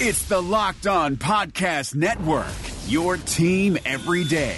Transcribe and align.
It's 0.00 0.22
the 0.28 0.40
Locked 0.40 0.86
On 0.86 1.16
Podcast 1.16 1.96
Network, 1.96 2.46
your 2.86 3.16
team 3.16 3.76
every 3.84 4.22
day. 4.22 4.56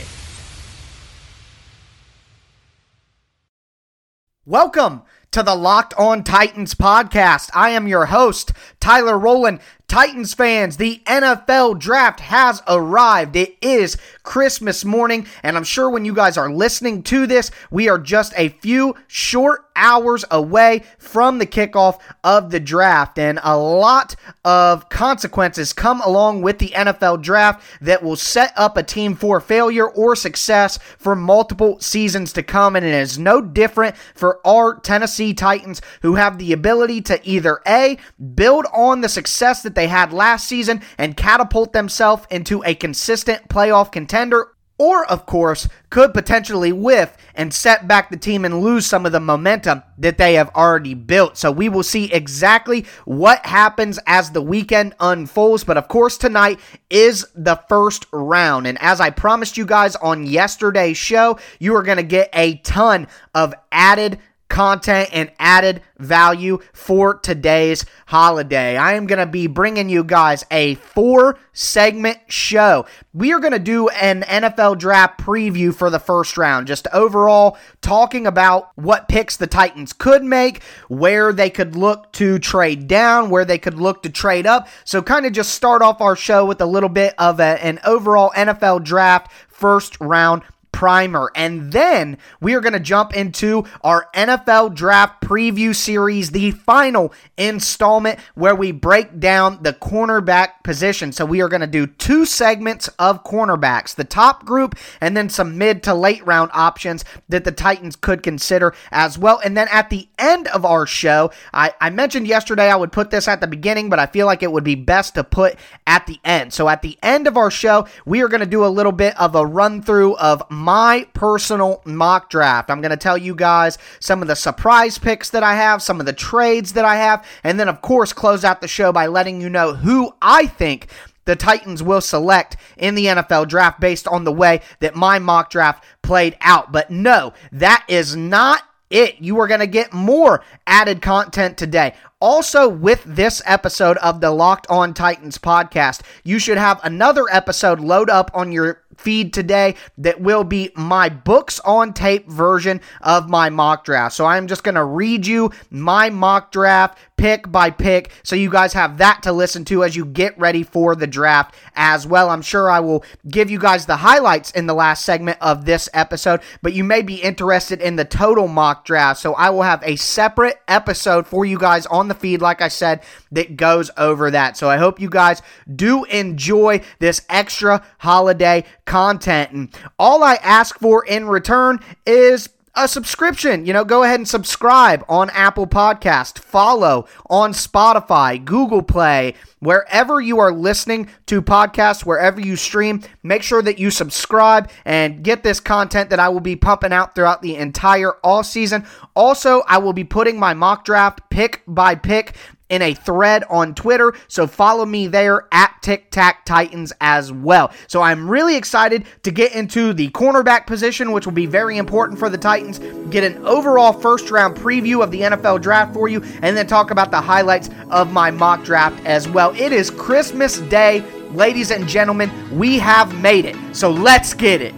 Welcome 4.45 5.01
to 5.31 5.43
the 5.43 5.55
Locked 5.55 5.95
On 5.95 6.23
Titans 6.25 6.75
podcast. 6.75 7.49
I 7.55 7.71
am 7.71 7.89
your 7.89 8.05
host, 8.05 8.53
Tyler 8.81 9.19
Rowland. 9.19 9.61
Titans 9.91 10.35
fans, 10.35 10.77
the 10.77 11.03
NFL 11.05 11.81
draft 11.81 12.21
has 12.21 12.63
arrived. 12.69 13.35
It 13.35 13.57
is 13.61 13.97
Christmas 14.23 14.85
morning, 14.85 15.27
and 15.43 15.57
I'm 15.57 15.65
sure 15.65 15.91
when 15.91 16.05
you 16.05 16.15
guys 16.15 16.39
are 16.39 16.49
listening 16.49 17.03
to 17.03 17.27
this, 17.27 17.51
we 17.73 17.89
are 17.89 17.99
just 17.99 18.33
a 18.37 18.51
few 18.51 18.95
short 19.09 19.65
hours 19.81 20.25
away 20.31 20.83
from 20.99 21.39
the 21.39 21.47
kickoff 21.47 21.99
of 22.23 22.51
the 22.51 22.61
draft. 22.61 23.19
And 23.19 23.41
a 23.43 23.57
lot 23.57 24.15
of 24.45 24.89
consequences 24.91 25.73
come 25.73 26.01
along 26.03 26.43
with 26.43 26.59
the 26.59 26.69
NFL 26.69 27.23
draft 27.23 27.65
that 27.81 28.03
will 28.03 28.17
set 28.17 28.53
up 28.57 28.77
a 28.77 28.83
team 28.83 29.17
for 29.17 29.41
failure 29.41 29.89
or 29.89 30.15
success 30.15 30.79
for 30.99 31.17
multiple 31.17 31.81
seasons 31.81 32.33
to 32.35 32.43
come. 32.43 32.77
And 32.77 32.85
it 32.85 32.95
is 32.95 33.19
no 33.19 33.41
different 33.41 33.97
for 34.15 34.47
our 34.47 34.79
Tennessee 34.79 35.35
Titans, 35.35 35.81
who 36.03 36.15
have 36.15 36.39
the 36.39 36.53
ability 36.53 37.01
to 37.03 37.21
either 37.29 37.61
A, 37.67 37.99
build 38.35 38.67
on 38.73 39.01
the 39.01 39.09
success 39.09 39.63
that 39.63 39.75
they 39.75 39.80
had 39.87 40.13
last 40.13 40.47
season 40.47 40.83
and 40.99 41.17
catapult 41.17 41.73
themselves 41.73 42.27
into 42.31 42.63
a 42.65 42.75
consistent 42.75 43.49
playoff 43.49 43.93
contender, 43.93 44.49
or, 44.79 45.05
of 45.11 45.27
course, 45.27 45.69
could 45.91 46.15
potentially 46.15 46.73
whiff 46.73 47.15
and 47.35 47.53
set 47.53 47.87
back 47.87 48.09
the 48.09 48.17
team 48.17 48.47
and 48.47 48.63
lose 48.63 48.87
some 48.87 49.05
of 49.05 49.13
the 49.13 49.21
momentum 49.21 49.83
that 49.99 50.17
they 50.17 50.35
have 50.35 50.49
already 50.55 50.95
built. 50.95 51.37
So 51.37 51.53
we 51.53 51.69
will 51.69 51.83
see 51.83 52.11
exactly 52.11 52.87
what 53.05 53.45
happens 53.45 53.99
as 54.07 54.31
the 54.31 54.41
weekend 54.41 54.95
unfolds. 54.99 55.65
But 55.65 55.77
of 55.77 55.89
course, 55.89 56.17
tonight 56.17 56.61
is 56.89 57.27
the 57.35 57.63
first 57.69 58.07
round. 58.11 58.67
And 58.67 58.79
as 58.81 59.03
I 59.03 59.11
promised 59.11 59.59
you 59.59 59.67
guys 59.67 59.97
on 59.97 60.27
yesterday's 60.27 60.97
show, 60.97 61.39
you 61.59 61.77
are 61.77 61.83
going 61.83 61.99
to 61.99 62.03
get 62.03 62.31
a 62.33 62.57
ton 62.57 63.07
of 63.35 63.53
added 63.71 64.19
content 64.51 65.09
and 65.13 65.33
added 65.39 65.81
value 65.99 66.59
for 66.73 67.15
today's 67.15 67.87
holiday. 68.07 68.77
I 68.77 68.95
am 68.95 69.07
going 69.07 69.19
to 69.21 69.27
be 69.27 69.47
bringing 69.47 69.89
you 69.89 70.05
guys 70.05 70.45
a 70.51 70.75
four 70.75 71.39
segment 71.53 72.19
show. 72.27 72.85
We 73.15 73.33
are 73.33 73.39
going 73.39 73.53
to 73.53 73.59
do 73.59 73.89
an 73.89 74.23
NFL 74.23 74.79
draft 74.79 75.21
preview 75.21 75.75
for 75.75 75.89
the 75.89 75.99
first 75.99 76.37
round, 76.37 76.67
just 76.67 76.87
overall 76.93 77.57
talking 77.81 78.27
about 78.27 78.77
what 78.77 79.09
picks 79.09 79.37
the 79.37 79.47
Titans 79.47 79.93
could 79.93 80.25
make, 80.25 80.63
where 80.89 81.33
they 81.33 81.49
could 81.49 81.77
look 81.77 82.13
to 82.13 82.39
trade 82.39 82.89
down, 82.89 83.31
where 83.31 83.45
they 83.45 83.59
could 83.59 83.79
look 83.79 84.03
to 84.03 84.11
trade 84.11 84.47
up. 84.47 84.69
So, 84.85 85.01
kind 85.01 85.25
of 85.25 85.33
just 85.33 85.55
start 85.55 85.81
off 85.81 86.01
our 86.01 86.17
show 86.17 86.45
with 86.45 86.61
a 86.61 86.67
little 86.67 86.89
bit 86.89 87.15
of 87.19 87.41
a, 87.41 87.65
an 87.65 87.79
overall 87.85 88.33
NFL 88.35 88.85
draft 88.85 89.31
first 89.49 89.97
round 90.01 90.43
primer. 90.73 91.31
And 91.35 91.73
then 91.73 92.19
we 92.41 92.55
are 92.55 92.61
going 92.61 92.73
to 92.73 92.81
jump 92.81 93.15
into 93.15 93.65
our 93.83 94.09
NFL 94.15 94.75
draft 94.75 95.23
preview 95.23 95.75
series, 95.75 96.31
the 96.31 96.53
final 96.53 97.13
installment 97.37 98.19
where 98.35 98.55
we 98.55 98.73
break 98.73 99.21
down 99.21 99.63
the 99.63 99.73
cornerback 99.73 100.63
position. 100.65 101.13
So 101.13 101.25
we 101.25 101.41
are 101.41 101.49
going 101.49 101.61
to 101.61 101.67
do 101.67 101.87
two 101.87 102.25
segments 102.25 102.89
of 102.99 103.25
cornerbacks, 103.25 103.95
the 103.95 104.05
top 104.05 104.45
group, 104.45 104.77
and 105.01 105.17
then 105.17 105.29
some 105.29 105.59
mid 105.59 105.83
to 105.85 105.95
late 105.95 106.25
round 106.27 106.51
options 106.55 107.05
that 107.29 107.45
the 107.45 107.53
Titans 107.53 107.97
could 107.97 108.23
consider 108.23 108.75
as 108.91 109.19
well. 109.19 109.41
And 109.45 109.57
then 109.57 109.69
at 109.71 109.91
the 109.91 110.09
end 110.19 110.49
of 110.49 110.65
our 110.65 110.87
show, 110.87 111.31
I, 111.53 111.73
I 111.81 111.91
mentioned 111.91 112.27
yesterday 112.27 112.71
I 112.71 112.77
would 112.77 112.93
put 112.93 113.11
this 113.11 113.29
at 113.29 113.41
the 113.41 113.47
beginning, 113.47 113.91
but 113.91 113.99
I 113.99 114.07
feel 114.07 114.27
like 114.27 114.43
it 114.43 114.53
would 114.53 114.65
be 114.65 114.75
best 114.75 115.15
to 115.15 115.25
put 115.25 115.57
at 115.87 116.07
the 116.07 116.19
end. 116.25 116.53
So 116.53 116.69
at 116.69 116.83
the 116.83 116.99
end 117.03 117.27
of 117.27 117.37
our 117.37 117.51
show, 117.51 117.87
we 118.05 118.23
are 118.23 118.29
going 118.29 118.41
to 118.41 118.47
do 118.47 118.65
a 118.65 118.69
little 118.69 118.93
bit 118.93 119.19
of 119.21 119.35
a 119.35 119.45
run 119.45 119.83
through 119.83 120.17
of 120.17 120.43
my 120.61 121.07
personal 121.15 121.83
mock 121.85 122.31
draft. 122.31 122.71
I'm 122.71 122.81
going 122.81 122.91
to 122.91 122.97
tell 122.97 123.19
you 123.19 123.35
guys 123.35 123.79
some 123.99 124.23
of 124.23 124.29
the 124.29 124.37
surprise 124.37 124.99
picks 124.99 125.31
that 125.31 125.43
I 125.43 125.55
have, 125.55 125.83
some 125.83 126.01
of 126.01 126.07
the 126.07 126.13
trades 126.13 126.75
that 126.75 126.85
I 126.85 126.97
have, 126.97 127.27
and 127.43 127.59
then, 127.59 127.69
of 127.69 127.81
course, 127.81 128.13
close 128.13 128.45
out 128.45 128.61
the 128.61 128.69
show 128.69 128.93
by 128.93 129.07
letting 129.07 129.41
you 129.41 129.49
know 129.49 129.75
who 129.75 130.15
I 130.21 130.47
think 130.47 130.89
the 131.25 131.37
Titans 131.37 131.83
will 131.83 132.01
select 132.01 132.57
in 132.77 132.95
the 132.95 133.07
NFL 133.07 133.49
draft 133.49 133.81
based 133.81 134.07
on 134.07 134.25
the 134.25 134.33
way 134.33 134.61
that 134.81 134.95
my 134.95 135.19
mock 135.19 135.51
draft 135.51 135.85
played 136.03 136.37
out. 136.41 136.73
But 136.73 136.91
no, 136.91 137.33
that 137.53 137.85
is 137.89 138.17
not 138.17 138.63
it. 138.91 139.21
You 139.21 139.39
are 139.39 139.47
going 139.47 139.61
to 139.61 139.67
get 139.67 139.93
more 139.93 140.43
added 140.67 141.01
content 141.01 141.57
today. 141.57 141.95
Also, 142.21 142.69
with 142.69 143.03
this 143.07 143.41
episode 143.47 143.97
of 143.99 144.21
the 144.21 144.31
Locked 144.31 144.67
On 144.69 144.93
Titans 144.93 145.39
podcast, 145.39 146.03
you 146.23 146.39
should 146.39 146.59
have 146.59 146.81
another 146.85 147.25
episode 147.31 147.81
load 147.81 148.11
up 148.11 148.31
on 148.35 148.53
your 148.53 148.83
feed 149.01 149.33
today 149.33 149.75
that 149.99 150.21
will 150.21 150.45
be 150.45 150.71
my 150.77 151.09
books 151.09 151.59
on 151.61 151.93
tape 151.93 152.29
version 152.29 152.81
of 153.01 153.29
my 153.29 153.51
mock 153.51 153.85
draft. 153.85 154.15
So 154.15 154.27
I'm 154.27 154.47
just 154.47 154.63
going 154.63 154.75
to 154.75 154.85
read 154.85 155.27
you 155.27 155.51
my 155.71 156.11
mock 156.11 156.53
draft 156.53 156.99
pick 157.21 157.53
by 157.53 157.69
pick 157.69 158.11
so 158.23 158.35
you 158.35 158.49
guys 158.49 158.73
have 158.73 158.97
that 158.97 159.23
to 159.23 159.31
listen 159.31 159.63
to 159.63 159.85
as 159.85 159.95
you 159.95 160.07
get 160.07 160.39
ready 160.39 160.63
for 160.63 160.97
the 160.97 161.07
draft 161.07 161.55
as 161.75 162.07
well. 162.07 162.31
I'm 162.31 162.41
sure 162.41 162.71
I 162.71 162.81
will 162.81 163.05
give 163.29 163.51
you 163.51 163.59
guys 163.59 163.85
the 163.85 163.97
highlights 163.97 164.51
in 164.53 164.67
the 164.67 164.75
last 164.75 165.05
segment 165.05 165.37
of 165.43 165.67
this 165.67 165.89
episode, 165.93 166.41
but 166.63 166.73
you 166.73 166.83
may 166.83 167.03
be 167.03 167.17
interested 167.17 167.83
in 167.83 167.97
the 167.97 168.07
total 168.07 168.49
mock 168.49 168.87
draft. 168.87 169.21
So 169.21 169.35
I 169.35 169.51
will 169.51 169.63
have 169.63 169.83
a 169.85 169.97
separate 169.97 170.61
episode 170.67 171.27
for 171.27 171.45
you 171.45 171.59
guys 171.59 171.85
on 171.87 172.09
the 172.09 172.15
feed, 172.15 172.41
like 172.41 172.63
I 172.63 172.69
said, 172.69 173.03
that 173.33 173.57
goes 173.57 173.91
over 173.99 174.31
that. 174.31 174.57
So 174.57 174.71
I 174.71 174.79
hope 174.79 174.99
you 174.99 175.11
guys 175.11 175.43
do 175.77 176.05
enjoy 176.05 176.81
this 177.01 177.21
extra 177.29 177.85
holiday 177.99 178.65
content. 178.91 179.53
And 179.53 179.69
all 180.01 180.25
I 180.25 180.35
ask 180.43 180.77
for 180.81 181.07
in 181.07 181.29
return 181.29 181.79
is 182.05 182.49
a 182.75 182.89
subscription. 182.89 183.65
You 183.65 183.73
know, 183.73 183.85
go 183.85 184.03
ahead 184.03 184.19
and 184.19 184.29
subscribe 184.29 185.05
on 185.09 185.31
Apple 185.31 185.69
Podcast, 185.69 186.41
follow 186.41 187.07
on 187.29 187.53
Spotify, 187.53 188.45
Google 188.45 188.83
Play, 188.83 189.35
wherever 189.61 190.21
you 190.21 190.41
are 190.41 190.53
listening 190.53 191.09
to 191.27 191.41
podcasts, 191.41 192.05
wherever 192.05 192.41
you 192.41 192.57
stream, 192.57 193.03
make 193.23 193.45
sure 193.45 193.63
that 193.63 193.79
you 193.79 193.93
subscribe 193.93 194.69
and 194.85 195.23
get 195.23 195.45
this 195.45 195.61
content 195.61 196.11
that 196.11 196.21
I 196.21 196.29
will 196.29 196.41
be 196.41 196.57
pumping 196.57 196.93
out 196.93 197.15
throughout 197.15 197.43
the 197.43 197.57
entire 197.57 198.13
all 198.25 198.43
season. 198.43 198.85
Also, 199.15 199.63
I 199.69 199.79
will 199.79 199.93
be 199.93 200.05
putting 200.05 200.39
my 200.39 200.53
mock 200.53 200.85
draft 200.85 201.21
pick 201.31 201.63
by 201.67 201.95
pick 201.95 202.35
in 202.71 202.83
a 202.83 202.95
thread 202.95 203.45
on 203.51 203.75
Twitter. 203.75 204.15
So 204.29 204.47
follow 204.47 204.87
me 204.87 205.07
there 205.07 205.47
at 205.53 205.75
Tic 205.83 206.11
Tac 206.11 206.45
Titans 206.47 206.93
as 207.01 207.33
well. 207.33 207.73
So 207.87 208.01
I'm 208.01 208.31
really 208.31 208.57
excited 208.57 209.05
to 209.25 209.31
get 209.31 209.55
into 209.55 209.93
the 209.93 210.09
cornerback 210.11 210.67
position, 210.67 211.13
which 211.13 211.27
will 211.27 211.33
be 211.33 211.47
very 211.47 211.77
important 211.77 212.19
for 212.19 212.31
the 212.31 212.39
Titans. 212.39 212.79
Get 213.11 213.25
an 213.25 213.47
overall 213.47 213.93
first 213.93 214.31
round 214.31 214.57
preview 214.57 215.03
of 215.03 215.11
the 215.11 215.21
NFL 215.21 215.61
draft 215.61 215.93
for 215.93 216.09
you, 216.09 216.23
and 216.43 216.57
then 216.57 216.67
talk 216.67 216.91
about 216.91 217.11
the 217.11 217.21
highlights 217.21 217.69
of 217.91 218.13
my 218.13 218.31
mock 218.31 218.65
draft 218.65 219.05
as 219.05 219.29
well. 219.29 219.55
It 219.57 219.73
is 219.73 219.91
Christmas 219.91 220.59
Day. 220.61 221.05
Ladies 221.31 221.71
and 221.71 221.89
gentlemen, 221.89 222.31
we 222.57 222.79
have 222.79 223.21
made 223.21 223.45
it. 223.45 223.57
So 223.75 223.91
let's 223.91 224.35
get 224.35 224.61
it. 224.61 224.75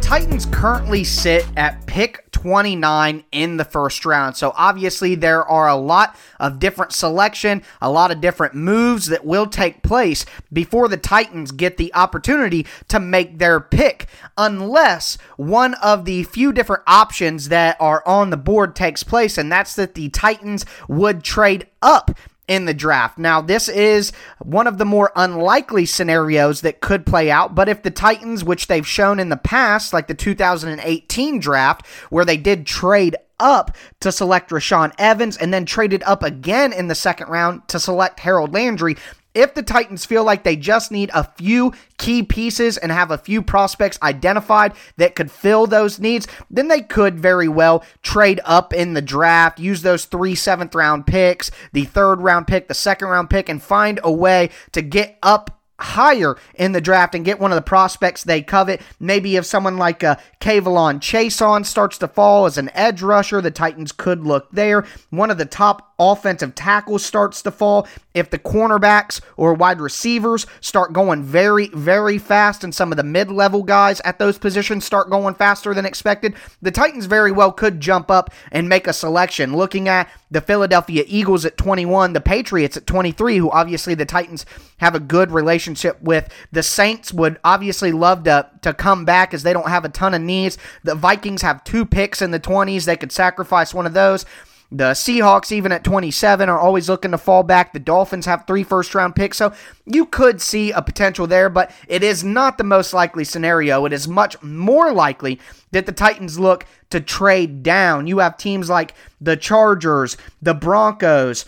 Titans 0.00 0.46
currently 0.46 1.04
sit 1.04 1.46
at 1.56 1.86
pick 1.86 2.30
29 2.32 3.22
in 3.32 3.56
the 3.58 3.64
first 3.64 4.04
round. 4.04 4.36
So 4.36 4.52
obviously 4.56 5.14
there 5.14 5.44
are 5.44 5.68
a 5.68 5.76
lot 5.76 6.16
of 6.38 6.58
different 6.58 6.92
selection, 6.92 7.62
a 7.80 7.90
lot 7.90 8.10
of 8.10 8.20
different 8.20 8.54
moves 8.54 9.06
that 9.06 9.24
will 9.24 9.46
take 9.46 9.82
place 9.82 10.24
before 10.52 10.88
the 10.88 10.96
Titans 10.96 11.52
get 11.52 11.76
the 11.76 11.94
opportunity 11.94 12.66
to 12.88 12.98
make 12.98 13.38
their 13.38 13.60
pick 13.60 14.06
unless 14.36 15.18
one 15.36 15.74
of 15.74 16.06
the 16.06 16.24
few 16.24 16.52
different 16.52 16.82
options 16.86 17.48
that 17.50 17.76
are 17.78 18.02
on 18.06 18.30
the 18.30 18.36
board 18.36 18.74
takes 18.74 19.02
place 19.02 19.36
and 19.38 19.52
that's 19.52 19.74
that 19.74 19.94
the 19.94 20.08
Titans 20.08 20.64
would 20.88 21.22
trade 21.22 21.66
up 21.82 22.10
in 22.50 22.64
the 22.64 22.74
draft. 22.74 23.16
Now, 23.16 23.40
this 23.40 23.68
is 23.68 24.12
one 24.40 24.66
of 24.66 24.76
the 24.76 24.84
more 24.84 25.12
unlikely 25.14 25.86
scenarios 25.86 26.62
that 26.62 26.80
could 26.80 27.06
play 27.06 27.30
out, 27.30 27.54
but 27.54 27.68
if 27.68 27.82
the 27.82 27.92
Titans, 27.92 28.42
which 28.42 28.66
they've 28.66 28.86
shown 28.86 29.20
in 29.20 29.28
the 29.28 29.36
past, 29.36 29.92
like 29.92 30.08
the 30.08 30.14
2018 30.14 31.38
draft, 31.38 31.86
where 32.10 32.24
they 32.24 32.36
did 32.36 32.66
trade 32.66 33.14
up 33.38 33.76
to 34.00 34.10
select 34.10 34.50
Rashaan 34.50 34.92
Evans 34.98 35.36
and 35.36 35.54
then 35.54 35.64
traded 35.64 36.02
up 36.02 36.24
again 36.24 36.72
in 36.72 36.88
the 36.88 36.94
second 36.96 37.28
round 37.28 37.68
to 37.68 37.78
select 37.78 38.18
Harold 38.18 38.52
Landry, 38.52 38.96
if 39.34 39.54
the 39.54 39.62
Titans 39.62 40.04
feel 40.04 40.24
like 40.24 40.44
they 40.44 40.56
just 40.56 40.90
need 40.90 41.10
a 41.14 41.24
few 41.24 41.72
key 41.98 42.22
pieces 42.22 42.76
and 42.76 42.90
have 42.90 43.10
a 43.10 43.18
few 43.18 43.42
prospects 43.42 43.98
identified 44.02 44.72
that 44.96 45.14
could 45.14 45.30
fill 45.30 45.66
those 45.66 45.98
needs, 45.98 46.26
then 46.50 46.68
they 46.68 46.80
could 46.80 47.18
very 47.18 47.48
well 47.48 47.84
trade 48.02 48.40
up 48.44 48.72
in 48.72 48.94
the 48.94 49.02
draft, 49.02 49.60
use 49.60 49.82
those 49.82 50.04
three 50.04 50.34
seventh 50.34 50.74
round 50.74 51.06
picks, 51.06 51.50
the 51.72 51.84
third 51.84 52.20
round 52.20 52.46
pick, 52.46 52.68
the 52.68 52.74
second 52.74 53.08
round 53.08 53.30
pick, 53.30 53.48
and 53.48 53.62
find 53.62 54.00
a 54.02 54.12
way 54.12 54.50
to 54.72 54.82
get 54.82 55.18
up 55.22 55.60
higher 55.80 56.36
in 56.54 56.72
the 56.72 56.80
draft 56.80 57.14
and 57.14 57.24
get 57.24 57.40
one 57.40 57.50
of 57.50 57.56
the 57.56 57.62
prospects 57.62 58.24
they 58.24 58.42
covet. 58.42 58.80
Maybe 58.98 59.36
if 59.36 59.46
someone 59.46 59.78
like 59.78 60.04
uh, 60.04 60.16
a 60.18 60.44
K'Lavon 60.44 61.00
Chaisson 61.00 61.64
starts 61.64 61.98
to 61.98 62.08
fall 62.08 62.46
as 62.46 62.58
an 62.58 62.70
edge 62.74 63.02
rusher, 63.02 63.40
the 63.40 63.50
Titans 63.50 63.92
could 63.92 64.24
look 64.24 64.50
there. 64.50 64.84
One 65.10 65.30
of 65.30 65.38
the 65.38 65.46
top 65.46 65.89
offensive 66.00 66.54
tackle 66.54 66.98
starts 66.98 67.42
to 67.42 67.50
fall. 67.50 67.86
If 68.14 68.30
the 68.30 68.38
cornerbacks 68.38 69.20
or 69.36 69.54
wide 69.54 69.80
receivers 69.80 70.46
start 70.60 70.92
going 70.92 71.22
very, 71.22 71.68
very 71.68 72.18
fast 72.18 72.64
and 72.64 72.74
some 72.74 72.90
of 72.90 72.96
the 72.96 73.04
mid 73.04 73.30
level 73.30 73.62
guys 73.62 74.00
at 74.00 74.18
those 74.18 74.38
positions 74.38 74.84
start 74.84 75.10
going 75.10 75.34
faster 75.34 75.74
than 75.74 75.86
expected, 75.86 76.34
the 76.60 76.72
Titans 76.72 77.06
very 77.06 77.30
well 77.30 77.52
could 77.52 77.80
jump 77.80 78.10
up 78.10 78.32
and 78.50 78.68
make 78.68 78.88
a 78.88 78.92
selection. 78.92 79.54
Looking 79.54 79.88
at 79.88 80.10
the 80.30 80.40
Philadelphia 80.40 81.04
Eagles 81.06 81.44
at 81.44 81.56
21, 81.56 82.14
the 82.14 82.20
Patriots 82.20 82.76
at 82.76 82.86
23, 82.86 83.36
who 83.36 83.50
obviously 83.50 83.94
the 83.94 84.06
Titans 84.06 84.46
have 84.78 84.94
a 84.94 85.00
good 85.00 85.30
relationship 85.30 86.00
with. 86.00 86.32
The 86.50 86.62
Saints 86.62 87.12
would 87.12 87.38
obviously 87.44 87.92
love 87.92 88.24
to, 88.24 88.48
to 88.62 88.72
come 88.72 89.04
back 89.04 89.34
as 89.34 89.42
they 89.42 89.52
don't 89.52 89.68
have 89.68 89.84
a 89.84 89.88
ton 89.88 90.14
of 90.14 90.22
needs. 90.22 90.56
The 90.82 90.94
Vikings 90.94 91.42
have 91.42 91.62
two 91.64 91.84
picks 91.84 92.22
in 92.22 92.30
the 92.30 92.40
20s. 92.40 92.86
They 92.86 92.96
could 92.96 93.12
sacrifice 93.12 93.74
one 93.74 93.86
of 93.86 93.92
those. 93.92 94.24
The 94.72 94.92
Seahawks, 94.92 95.50
even 95.50 95.72
at 95.72 95.82
27, 95.82 96.48
are 96.48 96.58
always 96.58 96.88
looking 96.88 97.10
to 97.10 97.18
fall 97.18 97.42
back. 97.42 97.72
The 97.72 97.80
Dolphins 97.80 98.26
have 98.26 98.46
three 98.46 98.62
first 98.62 98.94
round 98.94 99.16
picks, 99.16 99.36
so 99.36 99.52
you 99.84 100.06
could 100.06 100.40
see 100.40 100.70
a 100.70 100.80
potential 100.80 101.26
there, 101.26 101.48
but 101.48 101.72
it 101.88 102.04
is 102.04 102.22
not 102.22 102.56
the 102.56 102.64
most 102.64 102.94
likely 102.94 103.24
scenario. 103.24 103.84
It 103.84 103.92
is 103.92 104.06
much 104.06 104.40
more 104.42 104.92
likely 104.92 105.40
that 105.72 105.86
the 105.86 105.92
Titans 105.92 106.38
look 106.38 106.66
to 106.90 107.00
trade 107.00 107.64
down. 107.64 108.06
You 108.06 108.18
have 108.18 108.36
teams 108.36 108.70
like 108.70 108.94
the 109.20 109.36
Chargers, 109.36 110.16
the 110.40 110.54
Broncos, 110.54 111.46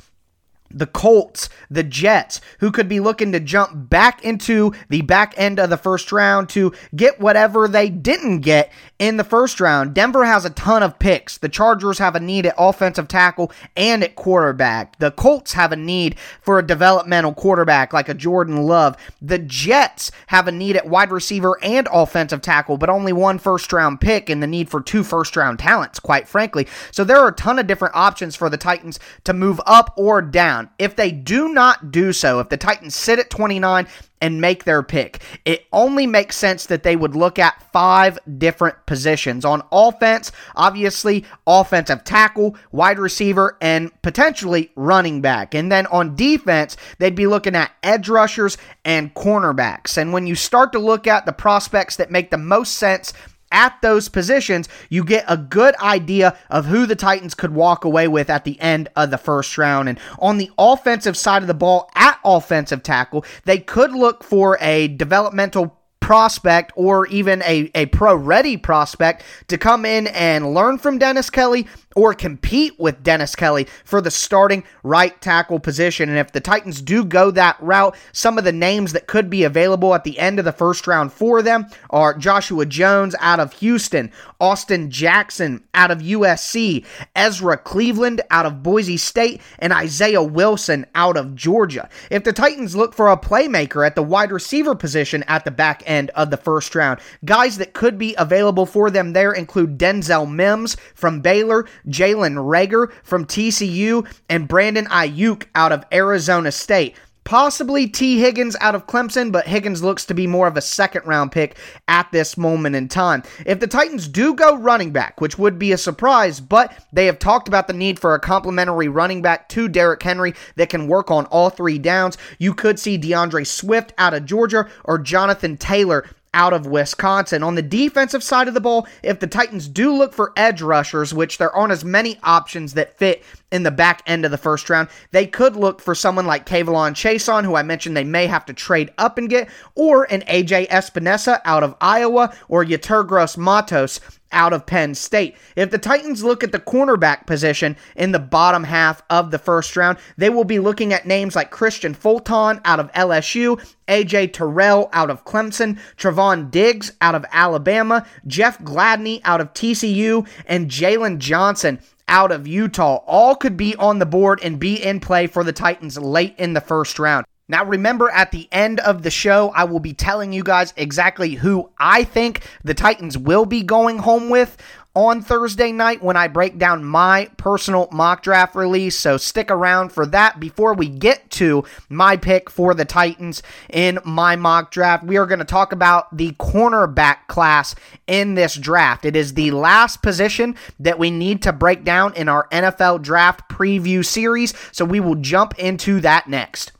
the 0.74 0.86
Colts, 0.86 1.48
the 1.70 1.82
Jets, 1.82 2.40
who 2.60 2.70
could 2.70 2.88
be 2.88 3.00
looking 3.00 3.32
to 3.32 3.40
jump 3.40 3.90
back 3.90 4.24
into 4.24 4.72
the 4.88 5.02
back 5.02 5.34
end 5.36 5.58
of 5.58 5.70
the 5.70 5.76
first 5.76 6.12
round 6.12 6.48
to 6.50 6.72
get 6.94 7.20
whatever 7.20 7.68
they 7.68 7.88
didn't 7.88 8.40
get 8.40 8.72
in 8.98 9.16
the 9.16 9.24
first 9.24 9.60
round. 9.60 9.94
Denver 9.94 10.24
has 10.24 10.44
a 10.44 10.50
ton 10.50 10.82
of 10.82 10.98
picks. 10.98 11.38
The 11.38 11.48
Chargers 11.48 11.98
have 11.98 12.14
a 12.14 12.20
need 12.20 12.46
at 12.46 12.54
offensive 12.56 13.08
tackle 13.08 13.50
and 13.76 14.02
at 14.02 14.14
quarterback. 14.14 14.98
The 14.98 15.10
Colts 15.10 15.54
have 15.54 15.72
a 15.72 15.76
need 15.76 16.16
for 16.40 16.58
a 16.58 16.66
developmental 16.66 17.34
quarterback 17.34 17.92
like 17.92 18.08
a 18.08 18.14
Jordan 18.14 18.62
Love. 18.64 18.96
The 19.20 19.38
Jets 19.38 20.10
have 20.28 20.48
a 20.48 20.52
need 20.52 20.76
at 20.76 20.88
wide 20.88 21.10
receiver 21.10 21.58
and 21.62 21.88
offensive 21.92 22.42
tackle, 22.42 22.78
but 22.78 22.90
only 22.90 23.12
one 23.12 23.38
first 23.38 23.72
round 23.72 24.00
pick 24.00 24.30
and 24.30 24.42
the 24.42 24.46
need 24.46 24.68
for 24.68 24.80
two 24.80 25.02
first 25.02 25.36
round 25.36 25.58
talents, 25.58 25.98
quite 25.98 26.28
frankly. 26.28 26.66
So 26.90 27.04
there 27.04 27.18
are 27.18 27.28
a 27.28 27.32
ton 27.32 27.58
of 27.58 27.66
different 27.66 27.96
options 27.96 28.36
for 28.36 28.48
the 28.48 28.56
Titans 28.56 29.00
to 29.24 29.32
move 29.32 29.60
up 29.66 29.92
or 29.96 30.22
down. 30.22 30.61
If 30.78 30.96
they 30.96 31.10
do 31.10 31.48
not 31.48 31.90
do 31.90 32.12
so, 32.12 32.40
if 32.40 32.48
the 32.48 32.56
Titans 32.56 32.94
sit 32.94 33.18
at 33.18 33.30
29 33.30 33.86
and 34.20 34.40
make 34.40 34.64
their 34.64 34.82
pick, 34.82 35.20
it 35.44 35.66
only 35.72 36.06
makes 36.06 36.36
sense 36.36 36.66
that 36.66 36.84
they 36.84 36.94
would 36.94 37.16
look 37.16 37.38
at 37.38 37.60
five 37.72 38.18
different 38.38 38.86
positions. 38.86 39.44
On 39.44 39.62
offense, 39.72 40.30
obviously, 40.54 41.24
offensive 41.46 42.04
tackle, 42.04 42.56
wide 42.70 43.00
receiver, 43.00 43.58
and 43.60 43.90
potentially 44.02 44.70
running 44.76 45.20
back. 45.20 45.54
And 45.54 45.72
then 45.72 45.86
on 45.86 46.14
defense, 46.14 46.76
they'd 46.98 47.16
be 47.16 47.26
looking 47.26 47.56
at 47.56 47.72
edge 47.82 48.08
rushers 48.08 48.56
and 48.84 49.12
cornerbacks. 49.14 49.96
And 49.96 50.12
when 50.12 50.26
you 50.26 50.36
start 50.36 50.72
to 50.72 50.78
look 50.78 51.06
at 51.06 51.26
the 51.26 51.32
prospects 51.32 51.96
that 51.96 52.10
make 52.10 52.30
the 52.30 52.38
most 52.38 52.74
sense 52.74 53.12
at 53.52 53.80
those 53.82 54.08
positions, 54.08 54.68
you 54.88 55.04
get 55.04 55.24
a 55.28 55.36
good 55.36 55.76
idea 55.76 56.36
of 56.50 56.66
who 56.66 56.86
the 56.86 56.96
Titans 56.96 57.34
could 57.34 57.54
walk 57.54 57.84
away 57.84 58.08
with 58.08 58.30
at 58.30 58.44
the 58.44 58.60
end 58.60 58.88
of 58.96 59.10
the 59.10 59.18
first 59.18 59.56
round. 59.58 59.88
And 59.88 60.00
on 60.18 60.38
the 60.38 60.50
offensive 60.58 61.16
side 61.16 61.42
of 61.42 61.48
the 61.48 61.54
ball, 61.54 61.90
at 61.94 62.18
offensive 62.24 62.82
tackle, 62.82 63.24
they 63.44 63.58
could 63.58 63.92
look 63.92 64.24
for 64.24 64.58
a 64.60 64.88
developmental 64.88 65.78
prospect 66.02 66.72
or 66.74 67.06
even 67.06 67.42
a, 67.42 67.70
a 67.74 67.86
pro 67.86 68.14
ready 68.14 68.56
prospect 68.56 69.22
to 69.46 69.56
come 69.56 69.86
in 69.86 70.08
and 70.08 70.52
learn 70.52 70.76
from 70.76 70.98
Dennis 70.98 71.30
Kelly 71.30 71.66
or 71.96 72.14
compete 72.14 72.78
with 72.78 73.02
Dennis 73.02 73.34
Kelly 73.34 73.66
for 73.84 74.00
the 74.00 74.10
starting 74.10 74.64
right 74.82 75.18
tackle 75.20 75.60
position. 75.60 76.08
And 76.08 76.18
if 76.18 76.32
the 76.32 76.40
Titans 76.40 76.80
do 76.80 77.04
go 77.04 77.30
that 77.32 77.56
route, 77.60 77.96
some 78.12 78.38
of 78.38 78.44
the 78.44 78.52
names 78.52 78.92
that 78.92 79.06
could 79.06 79.30
be 79.30 79.44
available 79.44 79.94
at 79.94 80.04
the 80.04 80.18
end 80.18 80.38
of 80.38 80.44
the 80.44 80.52
first 80.52 80.86
round 80.86 81.12
for 81.12 81.42
them 81.42 81.66
are 81.90 82.16
Joshua 82.16 82.66
Jones 82.66 83.14
out 83.20 83.40
of 83.40 83.52
Houston, 83.54 84.10
Austin 84.40 84.90
Jackson 84.90 85.64
out 85.74 85.90
of 85.90 85.98
USC, 85.98 86.84
Ezra 87.14 87.56
Cleveland 87.56 88.20
out 88.30 88.46
of 88.46 88.62
Boise 88.62 88.96
State, 88.96 89.40
and 89.58 89.72
Isaiah 89.72 90.22
Wilson 90.22 90.86
out 90.94 91.16
of 91.16 91.34
Georgia. 91.34 91.88
If 92.10 92.24
the 92.24 92.32
Titans 92.32 92.76
look 92.76 92.94
for 92.94 93.08
a 93.08 93.16
playmaker 93.16 93.86
at 93.86 93.94
the 93.94 94.02
wide 94.02 94.32
receiver 94.32 94.74
position 94.74 95.22
at 95.28 95.44
the 95.44 95.50
back 95.50 95.82
end 95.86 96.10
of 96.10 96.30
the 96.30 96.36
first 96.36 96.74
round, 96.74 97.00
guys 97.24 97.58
that 97.58 97.72
could 97.72 97.98
be 97.98 98.14
available 98.16 98.66
for 98.66 98.90
them 98.90 99.12
there 99.12 99.32
include 99.32 99.78
Denzel 99.78 100.30
Mims 100.30 100.76
from 100.94 101.20
Baylor, 101.20 101.66
Jalen 101.88 102.36
Reagor 102.36 102.92
from 103.02 103.26
TCU, 103.26 104.06
and 104.28 104.48
Brandon 104.48 104.86
Aiyuk 104.86 105.46
out 105.54 105.72
of 105.72 105.84
Arizona 105.92 106.52
State. 106.52 106.96
Possibly 107.24 107.86
Tee 107.86 108.18
Higgins 108.18 108.56
out 108.60 108.74
of 108.74 108.88
Clemson, 108.88 109.30
but 109.30 109.46
Higgins 109.46 109.82
looks 109.82 110.04
to 110.06 110.14
be 110.14 110.26
more 110.26 110.48
of 110.48 110.56
a 110.56 110.60
second 110.60 111.06
round 111.06 111.30
pick 111.30 111.56
at 111.86 112.10
this 112.10 112.36
moment 112.36 112.74
in 112.74 112.88
time. 112.88 113.22
If 113.46 113.60
the 113.60 113.68
Titans 113.68 114.08
do 114.08 114.34
go 114.34 114.56
running 114.56 114.90
back, 114.90 115.20
which 115.20 115.38
would 115.38 115.56
be 115.56 115.70
a 115.70 115.78
surprise, 115.78 116.40
but 116.40 116.84
they 116.92 117.06
have 117.06 117.20
talked 117.20 117.46
about 117.46 117.68
the 117.68 117.74
need 117.74 118.00
for 118.00 118.14
a 118.14 118.20
complementary 118.20 118.88
running 118.88 119.22
back 119.22 119.48
to 119.50 119.68
Derrick 119.68 120.02
Henry 120.02 120.34
that 120.56 120.68
can 120.68 120.88
work 120.88 121.12
on 121.12 121.26
all 121.26 121.48
three 121.48 121.78
downs, 121.78 122.18
you 122.38 122.54
could 122.54 122.80
see 122.80 122.96
D'Andre 122.96 123.44
Swift 123.44 123.92
out 123.98 124.14
of 124.14 124.26
Georgia 124.26 124.68
or 124.84 124.98
Jonathan 124.98 125.56
Taylor 125.56 126.04
out 126.34 126.52
of 126.52 126.66
Wisconsin. 126.66 127.42
On 127.42 127.54
the 127.54 127.62
defensive 127.62 128.22
side 128.22 128.48
of 128.48 128.54
the 128.54 128.60
ball, 128.60 128.86
if 129.02 129.20
the 129.20 129.26
Titans 129.26 129.68
do 129.68 129.92
look 129.92 130.14
for 130.14 130.32
edge 130.36 130.62
rushers, 130.62 131.12
which 131.12 131.38
there 131.38 131.54
aren't 131.54 131.72
as 131.72 131.84
many 131.84 132.18
options 132.22 132.74
that 132.74 132.96
fit 132.98 133.22
in 133.52 133.62
the 133.62 133.70
back 133.70 134.02
end 134.06 134.24
of 134.24 134.30
the 134.32 134.38
first 134.38 134.68
round, 134.68 134.88
they 135.12 135.26
could 135.26 135.54
look 135.54 135.80
for 135.80 135.94
someone 135.94 136.26
like 136.26 136.46
K'Lavon 136.46 136.94
Chaisson, 136.94 137.44
who 137.44 137.54
I 137.54 137.62
mentioned 137.62 137.96
they 137.96 138.02
may 138.02 138.26
have 138.26 138.44
to 138.46 138.52
trade 138.52 138.90
up 138.98 139.18
and 139.18 139.30
get, 139.30 139.48
or 139.76 140.10
an 140.10 140.22
AJ 140.22 140.68
Epenesa 140.68 141.40
out 141.44 141.62
of 141.62 141.76
Iowa, 141.80 142.34
or 142.48 142.64
Yetur 142.64 143.06
Gross-Matos 143.06 144.00
out 144.32 144.52
of 144.52 144.66
Penn 144.66 144.94
State. 144.94 145.36
If 145.56 145.70
the 145.70 145.78
Titans 145.78 146.24
look 146.24 146.42
at 146.42 146.52
the 146.52 146.58
cornerback 146.58 147.26
position 147.26 147.76
in 147.96 148.12
the 148.12 148.18
bottom 148.18 148.64
half 148.64 149.02
of 149.10 149.30
the 149.30 149.38
first 149.38 149.76
round, 149.76 149.98
they 150.16 150.30
will 150.30 150.44
be 150.44 150.58
looking 150.58 150.92
at 150.92 151.06
names 151.06 151.36
like 151.36 151.52
Kristian 151.52 151.94
Fulton 151.94 152.60
out 152.64 152.80
of 152.80 152.90
LSU, 152.92 153.62
AJ 153.88 154.32
Terrell 154.32 154.88
out 154.92 155.10
of 155.10 155.24
Clemson, 155.24 155.78
Trevon 155.96 156.50
Diggs 156.50 156.92
out 157.00 157.14
of 157.14 157.26
Alabama, 157.30 158.06
Jeff 158.26 158.58
Gladney 158.60 159.20
out 159.24 159.40
of 159.40 159.52
TCU, 159.52 160.26
and 160.46 160.70
Jaylon 160.70 161.18
Johnson 161.18 161.78
out 162.08 162.32
of 162.32 162.46
Utah. 162.46 162.96
All 163.06 163.34
could 163.34 163.56
be 163.56 163.76
on 163.76 163.98
the 163.98 164.06
board 164.06 164.40
and 164.42 164.58
be 164.58 164.82
in 164.82 165.00
play 165.00 165.26
for 165.26 165.44
the 165.44 165.52
Titans 165.52 165.98
late 165.98 166.34
in 166.38 166.52
the 166.52 166.60
first 166.60 166.98
round. 166.98 167.26
Now, 167.48 167.64
remember, 167.64 168.08
at 168.08 168.30
the 168.30 168.48
end 168.50 168.80
of 168.80 169.02
the 169.02 169.10
show, 169.10 169.50
I 169.54 169.64
will 169.64 169.80
be 169.80 169.92
telling 169.92 170.32
you 170.32 170.42
guys 170.42 170.72
exactly 170.76 171.34
who 171.34 171.68
I 171.76 172.04
think 172.04 172.44
the 172.64 172.72
Titans 172.72 173.18
will 173.18 173.44
be 173.44 173.62
going 173.62 173.98
home 173.98 174.30
with 174.30 174.56
on 174.94 175.22
Thursday 175.22 175.72
night 175.72 176.02
when 176.02 176.16
I 176.16 176.28
break 176.28 176.58
down 176.58 176.84
my 176.84 177.30
personal 177.36 177.88
mock 177.92 178.22
draft 178.22 178.54
release. 178.54 178.98
So 178.98 179.16
stick 179.16 179.50
around 179.50 179.90
for 179.90 180.04
that. 180.06 180.38
Before 180.38 180.74
we 180.74 180.88
get 180.88 181.30
to 181.32 181.64
my 181.88 182.16
pick 182.16 182.50
for 182.50 182.74
the 182.74 182.84
Titans 182.84 183.42
in 183.70 183.98
my 184.04 184.36
mock 184.36 184.70
draft, 184.70 185.04
we 185.04 185.16
are 185.16 185.26
going 185.26 185.38
to 185.38 185.44
talk 185.44 185.72
about 185.72 186.14
the 186.16 186.32
cornerback 186.32 187.26
class 187.28 187.74
in 188.06 188.34
this 188.34 188.54
draft. 188.54 189.04
It 189.04 189.16
is 189.16 189.34
the 189.34 189.50
last 189.50 190.02
position 190.02 190.56
that 190.78 190.98
we 190.98 191.10
need 191.10 191.42
to 191.42 191.52
break 191.52 191.84
down 191.84 192.14
in 192.14 192.28
our 192.28 192.48
NFL 192.48 193.02
draft 193.02 193.48
preview 193.48 194.04
series. 194.04 194.52
So 194.72 194.84
we 194.84 195.00
will 195.00 195.16
jump 195.16 195.58
into 195.58 196.00
that 196.00 196.28
next. 196.28 196.72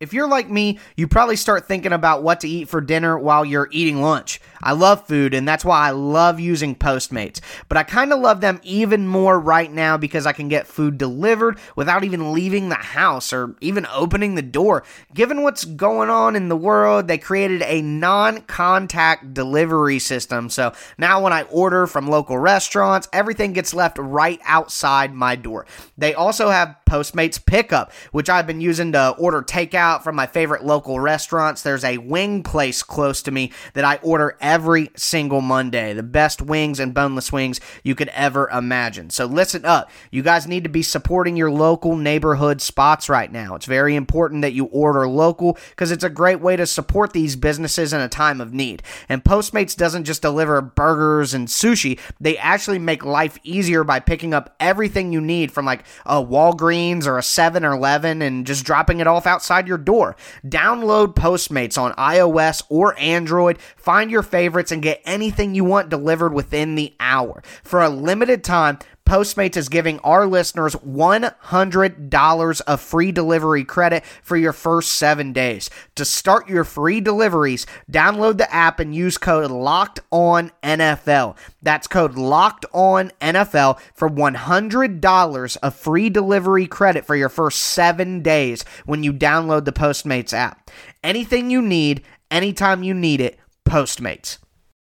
If 0.00 0.14
you're 0.14 0.28
like 0.28 0.48
me, 0.48 0.78
you 0.96 1.06
probably 1.06 1.36
start 1.36 1.68
thinking 1.68 1.92
about 1.92 2.22
what 2.22 2.40
to 2.40 2.48
eat 2.48 2.70
for 2.70 2.80
dinner 2.80 3.18
while 3.18 3.44
you're 3.44 3.68
eating 3.70 4.00
lunch. 4.00 4.40
I 4.62 4.72
love 4.72 5.06
food, 5.06 5.34
and 5.34 5.46
that's 5.46 5.62
why 5.64 5.88
I 5.88 5.90
love 5.90 6.40
using 6.40 6.74
Postmates. 6.74 7.40
But 7.68 7.76
I 7.76 7.82
kind 7.82 8.10
of 8.10 8.20
love 8.20 8.40
them 8.40 8.60
even 8.62 9.06
more 9.06 9.38
right 9.38 9.70
now 9.70 9.98
because 9.98 10.24
I 10.24 10.32
can 10.32 10.48
get 10.48 10.66
food 10.66 10.96
delivered 10.96 11.58
without 11.76 12.02
even 12.02 12.32
leaving 12.32 12.70
the 12.70 12.76
house 12.76 13.30
or 13.30 13.56
even 13.60 13.86
opening 13.92 14.36
the 14.36 14.42
door. 14.42 14.84
Given 15.12 15.42
what's 15.42 15.66
going 15.66 16.08
on 16.08 16.34
in 16.34 16.48
the 16.48 16.56
world, 16.56 17.06
they 17.06 17.18
created 17.18 17.60
a 17.60 17.82
non 17.82 18.40
contact 18.42 19.34
delivery 19.34 19.98
system. 19.98 20.48
So 20.48 20.72
now 20.96 21.22
when 21.22 21.34
I 21.34 21.42
order 21.42 21.86
from 21.86 22.08
local 22.08 22.38
restaurants, 22.38 23.06
everything 23.12 23.52
gets 23.52 23.74
left 23.74 23.98
right 23.98 24.40
outside 24.46 25.12
my 25.12 25.36
door. 25.36 25.66
They 25.98 26.14
also 26.14 26.48
have 26.48 26.76
Postmates 26.86 27.44
Pickup, 27.44 27.92
which 28.12 28.30
I've 28.30 28.46
been 28.46 28.60
using 28.60 28.92
to 28.92 29.10
order 29.10 29.42
takeout 29.42 29.89
from 29.98 30.16
my 30.16 30.26
favorite 30.26 30.64
local 30.64 31.00
restaurants. 31.00 31.62
There's 31.62 31.84
a 31.84 31.98
wing 31.98 32.42
place 32.42 32.82
close 32.82 33.22
to 33.22 33.30
me 33.30 33.52
that 33.74 33.84
I 33.84 33.96
order 33.96 34.36
every 34.40 34.90
single 34.96 35.40
Monday. 35.40 35.92
The 35.92 36.02
best 36.02 36.40
wings 36.40 36.78
and 36.78 36.94
boneless 36.94 37.32
wings 37.32 37.60
you 37.82 37.94
could 37.94 38.08
ever 38.08 38.48
imagine. 38.50 39.10
So 39.10 39.26
listen 39.26 39.64
up. 39.64 39.90
You 40.10 40.22
guys 40.22 40.46
need 40.46 40.64
to 40.64 40.70
be 40.70 40.82
supporting 40.82 41.36
your 41.36 41.50
local 41.50 41.96
neighborhood 41.96 42.60
spots 42.60 43.08
right 43.08 43.30
now. 43.30 43.54
It's 43.54 43.66
very 43.66 43.96
important 43.96 44.42
that 44.42 44.52
you 44.52 44.66
order 44.66 45.08
local 45.08 45.58
because 45.70 45.90
it's 45.90 46.04
a 46.04 46.10
great 46.10 46.40
way 46.40 46.56
to 46.56 46.66
support 46.66 47.12
these 47.12 47.36
businesses 47.36 47.92
in 47.92 48.00
a 48.00 48.08
time 48.08 48.40
of 48.40 48.52
need. 48.52 48.82
And 49.08 49.24
Postmates 49.24 49.76
doesn't 49.76 50.04
just 50.04 50.22
deliver 50.22 50.60
burgers 50.60 51.34
and 51.34 51.48
sushi, 51.48 51.98
they 52.20 52.36
actually 52.38 52.78
make 52.78 53.04
life 53.04 53.38
easier 53.42 53.84
by 53.84 54.00
picking 54.00 54.34
up 54.34 54.54
everything 54.60 55.12
you 55.12 55.20
need 55.20 55.52
from 55.52 55.64
like 55.64 55.84
a 56.06 56.22
Walgreens 56.22 57.06
or 57.06 57.18
a 57.18 57.22
7 57.22 57.64
or 57.64 57.72
11 57.72 58.22
and 58.22 58.46
just 58.46 58.64
dropping 58.64 59.00
it 59.00 59.06
off 59.06 59.26
outside 59.26 59.66
your 59.66 59.78
door. 59.84 60.16
Download 60.44 61.14
Postmates 61.14 61.76
on 61.76 61.92
iOS 61.92 62.62
or 62.68 62.98
Android, 62.98 63.58
find 63.76 64.10
your 64.10 64.22
favorites, 64.22 64.72
and 64.72 64.82
get 64.82 65.00
anything 65.04 65.54
you 65.54 65.64
want 65.64 65.88
delivered 65.88 66.32
within 66.32 66.74
the 66.74 66.94
hour. 67.00 67.42
For 67.64 67.82
a 67.82 67.88
limited 67.88 68.44
time, 68.44 68.78
Postmates 69.10 69.56
is 69.56 69.68
giving 69.68 69.98
our 70.04 70.24
listeners 70.24 70.76
$100 70.76 72.60
of 72.60 72.80
free 72.80 73.10
delivery 73.10 73.64
credit 73.64 74.04
for 74.22 74.36
your 74.36 74.52
first 74.52 74.92
seven 74.92 75.32
days. 75.32 75.68
To 75.96 76.04
start 76.04 76.48
your 76.48 76.62
free 76.62 77.00
deliveries, 77.00 77.66
download 77.90 78.38
the 78.38 78.54
app 78.54 78.78
and 78.78 78.94
use 78.94 79.18
code 79.18 79.50
Locked 79.50 79.98
On 80.12 80.52
NFL. 80.62 81.36
That's 81.60 81.88
code 81.88 82.14
Locked 82.14 82.66
On 82.72 83.10
NFL 83.20 83.80
for 83.94 84.08
$100 84.08 85.56
of 85.60 85.74
free 85.74 86.08
delivery 86.08 86.68
credit 86.68 87.04
for 87.04 87.16
your 87.16 87.28
first 87.28 87.62
seven 87.62 88.22
days 88.22 88.64
when 88.86 89.02
you 89.02 89.12
download 89.12 89.64
the 89.64 89.72
Postmates 89.72 90.32
app. 90.32 90.70
Anything 91.02 91.50
you 91.50 91.60
need, 91.60 92.04
anytime 92.30 92.84
you 92.84 92.94
need 92.94 93.20
it, 93.20 93.40
Postmates. 93.64 94.38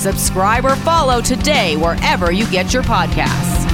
Subscribe 0.00 0.64
or 0.64 0.76
follow 0.76 1.20
today 1.20 1.76
wherever 1.76 2.32
you 2.32 2.46
get 2.50 2.72
your 2.72 2.82
podcasts. 2.82 3.70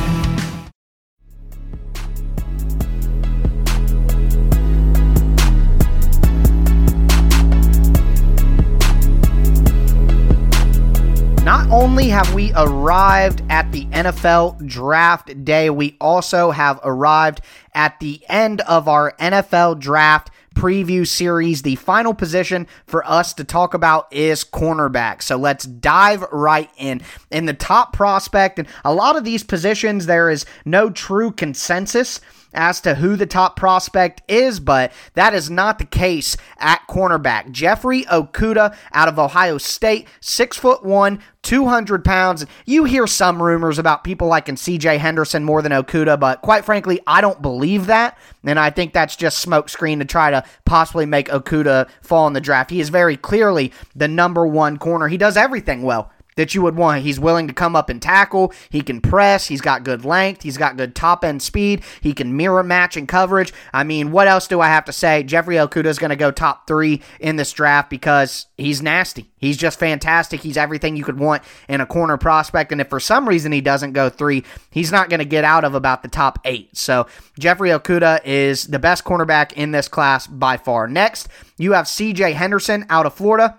Not 11.45 11.71
only 11.71 12.09
have 12.09 12.35
we 12.35 12.53
arrived 12.57 13.45
at 13.49 13.71
the 13.71 13.85
NFL 13.85 14.67
draft 14.67 15.45
day, 15.45 15.71
we 15.71 15.97
also 16.01 16.51
have 16.51 16.81
arrived 16.83 17.41
at 17.73 18.01
the 18.01 18.21
end 18.29 18.63
of 18.63 18.89
our 18.89 19.13
NFL 19.21 19.79
draft 19.79 20.31
preview 20.57 21.07
series. 21.07 21.63
The 21.63 21.77
final 21.77 22.15
position 22.15 22.67
for 22.87 23.07
us 23.07 23.35
to 23.35 23.45
talk 23.45 23.75
about 23.75 24.13
is 24.13 24.43
cornerback. 24.43 25.23
So 25.23 25.37
let's 25.37 25.67
dive 25.67 26.23
right 26.33 26.71
in. 26.79 27.03
In 27.31 27.47
the 27.47 27.55
top 27.55 27.93
prospect, 27.93 28.59
and 28.59 28.67
a 28.85 28.95
lot 28.95 29.17
of 29.17 29.25
these 29.25 29.45
positions, 29.45 30.07
there 30.07 30.31
is 30.31 30.47
no 30.65 30.91
true 30.91 31.31
consensus 31.31 32.21
as 32.57 32.81
to 32.81 32.97
who 32.97 33.15
the 33.15 33.27
top 33.27 33.57
prospect 33.57 34.23
is, 34.29 34.59
but 34.59 34.93
that 35.15 35.35
is 35.35 35.51
not 35.51 35.79
the 35.79 35.85
case 35.85 36.37
at 36.59 36.81
cornerback. 36.89 37.53
Jeffrey 37.53 38.03
Okudah 38.05 38.75
out 38.93 39.09
of 39.09 39.19
Ohio 39.19 39.59
State, 39.59 40.09
six 40.21 40.57
foot 40.57 40.83
one, 40.83 41.21
200 41.43 42.05
pounds. 42.05 42.45
You 42.65 42.85
hear 42.85 43.07
some 43.07 43.41
rumors 43.41 43.79
about 43.79 44.03
people 44.03 44.27
liking 44.27 44.57
CJ 44.57 44.99
Henderson 44.99 45.45
more 45.45 45.63
than 45.63 45.71
Okudah, 45.71 46.19
but 46.19 46.43
quite 46.43 46.65
frankly, 46.65 47.01
I 47.07 47.21
don't 47.21 47.41
believe 47.41 47.87
that. 47.87 48.19
And 48.43 48.59
I 48.59 48.71
think 48.71 48.93
that's 48.93 49.15
just 49.15 49.47
smokescreen 49.47 49.99
to 50.01 50.05
try 50.05 50.33
to 50.33 50.45
possibly 50.65 51.07
make 51.07 51.29
Okudah 51.29 51.89
fall 52.03 52.27
in 52.27 52.33
the 52.33 52.41
draft. 52.41 52.71
He 52.71 52.81
is 52.81 52.89
very 52.89 53.17
clearly 53.17 53.73
the 53.95 54.09
number 54.09 54.45
one 54.47 54.79
corner. 54.79 55.07
He 55.07 55.19
does 55.19 55.37
everything 55.37 55.83
well 55.83 56.11
that 56.37 56.55
you 56.55 56.63
would 56.63 56.77
want. 56.77 57.03
He's 57.03 57.19
willing 57.19 57.49
to 57.49 57.55
come 57.55 57.75
up 57.75 57.91
and 57.91 58.01
tackle. 58.01 58.53
He 58.71 58.83
can 58.83 59.01
press. 59.01 59.47
He's 59.47 59.61
got 59.61 59.85
good 59.85 60.05
length. 60.05 60.43
He's 60.43 60.57
got 60.57 60.77
good 60.77 60.95
top 60.95 61.25
end 61.25 61.43
speed. 61.43 61.83
He 62.01 62.13
can 62.13 62.37
mirror 62.37 62.63
match 62.63 62.97
and 62.97 63.09
coverage. 63.09 63.53
I 63.73 63.85
mean, 63.85 64.13
what 64.13 64.29
else 64.29 64.47
do 64.47 64.61
I 64.61 64.69
have 64.69 64.85
to 64.85 64.93
say? 64.93 65.23
Jeffrey 65.23 65.57
Okudah 65.57 65.87
is 65.87 65.99
going 65.99 66.11
to 66.11 66.17
go 66.17 66.31
top 66.31 66.67
three 66.67 67.03
in 67.21 67.37
this 67.37 67.53
draft 67.53 67.91
because 67.91 68.47
he's 68.57 68.83
nasty. 68.83 69.31
He's 69.39 69.57
just 69.57 69.79
fantastic. 69.79 70.41
He's 70.41 70.57
everything 70.57 70.97
you 70.97 71.05
could 71.05 71.19
want 71.19 71.43
in 71.69 71.81
a 71.81 71.87
corner 71.87 72.17
prospect. 72.17 72.73
And 72.73 72.81
if 72.81 72.89
for 72.89 73.01
some 73.01 73.29
reason 73.29 73.53
he 73.53 73.61
doesn't 73.61 73.93
go 73.93 74.09
three, 74.09 74.45
he's 74.71 74.93
not 74.93 75.09
going 75.09 75.19
to 75.19 75.27
get 75.27 75.45
out 75.45 75.65
of 75.65 75.75
about 75.75 76.03
the 76.03 76.09
top 76.09 76.39
eight. 76.45 76.77
So 76.77 77.07
Jeffrey 77.39 77.71
Okudah 77.71 78.21
is 78.25 78.67
the 78.67 78.79
best 78.79 79.05
cornerback 79.05 79.53
in 79.53 79.73
this 79.73 79.89
class 79.89 80.27
by 80.27 80.57
far. 80.57 80.87
Next, 80.87 81.29
you 81.59 81.73
have 81.73 81.87
CJ 81.87 82.35
Henderson 82.35 82.87
out 82.89 83.07
of 83.07 83.15
Florida. 83.15 83.59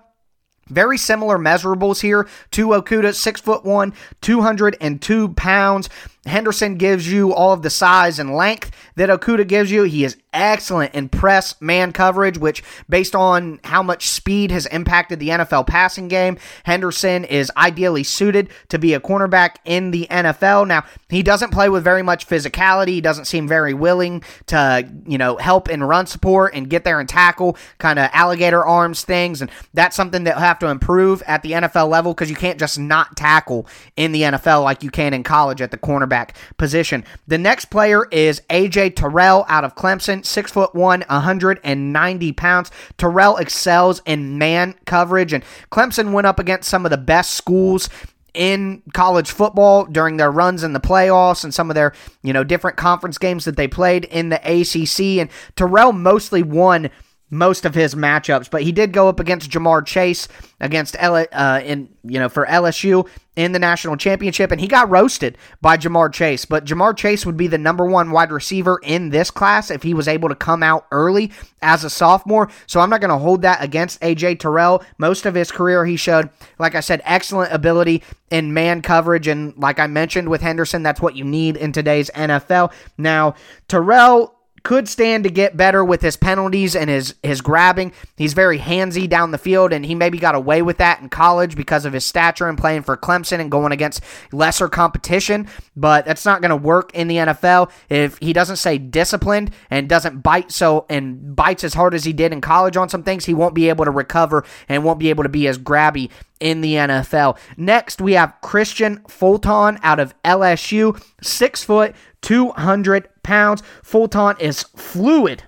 Very 0.70 0.98
similar 0.98 1.38
measurables 1.38 2.02
here 2.02 2.28
to 2.52 2.68
Okudah, 2.68 3.16
six 3.16 3.42
foot 3.42 3.64
one, 3.64 3.94
202 4.22 5.30
pounds. 5.30 5.90
Henderson 6.28 6.76
gives 6.76 7.12
you 7.12 7.34
all 7.34 7.54
of 7.54 7.62
the 7.62 7.70
size 7.70 8.20
and 8.20 8.36
length 8.36 8.72
that 8.96 9.10
Okudah 9.10 9.48
gives 9.48 9.72
you. 9.72 9.84
He 9.84 10.04
is 10.04 10.18
excellent 10.34 10.94
in 10.94 11.10
press 11.10 11.60
man 11.62 11.92
coverage, 11.92 12.38
which, 12.38 12.64
based 12.90 13.16
on 13.16 13.60
how 13.64 13.82
much 13.82 14.10
speed 14.10 14.52
has 14.52 14.66
impacted 14.68 15.20
the 15.20 15.30
NFL 15.30 15.68
passing 15.68 16.08
game, 16.08 16.38
Henderson 16.64 17.24
is 17.24 17.52
ideally 17.58 18.04
suited 18.04 18.50
to 18.70 18.78
be 18.78 18.94
a 18.94 19.00
cornerback 19.00 19.56
in 19.66 19.92
the 19.92 20.08
NFL. 20.10 20.68
Now, 20.68 20.84
he 21.10 21.24
doesn't 21.24 21.52
play 21.52 21.70
with 21.70 21.84
very 21.84 22.04
much 22.04 22.28
physicality. 22.28 22.90
He 22.90 23.02
doesn't 23.02 23.26
seem 23.26 23.48
very 23.48 23.74
willing 23.74 24.24
to, 24.48 24.88
you 25.06 25.18
know, 25.18 25.38
help 25.38 25.70
in 25.70 25.84
run 25.84 26.06
support 26.06 26.54
and 26.54 26.70
get 26.70 26.84
there 26.84 27.00
and 27.00 27.08
tackle 27.08 27.58
kind 27.78 28.00
of 28.00 28.10
alligator 28.14 28.66
arms 28.66 29.04
things. 29.04 29.42
And 29.42 29.50
that's 29.74 29.96
something 29.96 30.24
that 30.26 30.36
will 30.36 30.42
have 30.42 30.60
to 30.60 30.68
improve 30.68 31.22
at 31.24 31.44
the 31.44 31.54
NFL 31.54 31.90
level 31.90 32.14
because 32.14 32.30
you 32.30 32.36
can't 32.36 32.60
just 32.60 32.78
not 32.78 33.16
tackle 33.16 33.68
in 33.96 34.12
the 34.12 34.24
NFL 34.24 34.64
like 34.64 34.84
you 34.84 34.92
can 34.92 35.14
in 35.14 35.24
college 35.24 35.62
at 35.62 35.72
the 35.72 35.78
cornerback 35.78 36.17
position. 36.58 37.04
The 37.28 37.38
next 37.38 37.66
player 37.66 38.06
is 38.12 38.42
AJ 38.50 38.96
Terrell 38.96 39.46
out 39.48 39.64
of 39.64 39.76
Clemson 39.76 40.26
six 40.26 40.52
foot 40.52 40.74
one, 40.74 41.04
190 41.10 42.32
pounds. 42.34 42.72
Terrell 42.98 43.38
excels 43.38 44.02
in 44.06 44.38
man 44.38 44.76
coverage, 44.86 45.34
and 45.34 45.44
Clemson 45.72 46.12
went 46.12 46.28
up 46.28 46.40
against 46.40 46.70
some 46.70 46.86
of 46.86 46.92
the 46.92 46.98
best 46.98 47.34
schools 47.34 47.90
in 48.34 48.84
college 48.94 49.32
football 49.32 49.86
during 49.86 50.18
their 50.18 50.32
runs 50.32 50.64
in 50.64 50.74
the 50.74 50.80
playoffs 50.80 51.44
and 51.44 51.54
some 51.54 51.72
of 51.72 51.76
their, 51.76 51.92
you 52.22 52.32
know, 52.32 52.44
different 52.44 52.78
conference 52.78 53.18
games 53.18 53.46
that 53.46 53.58
they 53.58 53.68
played 53.68 54.06
in 54.06 54.30
the 54.30 54.38
ACC. 54.38 55.20
And 55.20 55.30
Terrell 55.56 55.92
mostly 55.92 56.44
won 56.44 56.92
most 57.30 57.66
of 57.66 57.76
his 57.76 57.94
matchups, 57.94 58.50
but 58.50 58.62
he 58.62 58.72
did 58.72 58.94
go 58.94 59.10
up 59.10 59.20
against 59.20 59.50
Ja'Marr 59.50 59.86
Chase 59.86 60.28
against 60.60 60.96
L- 61.00 61.28
uh, 61.32 61.62
in 61.64 61.90
you 62.04 62.20
know 62.20 62.30
for 62.30 62.46
LSU 62.46 63.08
in 63.36 63.52
the 63.52 63.60
national 63.60 63.96
championship, 63.98 64.52
and 64.52 64.60
he 64.60 64.68
got 64.68 64.90
roasted 64.90 65.38
by 65.62 65.78
Ja'Marr 65.78 66.12
Chase. 66.12 66.46
But 66.46 66.66
Ja'Marr 66.66 66.98
Chase 66.98 67.26
would 67.26 67.38
be 67.38 67.48
the 67.48 67.58
number 67.58 67.86
one 67.86 68.12
wide 68.12 68.32
receiver 68.32 68.80
in 68.82 69.10
this 69.10 69.30
class 69.30 69.70
if 69.70 69.84
he 69.84 69.94
was 69.94 70.08
able 70.08 70.30
to 70.30 70.36
come 70.36 70.64
out 70.64 70.88
early 70.92 71.32
as 71.62 71.84
a 71.84 71.90
sophomore. 71.90 72.50
So 72.66 72.80
I'm 72.80 72.90
not 72.90 73.02
going 73.02 73.12
to 73.12 73.18
hold 73.18 73.44
that 73.44 73.64
against 73.64 74.02
AJ 74.02 74.40
Terrell. 74.40 74.84
Most 74.98 75.26
of 75.26 75.36
his 75.36 75.52
career, 75.52 75.86
he 75.86 75.98
showed, 75.98 76.30
like 76.58 76.76
I 76.76 76.80
said, 76.80 77.02
excellent 77.04 77.54
ability 77.54 78.04
in 78.32 78.54
man 78.54 78.82
coverage, 78.82 79.28
and 79.28 79.56
like 79.58 79.80
I 79.80 79.88
mentioned 79.88 80.30
with 80.30 80.42
Henderson, 80.42 80.82
that's 80.84 81.02
what 81.02 81.16
you 81.16 81.24
need 81.24 81.58
in 81.58 81.72
today's 81.72 82.10
NFL. 82.16 82.74
Now 82.98 83.36
Terrell 83.68 84.37
could 84.68 84.90
stand 84.90 85.24
to 85.24 85.30
get 85.30 85.56
better 85.56 85.82
with 85.82 86.02
his 86.02 86.18
penalties 86.18 86.76
and 86.76 86.90
his 86.90 87.16
his 87.24 87.40
grabbing. 87.40 87.94
He's 88.18 88.34
very 88.34 88.60
handsy 88.60 89.08
down 89.08 89.32
the 89.32 89.38
field, 89.38 89.72
and 89.72 89.86
he 89.86 89.96
maybe 89.96 90.18
got 90.18 90.36
away 90.36 90.62
with 90.62 90.78
that 90.80 91.00
in 91.00 91.08
college 91.08 91.56
because 91.56 91.86
of 91.86 91.94
his 91.94 92.04
stature 92.04 92.50
and 92.50 92.58
playing 92.58 92.82
for 92.82 92.98
Clemson 92.98 93.40
and 93.40 93.50
going 93.50 93.72
against 93.72 94.04
lesser 94.34 94.68
competition. 94.68 95.48
But 95.78 96.06
that's 96.06 96.26
not 96.26 96.42
going 96.42 96.50
to 96.50 96.58
work 96.58 96.94
in 96.94 97.08
the 97.08 97.16
NFL 97.16 97.72
if 97.88 98.18
he 98.18 98.34
doesn't 98.34 98.58
stay 98.58 98.78
disciplined 98.78 99.52
and 99.70 99.88
doesn't 99.88 100.20
bite 100.20 100.52
so 100.52 100.86
and 100.90 101.34
bites 101.34 101.64
as 101.64 101.74
hard 101.74 101.94
as 101.94 102.04
he 102.04 102.12
did 102.12 102.34
in 102.34 102.42
college 102.42 102.76
on 102.76 102.90
some 102.90 103.04
things. 103.04 103.24
He 103.24 103.34
won't 103.34 103.56
be 103.56 103.70
able 103.70 103.86
to 103.86 103.92
recover 103.92 104.44
and 104.68 104.84
won't 104.84 105.00
be 105.00 105.10
able 105.10 105.24
to 105.24 105.30
be 105.30 105.48
as 105.48 105.58
grabby 105.58 106.10
in 106.42 106.60
the 106.60 106.74
NFL. 106.74 107.38
Next, 107.56 108.02
we 108.02 108.14
have 108.14 108.34
Kristian 108.44 109.10
Fulton 109.10 109.80
out 109.82 110.02
of 110.02 110.14
LSU, 110.24 111.02
six 111.22 111.64
foot, 111.64 111.96
200 112.28 113.08
pounds. 113.24 113.64
Fulton 113.82 114.36
is 114.38 114.64
fluid 114.76 115.44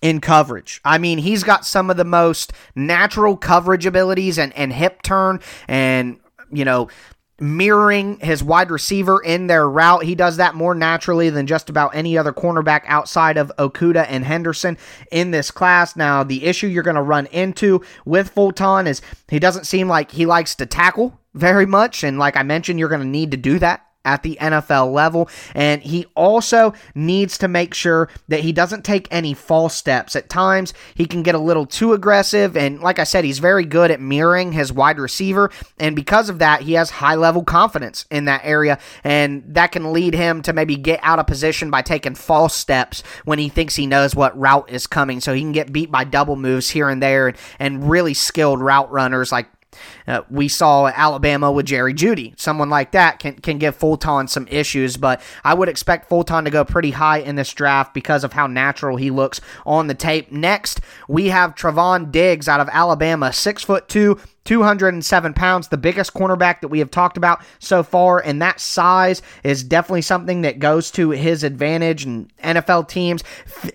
in 0.00 0.22
coverage. 0.22 0.80
I 0.86 0.96
mean, 0.96 1.18
he's 1.18 1.44
got 1.44 1.66
some 1.66 1.90
of 1.90 1.98
the 1.98 2.04
most 2.04 2.54
natural 2.74 3.36
coverage 3.36 3.84
abilities 3.84 4.38
and, 4.38 4.56
and 4.56 4.72
hip 4.72 5.02
turn 5.02 5.40
and, 5.68 6.18
you 6.50 6.64
know, 6.64 6.88
mirroring 7.38 8.18
his 8.20 8.42
wide 8.42 8.70
receiver 8.70 9.22
in 9.22 9.48
their 9.48 9.68
route. 9.68 10.04
He 10.04 10.14
does 10.14 10.38
that 10.38 10.54
more 10.54 10.74
naturally 10.74 11.28
than 11.28 11.46
just 11.46 11.68
about 11.68 11.94
any 11.94 12.16
other 12.16 12.32
cornerback 12.32 12.84
outside 12.86 13.36
of 13.36 13.52
Okudah 13.58 14.06
and 14.08 14.24
Henderson 14.24 14.78
in 15.10 15.30
this 15.30 15.50
class. 15.50 15.94
Now, 15.94 16.24
the 16.24 16.46
issue 16.46 16.68
you're 16.68 16.82
going 16.82 16.96
to 16.96 17.02
run 17.02 17.26
into 17.26 17.82
with 18.06 18.30
Fulton 18.30 18.86
is 18.86 19.02
he 19.28 19.38
doesn't 19.38 19.66
seem 19.66 19.88
like 19.88 20.12
he 20.12 20.24
likes 20.24 20.54
to 20.54 20.64
tackle 20.64 21.20
very 21.34 21.66
much. 21.66 22.02
And 22.02 22.18
like 22.18 22.38
I 22.38 22.44
mentioned, 22.44 22.78
you're 22.78 22.88
going 22.88 23.02
to 23.02 23.06
need 23.06 23.32
to 23.32 23.36
do 23.36 23.58
that 23.58 23.91
at 24.04 24.22
the 24.22 24.36
NFL 24.40 24.92
level. 24.92 25.28
And 25.54 25.82
he 25.82 26.06
also 26.14 26.72
needs 26.94 27.38
to 27.38 27.48
make 27.48 27.74
sure 27.74 28.08
that 28.28 28.40
he 28.40 28.52
doesn't 28.52 28.84
take 28.84 29.08
any 29.10 29.34
false 29.34 29.74
steps. 29.74 30.16
At 30.16 30.28
times, 30.28 30.74
he 30.94 31.06
can 31.06 31.22
get 31.22 31.34
a 31.34 31.38
little 31.38 31.66
too 31.66 31.92
aggressive. 31.92 32.56
And 32.56 32.80
like 32.80 32.98
I 32.98 33.04
said, 33.04 33.24
he's 33.24 33.38
very 33.38 33.64
good 33.64 33.90
at 33.90 34.00
mirroring 34.00 34.52
his 34.52 34.72
wide 34.72 34.98
receiver. 34.98 35.50
And 35.78 35.94
because 35.94 36.28
of 36.28 36.38
that, 36.40 36.62
he 36.62 36.74
has 36.74 36.90
high 36.90 37.14
level 37.14 37.44
confidence 37.44 38.06
in 38.10 38.24
that 38.26 38.42
area. 38.44 38.78
And 39.04 39.42
that 39.54 39.72
can 39.72 39.92
lead 39.92 40.14
him 40.14 40.42
to 40.42 40.52
maybe 40.52 40.76
get 40.76 41.00
out 41.02 41.18
of 41.18 41.26
position 41.26 41.70
by 41.70 41.82
taking 41.82 42.14
false 42.14 42.54
steps 42.54 43.02
when 43.24 43.38
he 43.38 43.48
thinks 43.48 43.76
he 43.76 43.86
knows 43.86 44.14
what 44.14 44.38
route 44.38 44.70
is 44.70 44.86
coming. 44.86 45.20
So 45.20 45.34
he 45.34 45.40
can 45.40 45.52
get 45.52 45.72
beat 45.72 45.90
by 45.90 46.04
double 46.04 46.36
moves 46.36 46.70
here 46.70 46.88
and 46.88 47.02
there 47.02 47.28
and, 47.28 47.36
and 47.58 47.90
really 47.90 48.14
skilled 48.14 48.60
route 48.60 48.90
runners 48.90 49.32
like 49.32 49.46
uh, 50.06 50.22
we 50.30 50.48
saw 50.48 50.86
Alabama 50.86 51.50
with 51.50 51.66
Jerry 51.66 51.94
Jeudy. 51.94 52.38
Someone 52.38 52.70
like 52.70 52.92
that 52.92 53.18
can, 53.18 53.34
can 53.34 53.58
give 53.58 53.76
Fulton 53.76 54.28
some 54.28 54.46
issues, 54.48 54.96
but 54.96 55.20
I 55.44 55.54
would 55.54 55.68
expect 55.68 56.08
Fulton 56.08 56.44
to 56.44 56.50
go 56.50 56.64
pretty 56.64 56.92
high 56.92 57.18
in 57.18 57.36
this 57.36 57.52
draft 57.52 57.94
because 57.94 58.24
of 58.24 58.32
how 58.32 58.46
natural 58.46 58.96
he 58.96 59.10
looks 59.10 59.40
on 59.64 59.86
the 59.86 59.94
tape. 59.94 60.30
Next, 60.32 60.80
we 61.08 61.28
have 61.28 61.54
Trevon 61.54 62.10
Diggs 62.10 62.48
out 62.48 62.60
of 62.60 62.68
Alabama, 62.70 63.32
six 63.32 63.62
foot 63.62 63.88
two, 63.88 64.18
207 64.44 65.34
pounds, 65.34 65.68
the 65.68 65.76
biggest 65.76 66.14
cornerback 66.14 66.60
that 66.60 66.68
we 66.68 66.78
have 66.78 66.90
talked 66.90 67.16
about 67.16 67.44
so 67.58 67.82
far, 67.82 68.20
and 68.20 68.42
that 68.42 68.60
size 68.60 69.22
is 69.44 69.62
definitely 69.62 70.02
something 70.02 70.42
that 70.42 70.58
goes 70.58 70.90
to 70.92 71.10
his 71.10 71.44
advantage. 71.44 72.04
And 72.04 72.30
NFL 72.38 72.88
teams, 72.88 73.22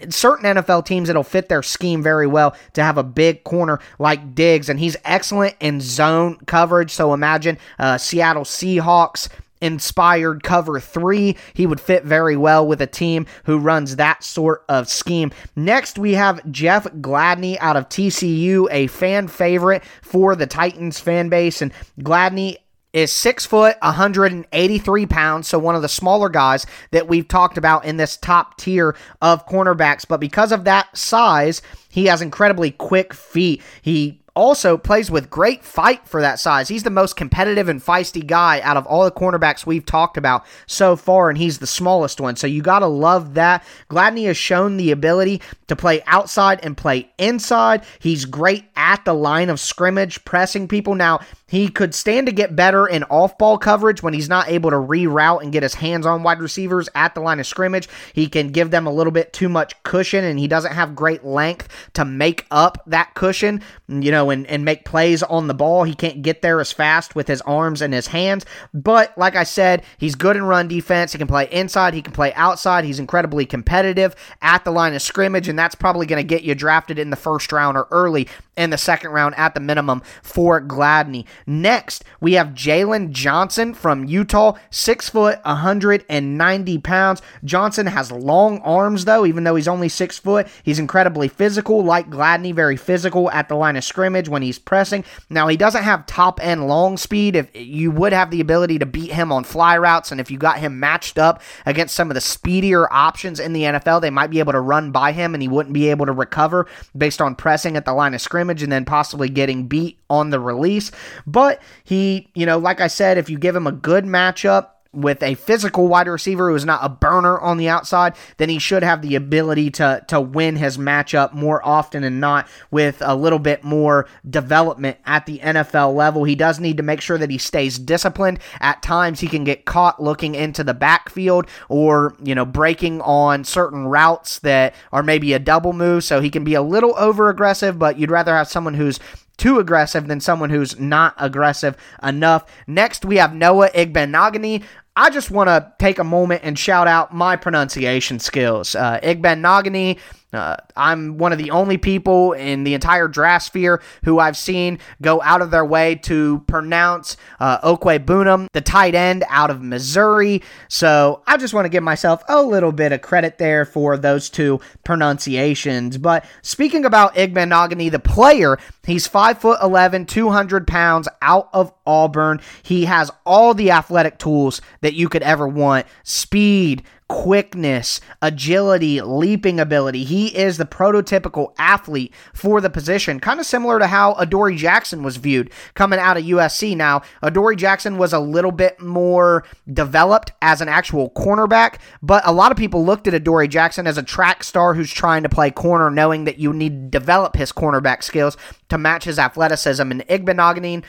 certain 0.10 0.46
NFL 0.46 0.86
teams, 0.86 1.10
it'll 1.10 1.24
fit 1.24 1.50
their 1.50 1.64
scheme 1.64 2.04
very 2.04 2.28
well 2.28 2.56
to 2.74 2.84
have 2.84 2.98
a 2.98 3.04
big 3.04 3.44
corner 3.44 3.80
like 4.00 4.36
Diggs, 4.36 4.70
and 4.70 4.80
he's 4.80 4.98
excellent 5.06 5.56
in 5.60 5.80
zone 5.82 6.38
coverage. 6.46 6.92
So 6.92 7.14
imagine 7.14 7.58
uh, 7.80 7.98
Seattle 7.98 8.44
Seahawks 8.44 9.30
inspired 9.62 10.44
cover 10.44 10.80
three. 10.80 11.36
He 11.54 11.66
would 11.66 11.82
fit 11.82 12.04
very 12.04 12.38
well 12.38 12.66
with 12.66 12.82
a 12.82 12.88
team 12.88 13.26
who 13.46 13.58
runs 13.58 13.96
that 13.96 14.24
sort 14.24 14.64
of 14.70 14.90
scheme. 14.90 15.32
Next, 15.56 15.98
we 15.98 16.14
have 16.14 16.50
Jeff 16.52 16.86
Gladney 16.86 17.58
out 17.60 17.76
of 17.76 17.90
TCU, 17.90 18.68
a 18.72 18.88
fan 18.88 19.28
favorite 19.28 19.84
for 20.02 20.36
the 20.36 20.48
Titans 20.48 21.00
fan 21.00 21.30
base. 21.30 21.62
And 21.62 21.74
Gladney 22.00 22.58
is 22.94 23.12
six 23.12 23.46
foot, 23.46 23.78
183 23.82 25.06
pounds, 25.06 25.48
so 25.48 25.60
one 25.60 25.76
of 25.76 25.82
the 25.82 25.90
smaller 25.90 26.30
guys 26.30 26.66
that 26.92 27.08
we've 27.08 27.28
talked 27.28 27.58
about 27.58 27.86
in 27.86 27.98
this 27.98 28.18
top 28.18 28.58
tier 28.58 28.96
of 29.22 29.46
cornerbacks. 29.46 30.08
But 30.08 30.20
because 30.20 30.52
of 30.52 30.64
that 30.64 30.96
size, 30.98 31.62
he 31.90 32.06
has 32.06 32.22
incredibly 32.22 32.72
quick 32.72 33.14
feet. 33.14 33.62
He 33.82 34.22
also 34.38 34.78
plays 34.78 35.10
with 35.10 35.32
great 35.32 35.64
fight 35.64 36.08
for 36.08 36.22
that 36.22 36.40
size. 36.40 36.68
He's 36.68 36.84
the 36.84 36.92
most 36.92 37.16
competitive 37.16 37.68
and 37.68 37.84
feisty 37.84 38.26
guy 38.26 38.62
out 38.62 38.78
of 38.78 38.86
all 38.86 39.04
the 39.04 39.12
cornerbacks 39.12 39.66
we've 39.66 39.86
talked 39.86 40.16
about 40.16 40.46
so 40.68 40.96
far, 40.96 41.30
and 41.30 41.38
he's 41.40 41.58
the 41.58 41.66
smallest 41.66 42.22
one. 42.22 42.36
So 42.36 42.46
you 42.46 42.62
got 42.62 42.80
to 42.80 42.88
love 42.88 43.34
that. 43.34 43.66
Gladney 43.90 44.28
has 44.28 44.38
shown 44.38 44.78
the 44.78 44.92
ability 44.92 45.42
to 45.68 45.76
play 45.76 46.04
outside 46.06 46.60
and 46.62 46.78
play 46.78 47.12
inside. 47.18 47.84
He's 47.98 48.26
great 48.26 48.66
at 48.76 49.04
the 49.06 49.14
line 49.14 49.50
of 49.50 49.60
scrimmage, 49.60 50.24
pressing 50.24 50.68
people. 50.68 50.94
Now, 50.94 51.22
he 51.48 51.70
could 51.70 51.96
stand 51.96 52.28
to 52.28 52.34
get 52.34 52.56
better 52.56 52.86
in 52.86 53.04
off 53.06 53.38
ball 53.38 53.58
coverage 53.58 54.04
when 54.04 54.14
he's 54.14 54.28
not 54.28 54.50
able 54.50 54.70
to 54.70 54.76
reroute 54.76 55.42
and 55.42 55.54
get 55.54 55.64
his 55.64 55.76
hands 55.76 56.06
on 56.06 56.22
wide 56.22 56.42
receivers 56.42 56.90
at 56.94 57.16
the 57.16 57.22
line 57.22 57.40
of 57.40 57.48
scrimmage. 57.48 57.88
He 58.14 58.28
can 58.28 58.50
give 58.50 58.70
them 58.70 58.86
a 58.86 58.92
little 58.92 59.12
bit 59.12 59.32
too 59.32 59.48
much 59.48 59.82
cushion, 59.84 60.26
and 60.26 60.38
he 60.38 60.48
doesn't 60.48 60.74
have 60.74 60.96
great 60.96 61.24
length 61.24 61.70
to 61.94 62.04
make 62.04 62.46
up 62.52 62.84
that 62.88 63.14
cushion, 63.14 63.62
you 63.88 64.12
know, 64.12 64.30
and, 64.30 64.46
and 64.48 64.66
make 64.66 64.84
plays 64.84 65.24
on 65.24 65.48
the 65.48 65.54
ball. 65.54 65.84
He 65.84 65.96
can't 65.96 66.22
get 66.22 66.42
there 66.42 66.60
as 66.60 66.74
fast 66.74 67.16
with 67.16 67.28
his 67.28 67.42
arms 67.42 67.82
and 67.82 67.94
his 67.94 68.08
hands. 68.08 68.46
But 68.74 69.18
like 69.18 69.36
I 69.36 69.44
said, 69.44 69.84
he's 69.98 70.16
good 70.16 70.36
in 70.36 70.44
run 70.44 70.68
defense. 70.68 71.14
He 71.14 71.18
can 71.18 71.28
play 71.28 71.48
inside, 71.50 71.94
he 71.94 72.02
can 72.02 72.14
play 72.14 72.34
outside. 72.34 72.84
He's 72.84 73.00
incredibly 73.00 73.46
competitive 73.46 74.16
at 74.42 74.66
the 74.66 74.72
line 74.72 74.94
of 74.94 75.02
scrimmage, 75.02 75.48
and 75.48 75.58
that's 75.58 75.76
probably 75.76 76.06
going 76.06 76.22
to 76.22 76.28
get 76.28 76.44
you 76.44 76.56
drafted 76.56 77.00
in 77.00 77.10
the 77.10 77.16
first 77.16 77.54
round 77.54 77.78
or 77.78 77.88
early 77.90 78.28
in 78.58 78.72
the 78.72 78.78
second 78.78 79.12
round 79.12 79.36
at 79.36 79.54
the 79.54 79.60
minimum 79.62 80.02
for 80.22 80.60
Gladney. 80.60 81.26
Next, 81.46 82.04
we 82.20 82.34
have 82.34 82.50
Jaylon 82.50 83.12
Johnson 83.12 83.74
from 83.74 84.06
Utah, 84.06 84.58
six 84.70 85.10
foot, 85.10 85.40
190 85.44 86.78
pounds. 86.80 87.22
Johnson 87.44 87.88
has 87.88 88.12
long 88.12 88.60
arms, 88.60 89.06
though, 89.06 89.26
even 89.26 89.44
though 89.44 89.56
he's 89.56 89.68
only 89.68 89.90
six 89.90 90.18
foot. 90.18 90.48
He's 90.64 90.80
incredibly 90.80 91.28
physical, 91.28 91.84
like 91.84 92.10
Gladney, 92.10 92.54
very 92.54 92.78
physical 92.78 93.30
at 93.32 93.50
the 93.50 93.56
line 93.56 93.76
of 93.76 93.84
scrimmage 93.84 94.30
when 94.30 94.42
he's 94.42 94.60
pressing. 94.60 95.04
Now, 95.30 95.48
he 95.48 95.58
doesn't 95.58 95.84
have 95.84 96.06
top 96.06 96.44
end 96.44 96.68
long 96.68 96.98
speed. 96.98 97.36
If 97.36 97.50
you 97.56 97.92
would 97.92 98.14
have 98.14 98.32
the 98.32 98.42
ability 98.42 98.80
to 98.80 98.86
beat 98.86 99.12
him 99.12 99.32
on 99.32 99.44
fly 99.44 99.78
routes, 99.78 100.12
and 100.12 100.22
if 100.22 100.32
you 100.32 100.38
got 100.38 100.60
him 100.60 100.80
matched 100.80 101.18
up 101.18 101.42
against 101.66 101.96
some 101.96 102.10
of 102.10 102.16
the 102.16 102.22
speedier 102.22 102.92
options 102.92 103.40
in 103.40 103.54
the 103.54 103.64
NFL, 103.64 104.02
they 104.02 104.10
might 104.10 104.30
be 104.30 104.40
able 104.40 104.54
to 104.54 104.62
run 104.62 104.92
by 104.92 105.12
him 105.12 105.34
and 105.34 105.42
he 105.42 105.48
wouldn't 105.48 105.74
be 105.74 105.90
able 105.90 106.06
to 106.06 106.12
recover 106.12 106.68
based 106.98 107.22
on 107.22 107.36
pressing 107.36 107.78
at 107.78 107.86
the 107.86 107.94
line 107.94 108.14
of 108.14 108.22
scrimmage 108.22 108.64
and 108.64 108.72
then 108.72 108.86
possibly 108.86 109.30
getting 109.30 109.68
beat 109.68 109.98
on 110.10 110.30
the 110.30 110.40
release. 110.40 110.92
But 111.28 111.62
he, 111.84 112.30
you 112.34 112.46
know, 112.46 112.58
like 112.58 112.82
I 112.82 112.88
said, 112.88 113.18
if 113.18 113.30
you 113.30 113.38
give 113.38 113.56
him 113.56 113.68
a 113.68 113.72
good 113.72 114.06
matchup, 114.06 114.70
with 114.98 115.22
a 115.22 115.36
physical 115.36 115.88
wide 115.88 116.08
receiver 116.08 116.50
who 116.50 116.56
is 116.56 116.66
not 116.66 116.80
a 116.84 116.90
burner 116.90 117.40
on 117.40 117.58
the 117.58 117.70
outside, 117.70 118.16
then 118.38 118.50
he 118.50 118.58
should 118.58 118.82
have 118.82 119.02
the 119.02 119.16
ability 119.16 119.70
to 119.70 120.04
to 120.08 120.20
win 120.20 120.56
his 120.56 120.78
matchup 120.78 121.34
more 121.34 121.66
often 121.66 122.02
than 122.02 122.20
not 122.20 122.48
with 122.72 123.02
a 123.02 123.16
little 123.16 123.40
bit 123.40 123.64
more 123.64 124.08
development 124.28 124.98
at 125.06 125.26
the 125.26 125.40
NFL 125.40 125.94
level. 125.96 126.24
He 126.24 126.36
does 126.36 126.60
need 126.60 126.78
to 126.78 126.84
make 126.84 127.02
sure 127.02 127.18
that 127.18 127.30
he 127.30 127.38
stays 127.38 127.78
disciplined. 127.78 128.40
At 128.60 128.82
times 128.82 129.20
he 129.20 129.28
can 129.28 129.44
get 129.44 129.66
caught 129.66 130.02
looking 130.02 130.34
into 130.34 130.64
the 130.64 130.74
backfield 130.74 131.48
or, 131.70 132.16
you 132.24 132.34
know, 132.34 132.46
breaking 132.46 133.02
on 133.02 133.44
certain 133.44 133.86
routes 133.86 134.40
that 134.40 134.74
are 134.92 135.04
maybe 135.04 135.34
a 135.34 135.40
double 135.40 135.74
move, 135.74 136.04
so 136.04 136.22
he 136.22 136.30
can 136.32 136.44
be 136.44 136.56
a 136.56 136.62
little 136.62 136.96
over 136.98 137.30
aggressive, 137.30 137.78
but 137.78 138.00
you'd 138.00 138.12
rather 138.12 138.36
have 138.36 138.48
someone 138.48 138.74
who's 138.74 139.00
too 139.38 139.60
aggressive 139.60 140.08
than 140.08 140.20
someone 140.20 140.50
who's 140.50 140.80
not 140.80 141.14
aggressive 141.18 141.78
enough. 142.04 142.46
Next, 142.68 143.06
we 143.06 143.18
have 143.18 143.34
Noah 143.34 143.70
Igbinoghene. 143.70 144.64
I 144.96 145.10
just 145.12 145.30
want 145.30 145.48
to 145.48 145.72
take 145.78 146.00
a 146.00 146.04
moment 146.04 146.42
and 146.44 146.58
shout 146.58 146.88
out 146.88 147.14
my 147.14 147.36
pronunciation 147.36 148.20
skills. 148.20 148.76
Uh, 148.76 149.00
Igbinoghene 149.02 150.00
uh, 150.34 150.58
I'm 150.76 151.18
one 151.18 151.32
of 151.32 151.38
the 151.38 151.52
only 151.52 151.78
people 151.78 152.34
in 152.34 152.66
the 152.66 152.74
entire 152.74 153.08
draft 153.08 153.46
sphere 153.46 153.82
who 154.04 154.20
I've 154.20 154.36
seen 154.36 154.80
go 155.02 155.22
out 155.22 155.42
of 155.42 155.52
their 155.52 155.64
way 155.64 155.96
to 156.04 156.44
pronounce 156.48 157.16
uh, 157.40 157.60
Okwuegbunam, 157.62 158.48
the 158.52 158.62
tight 158.62 158.94
end 158.94 159.24
out 159.30 159.50
of 159.50 159.62
Missouri. 159.62 160.44
So 160.68 161.24
I 161.28 161.38
just 161.38 161.54
want 161.54 161.66
to 161.66 161.70
give 161.70 161.84
myself 161.84 162.24
a 162.28 162.42
little 162.42 162.74
bit 162.74 162.92
of 162.92 163.02
credit 163.02 163.38
there 163.38 163.64
for 163.64 163.98
those 163.98 164.30
two 164.30 164.60
pronunciations. 164.84 165.98
But 165.98 166.26
speaking 166.42 166.84
about 166.84 167.16
Igbinoghene, 167.16 167.92
the 167.92 168.00
player, 168.00 168.58
He's 168.88 169.06
5 169.06 169.40
foot 169.40 169.60
11, 169.62 170.06
200 170.06 170.66
pounds 170.66 171.10
out 171.22 171.50
of 171.52 171.74
Auburn. 171.86 172.40
He 172.64 172.86
has 172.86 173.12
all 173.26 173.54
the 173.54 173.72
athletic 173.72 174.18
tools 174.18 174.62
that 174.80 174.94
you 174.94 175.10
could 175.10 175.24
ever 175.24 175.46
want. 175.46 175.86
Speed, 176.04 176.84
quickness, 177.08 178.02
agility, 178.22 179.02
leaping 179.02 179.60
ability. 179.60 180.04
He 180.04 180.36
is 180.36 180.58
the 180.58 180.66
prototypical 180.66 181.54
athlete 181.58 182.14
for 182.34 182.60
the 182.60 182.70
position, 182.70 183.20
kind 183.20 183.40
of 183.40 183.46
similar 183.46 183.80
to 183.80 183.88
how 183.88 184.14
Adoree 184.14 184.58
Jackson 184.58 185.04
was 185.04 185.18
viewed 185.18 185.52
coming 185.74 186.00
out 186.00 186.18
of 186.18 186.24
USC. 186.24 186.76
Now, 186.76 187.02
Adoree 187.24 187.56
Jackson 187.56 187.98
was 187.98 188.14
a 188.14 188.20
little 188.20 188.52
bit 188.52 188.82
more 188.82 189.46
developed 189.72 190.32
as 190.42 190.62
an 190.62 190.68
actual 190.68 191.10
cornerback, 191.12 191.78
but 192.02 192.26
a 192.26 192.34
lot 192.34 192.52
of 192.52 192.58
people 192.58 192.86
looked 192.86 193.08
at 193.08 193.14
Adoree 193.14 193.48
Jackson 193.48 193.88
as 193.88 193.98
a 193.98 194.04
track 194.04 194.44
star 194.44 194.74
who's 194.74 194.92
trying 194.92 195.24
to 195.24 195.30
play 195.30 195.50
corner, 195.50 195.90
knowing 195.90 196.26
that 196.26 196.40
you 196.40 196.52
need 196.52 196.92
to 196.92 197.00
develop 197.00 197.36
his 197.36 197.52
cornerback 197.52 198.04
skills 198.04 198.36
to 198.70 198.78
match 198.78 199.06
his 199.06 199.20
athleticism. 199.20 199.92
And 199.92 200.02
Igbinoghene 200.08 200.84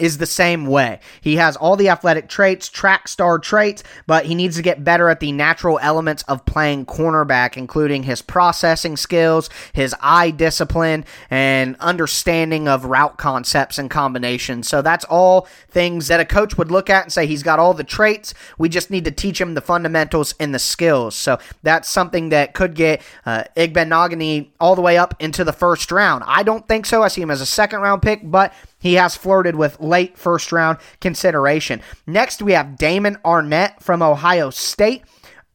is 0.00 0.18
the 0.18 0.26
same 0.26 0.66
way. 0.66 1.00
He 1.20 1.36
has 1.36 1.56
all 1.56 1.76
the 1.76 1.88
athletic 1.88 2.28
traits, 2.28 2.68
track 2.68 3.08
star 3.08 3.38
traits, 3.38 3.82
but 4.06 4.26
he 4.26 4.34
needs 4.34 4.56
to 4.56 4.62
get 4.62 4.84
better 4.84 5.08
at 5.08 5.20
the 5.20 5.32
natural 5.32 5.78
elements 5.80 6.22
of 6.24 6.44
playing 6.46 6.86
cornerback, 6.86 7.56
including 7.56 8.04
his 8.04 8.22
processing 8.22 8.96
skills, 8.96 9.50
his 9.72 9.94
eye 10.00 10.30
discipline, 10.30 11.04
and 11.30 11.76
understanding 11.80 12.68
of 12.68 12.84
route 12.84 13.18
concepts 13.18 13.78
and 13.78 13.90
combinations. 13.90 14.68
So 14.68 14.82
that's 14.82 15.04
all 15.04 15.46
things 15.68 16.08
that 16.08 16.20
a 16.20 16.24
coach 16.24 16.56
would 16.56 16.70
look 16.70 16.90
at 16.90 17.04
and 17.04 17.12
say 17.12 17.26
he's 17.26 17.42
got 17.42 17.58
all 17.58 17.74
the 17.74 17.84
traits. 17.84 18.34
We 18.58 18.68
just 18.68 18.90
need 18.90 19.04
to 19.04 19.10
teach 19.10 19.40
him 19.40 19.54
the 19.54 19.60
fundamentals 19.60 20.34
and 20.40 20.54
the 20.54 20.58
skills. 20.58 21.14
So 21.14 21.38
that's 21.62 21.88
something 21.88 22.30
that 22.30 22.54
could 22.54 22.74
get 22.74 23.02
uh, 23.26 23.44
Igbinoghene 23.56 24.48
all 24.58 24.74
the 24.74 24.82
way 24.82 24.98
up 24.98 25.14
into 25.20 25.44
the 25.44 25.52
first 25.52 25.92
round. 25.92 26.24
I 26.26 26.42
don't 26.42 26.66
think 26.66 26.86
so. 26.86 27.02
I 27.02 27.08
see 27.08 27.22
him 27.22 27.30
as 27.30 27.40
a 27.40 27.46
second 27.46 27.80
round 27.80 28.02
pick, 28.02 28.20
but 28.22 28.52
he 28.80 28.94
has 28.94 29.14
flirted 29.16 29.54
with 29.54 29.78
late 29.80 30.18
first 30.18 30.50
round 30.50 30.78
consideration. 31.00 31.80
Next, 32.06 32.42
we 32.42 32.52
have 32.52 32.76
Damon 32.76 33.18
Arnette 33.24 33.80
from 33.80 34.02
Ohio 34.02 34.50
State. 34.50 35.04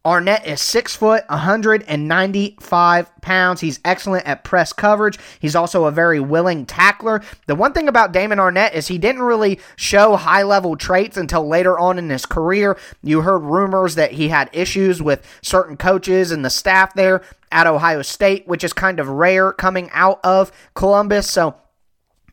Arnette 0.06 0.46
is 0.46 0.62
six 0.62 0.96
foot, 0.96 1.24
195 1.30 3.22
pounds. 3.22 3.62
He's 3.62 3.80
excellent 3.84 4.28
at 4.28 4.44
press 4.44 4.72
coverage. 4.72 5.18
He's 5.40 5.56
also 5.56 5.86
a 5.86 5.92
very 5.92 6.20
willing 6.20 6.68
tackler. 6.68 7.24
The 7.48 7.56
one 7.56 7.74
thing 7.74 7.88
about 7.88 8.12
Damon 8.12 8.38
Arnette 8.38 8.76
is 8.76 8.88
he 8.88 9.00
didn't 9.00 9.24
really 9.24 9.60
show 9.76 10.16
high 10.16 10.44
level 10.44 10.76
traits 10.78 11.18
until 11.18 11.48
later 11.48 11.80
on 11.80 11.98
in 11.98 12.12
his 12.12 12.28
career. 12.28 12.78
You 13.02 13.22
heard 13.22 13.40
rumors 13.40 13.96
that 13.96 14.12
he 14.12 14.28
had 14.28 14.52
issues 14.54 15.02
with 15.02 15.26
certain 15.42 15.76
coaches 15.76 16.32
and 16.32 16.46
the 16.46 16.52
staff 16.52 16.94
there 16.94 17.24
at 17.52 17.66
Ohio 17.66 18.04
State, 18.04 18.48
which 18.48 18.64
is 18.64 18.74
kind 18.74 19.00
of 19.00 19.10
rare 19.10 19.52
coming 19.52 19.90
out 19.92 20.20
of 20.24 20.52
Columbus. 20.76 21.28
So, 21.28 21.56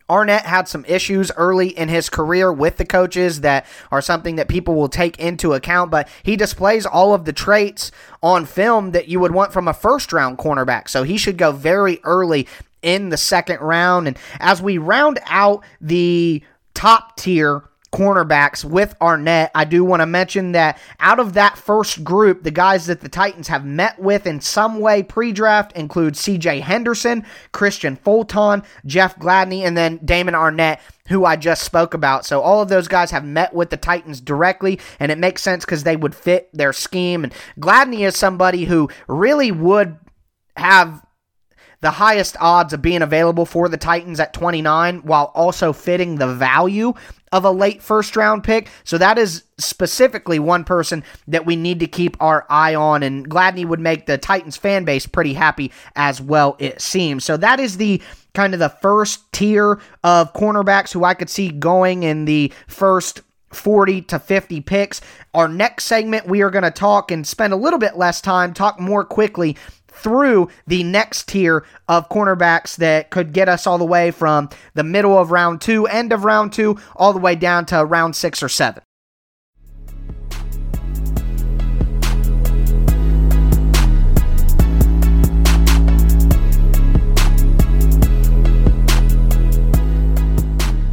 Arnette 0.08 0.42
had 0.42 0.68
some 0.68 0.84
issues 0.86 1.30
early 1.36 1.68
in 1.68 1.88
his 1.88 2.08
career 2.08 2.52
with 2.52 2.76
the 2.76 2.84
coaches 2.84 3.40
that 3.40 3.66
are 3.90 4.02
something 4.02 4.36
that 4.36 4.48
people 4.48 4.74
will 4.74 4.88
take 4.88 5.18
into 5.18 5.52
account, 5.54 5.90
but 5.90 6.08
he 6.22 6.36
displays 6.36 6.86
all 6.86 7.14
of 7.14 7.24
the 7.24 7.32
traits 7.32 7.90
on 8.22 8.44
film 8.46 8.92
that 8.92 9.08
you 9.08 9.20
would 9.20 9.32
want 9.32 9.52
from 9.52 9.68
a 9.68 9.74
first 9.74 10.12
round 10.12 10.38
cornerback. 10.38 10.88
So 10.88 11.02
he 11.02 11.16
should 11.16 11.38
go 11.38 11.52
very 11.52 12.00
early 12.04 12.46
in 12.82 13.08
the 13.08 13.16
second 13.16 13.60
round. 13.60 14.08
And 14.08 14.18
as 14.40 14.60
we 14.60 14.78
round 14.78 15.20
out 15.26 15.64
the 15.80 16.42
top 16.74 17.16
tier 17.16 17.62
cornerbacks 17.92 18.64
with 18.64 18.98
Arnette. 19.00 19.50
I 19.54 19.64
do 19.64 19.84
want 19.84 20.00
to 20.00 20.06
mention 20.06 20.52
that 20.52 20.78
out 20.98 21.20
of 21.20 21.34
that 21.34 21.58
first 21.58 22.02
group, 22.02 22.42
the 22.42 22.50
guys 22.50 22.86
that 22.86 23.00
the 23.00 23.08
Titans 23.08 23.48
have 23.48 23.64
met 23.64 23.98
with 23.98 24.26
in 24.26 24.40
some 24.40 24.80
way 24.80 25.02
pre 25.02 25.32
draft 25.32 25.72
include 25.72 26.14
CJ 26.14 26.60
Henderson, 26.62 27.24
Kristian 27.52 27.98
Fulton, 27.98 28.62
Jeff 28.86 29.18
Gladney, 29.18 29.60
and 29.60 29.76
then 29.76 29.98
Damon 30.04 30.34
Arnette 30.34 30.80
who 31.08 31.24
I 31.24 31.36
just 31.36 31.64
spoke 31.64 31.94
about. 31.94 32.24
So 32.24 32.40
all 32.40 32.62
of 32.62 32.68
those 32.68 32.88
guys 32.88 33.10
have 33.10 33.24
met 33.24 33.52
with 33.52 33.70
the 33.70 33.76
Titans 33.76 34.20
directly, 34.20 34.78
and 35.00 35.10
it 35.10 35.18
makes 35.18 35.42
sense 35.42 35.64
because 35.64 35.82
they 35.82 35.96
would 35.96 36.14
fit 36.14 36.48
their 36.52 36.72
scheme. 36.72 37.24
And 37.24 37.34
Gladney 37.60 38.06
is 38.06 38.16
somebody 38.16 38.64
who 38.64 38.88
really 39.08 39.50
would 39.50 39.98
have 40.56 41.04
the 41.82 41.90
highest 41.90 42.36
odds 42.40 42.72
of 42.72 42.80
being 42.80 43.02
available 43.02 43.44
for 43.44 43.68
the 43.68 43.76
Titans 43.76 44.20
at 44.20 44.32
29 44.32 45.00
while 45.00 45.30
also 45.34 45.72
fitting 45.72 46.16
the 46.16 46.32
value 46.32 46.94
of 47.32 47.44
a 47.44 47.50
late 47.50 47.82
first 47.82 48.14
round 48.14 48.44
pick. 48.44 48.68
So 48.84 48.98
that 48.98 49.18
is 49.18 49.44
specifically 49.58 50.38
one 50.38 50.64
person 50.64 51.02
that 51.26 51.44
we 51.44 51.56
need 51.56 51.80
to 51.80 51.86
keep 51.86 52.16
our 52.20 52.46
eye 52.48 52.74
on. 52.74 53.02
And 53.02 53.28
Gladney 53.28 53.66
would 53.66 53.80
make 53.80 54.06
the 54.06 54.16
Titans 54.16 54.56
fan 54.56 54.84
base 54.84 55.06
pretty 55.06 55.34
happy 55.34 55.72
as 55.96 56.20
well, 56.20 56.56
it 56.58 56.80
seems. 56.80 57.24
So 57.24 57.36
that 57.38 57.58
is 57.58 57.78
the 57.78 58.00
kind 58.32 58.54
of 58.54 58.60
the 58.60 58.68
first 58.68 59.30
tier 59.32 59.80
of 60.04 60.32
cornerbacks 60.34 60.92
who 60.92 61.04
I 61.04 61.14
could 61.14 61.30
see 61.30 61.50
going 61.50 62.04
in 62.04 62.26
the 62.26 62.52
first 62.68 63.22
40 63.50 64.02
to 64.02 64.18
50 64.18 64.60
picks. 64.62 65.00
Our 65.34 65.48
next 65.48 65.84
segment, 65.84 66.26
we 66.26 66.42
are 66.42 66.50
going 66.50 66.64
to 66.64 66.70
talk 66.70 67.10
and 67.10 67.26
spend 67.26 67.52
a 67.52 67.56
little 67.56 67.78
bit 67.78 67.96
less 67.96 68.20
time, 68.20 68.54
talk 68.54 68.80
more 68.80 69.04
quickly 69.04 69.56
through 70.02 70.48
the 70.66 70.82
next 70.82 71.28
tier 71.28 71.64
of 71.88 72.08
cornerbacks 72.08 72.76
that 72.76 73.10
could 73.10 73.32
get 73.32 73.48
us 73.48 73.66
all 73.66 73.78
the 73.78 73.84
way 73.84 74.10
from 74.10 74.48
the 74.74 74.84
middle 74.84 75.18
of 75.18 75.30
round 75.30 75.60
two, 75.60 75.86
end 75.86 76.12
of 76.12 76.24
round 76.24 76.52
two, 76.52 76.78
all 76.96 77.12
the 77.12 77.18
way 77.18 77.34
down 77.34 77.64
to 77.66 77.84
round 77.84 78.16
six 78.16 78.42
or 78.42 78.48
seven. 78.48 78.82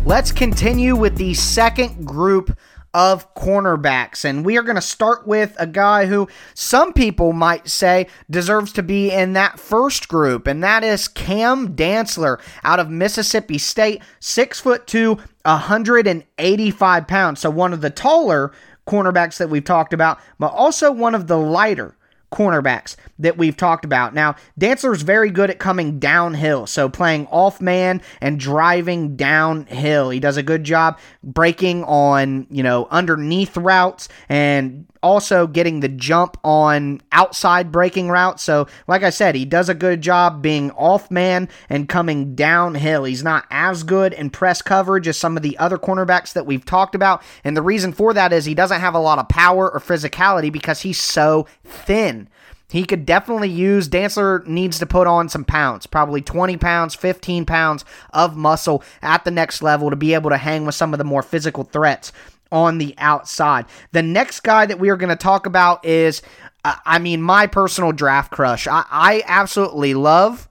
Let's 0.05 0.31
continue 0.31 0.95
with 0.95 1.17
the 1.17 1.35
second 1.35 2.03
group 2.03 2.57
of 2.93 3.33
cornerbacks. 3.35 4.25
And 4.25 4.45
we 4.45 4.57
are 4.57 4.63
going 4.63 4.75
to 4.75 4.81
start 4.81 5.27
with 5.27 5.55
a 5.59 5.67
guy 5.67 6.05
who 6.05 6.27
some 6.53 6.93
people 6.93 7.33
might 7.33 7.67
say 7.67 8.07
deserves 8.29 8.73
to 8.73 8.83
be 8.83 9.11
in 9.11 9.33
that 9.33 9.59
first 9.59 10.07
group, 10.07 10.47
and 10.47 10.63
that 10.63 10.83
is 10.83 11.07
Cam 11.07 11.75
Dantzler 11.75 12.39
out 12.63 12.79
of 12.79 12.89
Mississippi 12.89 13.57
State, 13.57 14.01
six 14.19 14.59
foot 14.59 14.87
two, 14.87 15.17
185 15.43 17.07
pounds. 17.07 17.39
So 17.39 17.49
one 17.49 17.73
of 17.73 17.81
the 17.81 17.89
taller 17.89 18.51
cornerbacks 18.87 19.37
that 19.37 19.49
we've 19.49 19.63
talked 19.63 19.93
about, 19.93 20.19
but 20.39 20.51
also 20.51 20.91
one 20.91 21.13
of 21.13 21.27
the 21.27 21.37
lighter 21.37 21.95
cornerbacks 22.31 22.95
that 23.17 23.37
we've 23.37 23.57
talked 23.57 23.85
about. 23.85 24.13
Now, 24.13 24.35
Dantzler's 24.59 25.01
very 25.01 25.29
good 25.31 25.49
at 25.49 25.59
coming 25.59 25.99
downhill, 25.99 26.67
so 26.67 26.89
playing 26.89 27.27
off 27.27 27.59
man 27.59 28.01
and 28.21 28.39
driving 28.39 29.15
downhill. 29.15 30.09
He 30.09 30.19
does 30.19 30.37
a 30.37 30.43
good 30.43 30.63
job 30.63 30.99
breaking 31.23 31.83
on, 31.85 32.47
you 32.49 32.63
know, 32.63 32.87
underneath 32.91 33.57
routes 33.57 34.09
and 34.27 34.85
also 35.01 35.47
getting 35.47 35.79
the 35.79 35.89
jump 35.89 36.37
on 36.43 37.01
outside 37.11 37.71
breaking 37.71 38.09
routes. 38.09 38.43
So, 38.43 38.67
like 38.87 39.03
I 39.03 39.09
said, 39.09 39.35
he 39.35 39.45
does 39.45 39.69
a 39.69 39.73
good 39.73 40.01
job 40.01 40.41
being 40.41 40.71
off 40.71 41.09
man 41.09 41.49
and 41.69 41.89
coming 41.89 42.35
downhill. 42.35 43.03
He's 43.05 43.23
not 43.23 43.45
as 43.49 43.83
good 43.83 44.13
in 44.13 44.29
press 44.29 44.61
coverage 44.61 45.07
as 45.07 45.17
some 45.17 45.37
of 45.37 45.43
the 45.43 45.57
other 45.57 45.77
cornerbacks 45.77 46.33
that 46.33 46.45
we've 46.45 46.65
talked 46.65 46.95
about. 46.95 47.23
And 47.43 47.55
the 47.55 47.61
reason 47.61 47.93
for 47.93 48.13
that 48.13 48.33
is 48.33 48.45
he 48.45 48.55
doesn't 48.55 48.81
have 48.81 48.95
a 48.95 48.99
lot 48.99 49.19
of 49.19 49.29
power 49.29 49.71
or 49.71 49.79
physicality 49.79 50.51
because 50.51 50.81
he's 50.81 50.99
so 50.99 51.47
thin. 51.63 52.29
He 52.71 52.85
could 52.85 53.05
definitely 53.05 53.49
use, 53.49 53.89
Dantzler 53.89 54.45
needs 54.45 54.77
to 54.77 54.85
put 54.85 55.07
on 55.07 55.27
some 55.27 55.43
pounds, 55.43 55.87
probably 55.87 56.21
20 56.21 56.55
pounds, 56.57 56.93
15 56.93 57.45
pounds 57.45 57.83
of 58.11 58.37
muscle 58.37 58.83
at 59.01 59.25
the 59.25 59.31
next 59.31 59.63
level 59.63 59.89
to 59.89 59.95
be 59.95 60.13
able 60.13 60.29
to 60.29 60.37
hang 60.37 60.65
with 60.65 60.75
some 60.75 60.93
of 60.93 60.99
the 60.99 61.03
more 61.03 61.23
physical 61.23 61.63
threats 61.63 62.11
on 62.51 62.77
the 62.77 62.95
outside. 62.97 63.65
The 63.91 64.01
next 64.01 64.41
guy 64.41 64.65
that 64.65 64.79
we 64.79 64.89
are 64.89 64.97
going 64.97 65.09
to 65.09 65.15
talk 65.15 65.45
about 65.45 65.85
is, 65.85 66.21
uh, 66.63 66.75
I 66.85 66.99
mean, 66.99 67.21
my 67.21 67.47
personal 67.47 67.91
draft 67.91 68.31
crush. 68.31 68.67
I, 68.67 68.85
I 68.89 69.23
absolutely 69.25 69.93
love 69.93 70.47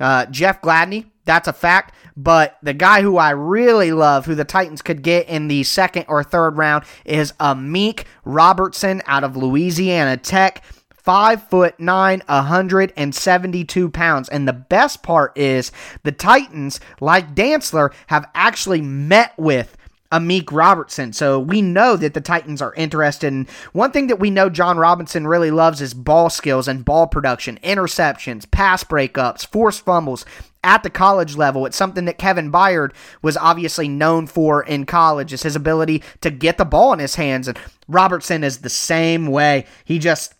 uh, 0.00 0.26
Jeff 0.26 0.60
Gladney. 0.62 1.06
That's 1.24 1.48
a 1.48 1.52
fact. 1.52 1.94
But 2.16 2.56
the 2.62 2.72
guy 2.72 3.02
who 3.02 3.18
I 3.18 3.30
really 3.30 3.92
love, 3.92 4.24
who 4.24 4.34
the 4.34 4.44
Titans 4.44 4.80
could 4.80 5.02
get 5.02 5.28
in 5.28 5.48
the 5.48 5.64
second 5.64 6.06
or 6.08 6.24
third 6.24 6.56
round, 6.56 6.84
is 7.04 7.32
Amik 7.32 8.04
Robertson 8.24 9.02
out 9.06 9.22
of 9.22 9.36
Louisiana 9.36 10.16
Tech 10.16 10.62
five 11.06 11.48
foot 11.48 11.78
nine, 11.78 12.20
172 12.26 13.90
pounds. 13.90 14.28
And 14.28 14.46
the 14.46 14.52
best 14.52 15.02
part 15.04 15.38
is 15.38 15.70
the 16.02 16.12
Titans, 16.12 16.80
like 17.00 17.34
Dantzler, 17.34 17.94
have 18.08 18.28
actually 18.34 18.82
met 18.82 19.32
with 19.38 19.75
Amik 20.12 20.52
Robertson. 20.52 21.12
So 21.12 21.38
we 21.38 21.62
know 21.62 21.96
that 21.96 22.14
the 22.14 22.20
Titans 22.20 22.62
are 22.62 22.74
interested 22.74 23.28
in 23.28 23.46
one 23.72 23.90
thing 23.90 24.06
that 24.06 24.20
we 24.20 24.30
know 24.30 24.48
Jon 24.48 24.78
Robinson 24.78 25.26
really 25.26 25.50
loves 25.50 25.80
is 25.80 25.94
ball 25.94 26.30
skills 26.30 26.68
and 26.68 26.84
ball 26.84 27.06
production, 27.06 27.58
interceptions, 27.62 28.50
pass 28.50 28.84
breakups, 28.84 29.46
forced 29.46 29.84
fumbles 29.84 30.24
at 30.62 30.82
the 30.82 30.90
college 30.90 31.36
level. 31.36 31.64
It's 31.66 31.76
something 31.76 32.06
that 32.06 32.18
Kevin 32.18 32.50
Byard 32.50 32.92
was 33.22 33.36
obviously 33.36 33.88
known 33.88 34.26
for 34.26 34.62
in 34.62 34.84
college, 34.84 35.32
is 35.32 35.44
his 35.44 35.56
ability 35.56 36.02
to 36.20 36.30
get 36.30 36.58
the 36.58 36.64
ball 36.64 36.92
in 36.92 36.98
his 36.98 37.14
hands. 37.14 37.46
And 37.46 37.58
Robertson 37.86 38.42
is 38.42 38.58
the 38.58 38.68
same 38.68 39.26
way. 39.26 39.66
He 39.84 39.98
just 39.98 40.34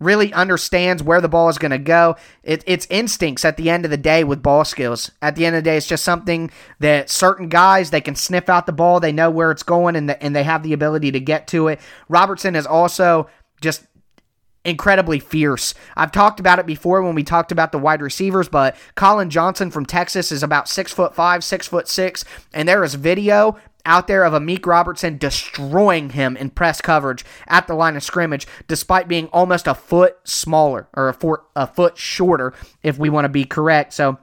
really 0.00 0.32
understands 0.32 1.02
where 1.02 1.20
the 1.20 1.28
ball 1.28 1.48
is 1.48 1.58
going 1.58 1.70
to 1.70 1.78
go. 1.78 2.16
It, 2.42 2.62
it's 2.66 2.86
instincts 2.90 3.44
at 3.44 3.56
the 3.56 3.70
end 3.70 3.84
of 3.84 3.90
the 3.90 3.96
day 3.96 4.24
with 4.24 4.42
ball 4.42 4.64
skills. 4.64 5.10
At 5.20 5.36
the 5.36 5.44
end 5.44 5.56
of 5.56 5.64
the 5.64 5.70
day, 5.70 5.76
it's 5.76 5.86
just 5.86 6.04
something 6.04 6.50
that 6.78 7.10
certain 7.10 7.48
guys 7.48 7.90
they 7.90 8.00
can 8.00 8.14
sniff 8.14 8.48
out 8.48 8.66
the 8.66 8.72
ball, 8.72 9.00
they 9.00 9.12
know 9.12 9.30
where 9.30 9.50
it's 9.50 9.62
going, 9.62 9.96
and 9.96 10.08
the, 10.08 10.22
and 10.22 10.34
they 10.34 10.44
have 10.44 10.62
the 10.62 10.72
ability 10.72 11.12
to 11.12 11.20
get 11.20 11.46
to 11.48 11.68
it. 11.68 11.80
Robertson 12.08 12.54
is 12.54 12.66
also 12.66 13.28
just 13.60 13.86
incredibly 14.64 15.18
fierce. 15.18 15.74
I've 15.96 16.12
talked 16.12 16.40
about 16.40 16.58
it 16.58 16.66
before 16.66 17.02
when 17.02 17.14
we 17.14 17.24
talked 17.24 17.52
about 17.52 17.72
the 17.72 17.78
wide 17.78 18.02
receivers, 18.02 18.48
but 18.48 18.76
Collin 18.94 19.30
Johnson 19.30 19.70
from 19.70 19.86
Texas 19.86 20.30
is 20.32 20.42
about 20.42 20.68
six 20.68 20.92
foot 20.92 21.14
five, 21.14 21.42
six 21.44 21.66
foot 21.66 21.88
six, 21.88 22.24
and 22.52 22.68
there 22.68 22.84
is 22.84 22.94
video 22.94 23.56
out 23.86 24.06
there 24.06 24.24
of 24.24 24.34
Amik 24.34 24.66
Robertson 24.66 25.16
destroying 25.16 26.10
him 26.10 26.36
in 26.36 26.50
press 26.50 26.80
coverage 26.80 27.24
at 27.46 27.66
the 27.66 27.74
line 27.74 27.96
of 27.96 28.02
scrimmage, 28.02 28.46
despite 28.66 29.08
being 29.08 29.28
almost 29.28 29.66
a 29.66 29.74
foot 29.74 30.16
smaller 30.24 30.88
or 30.94 31.08
a 31.08 31.14
foot, 31.14 31.40
a 31.56 31.66
foot 31.66 31.96
shorter, 31.96 32.52
if 32.82 32.98
we 32.98 33.08
want 33.08 33.24
to 33.24 33.30
be 33.30 33.44
correct. 33.44 33.94
So 33.94 34.18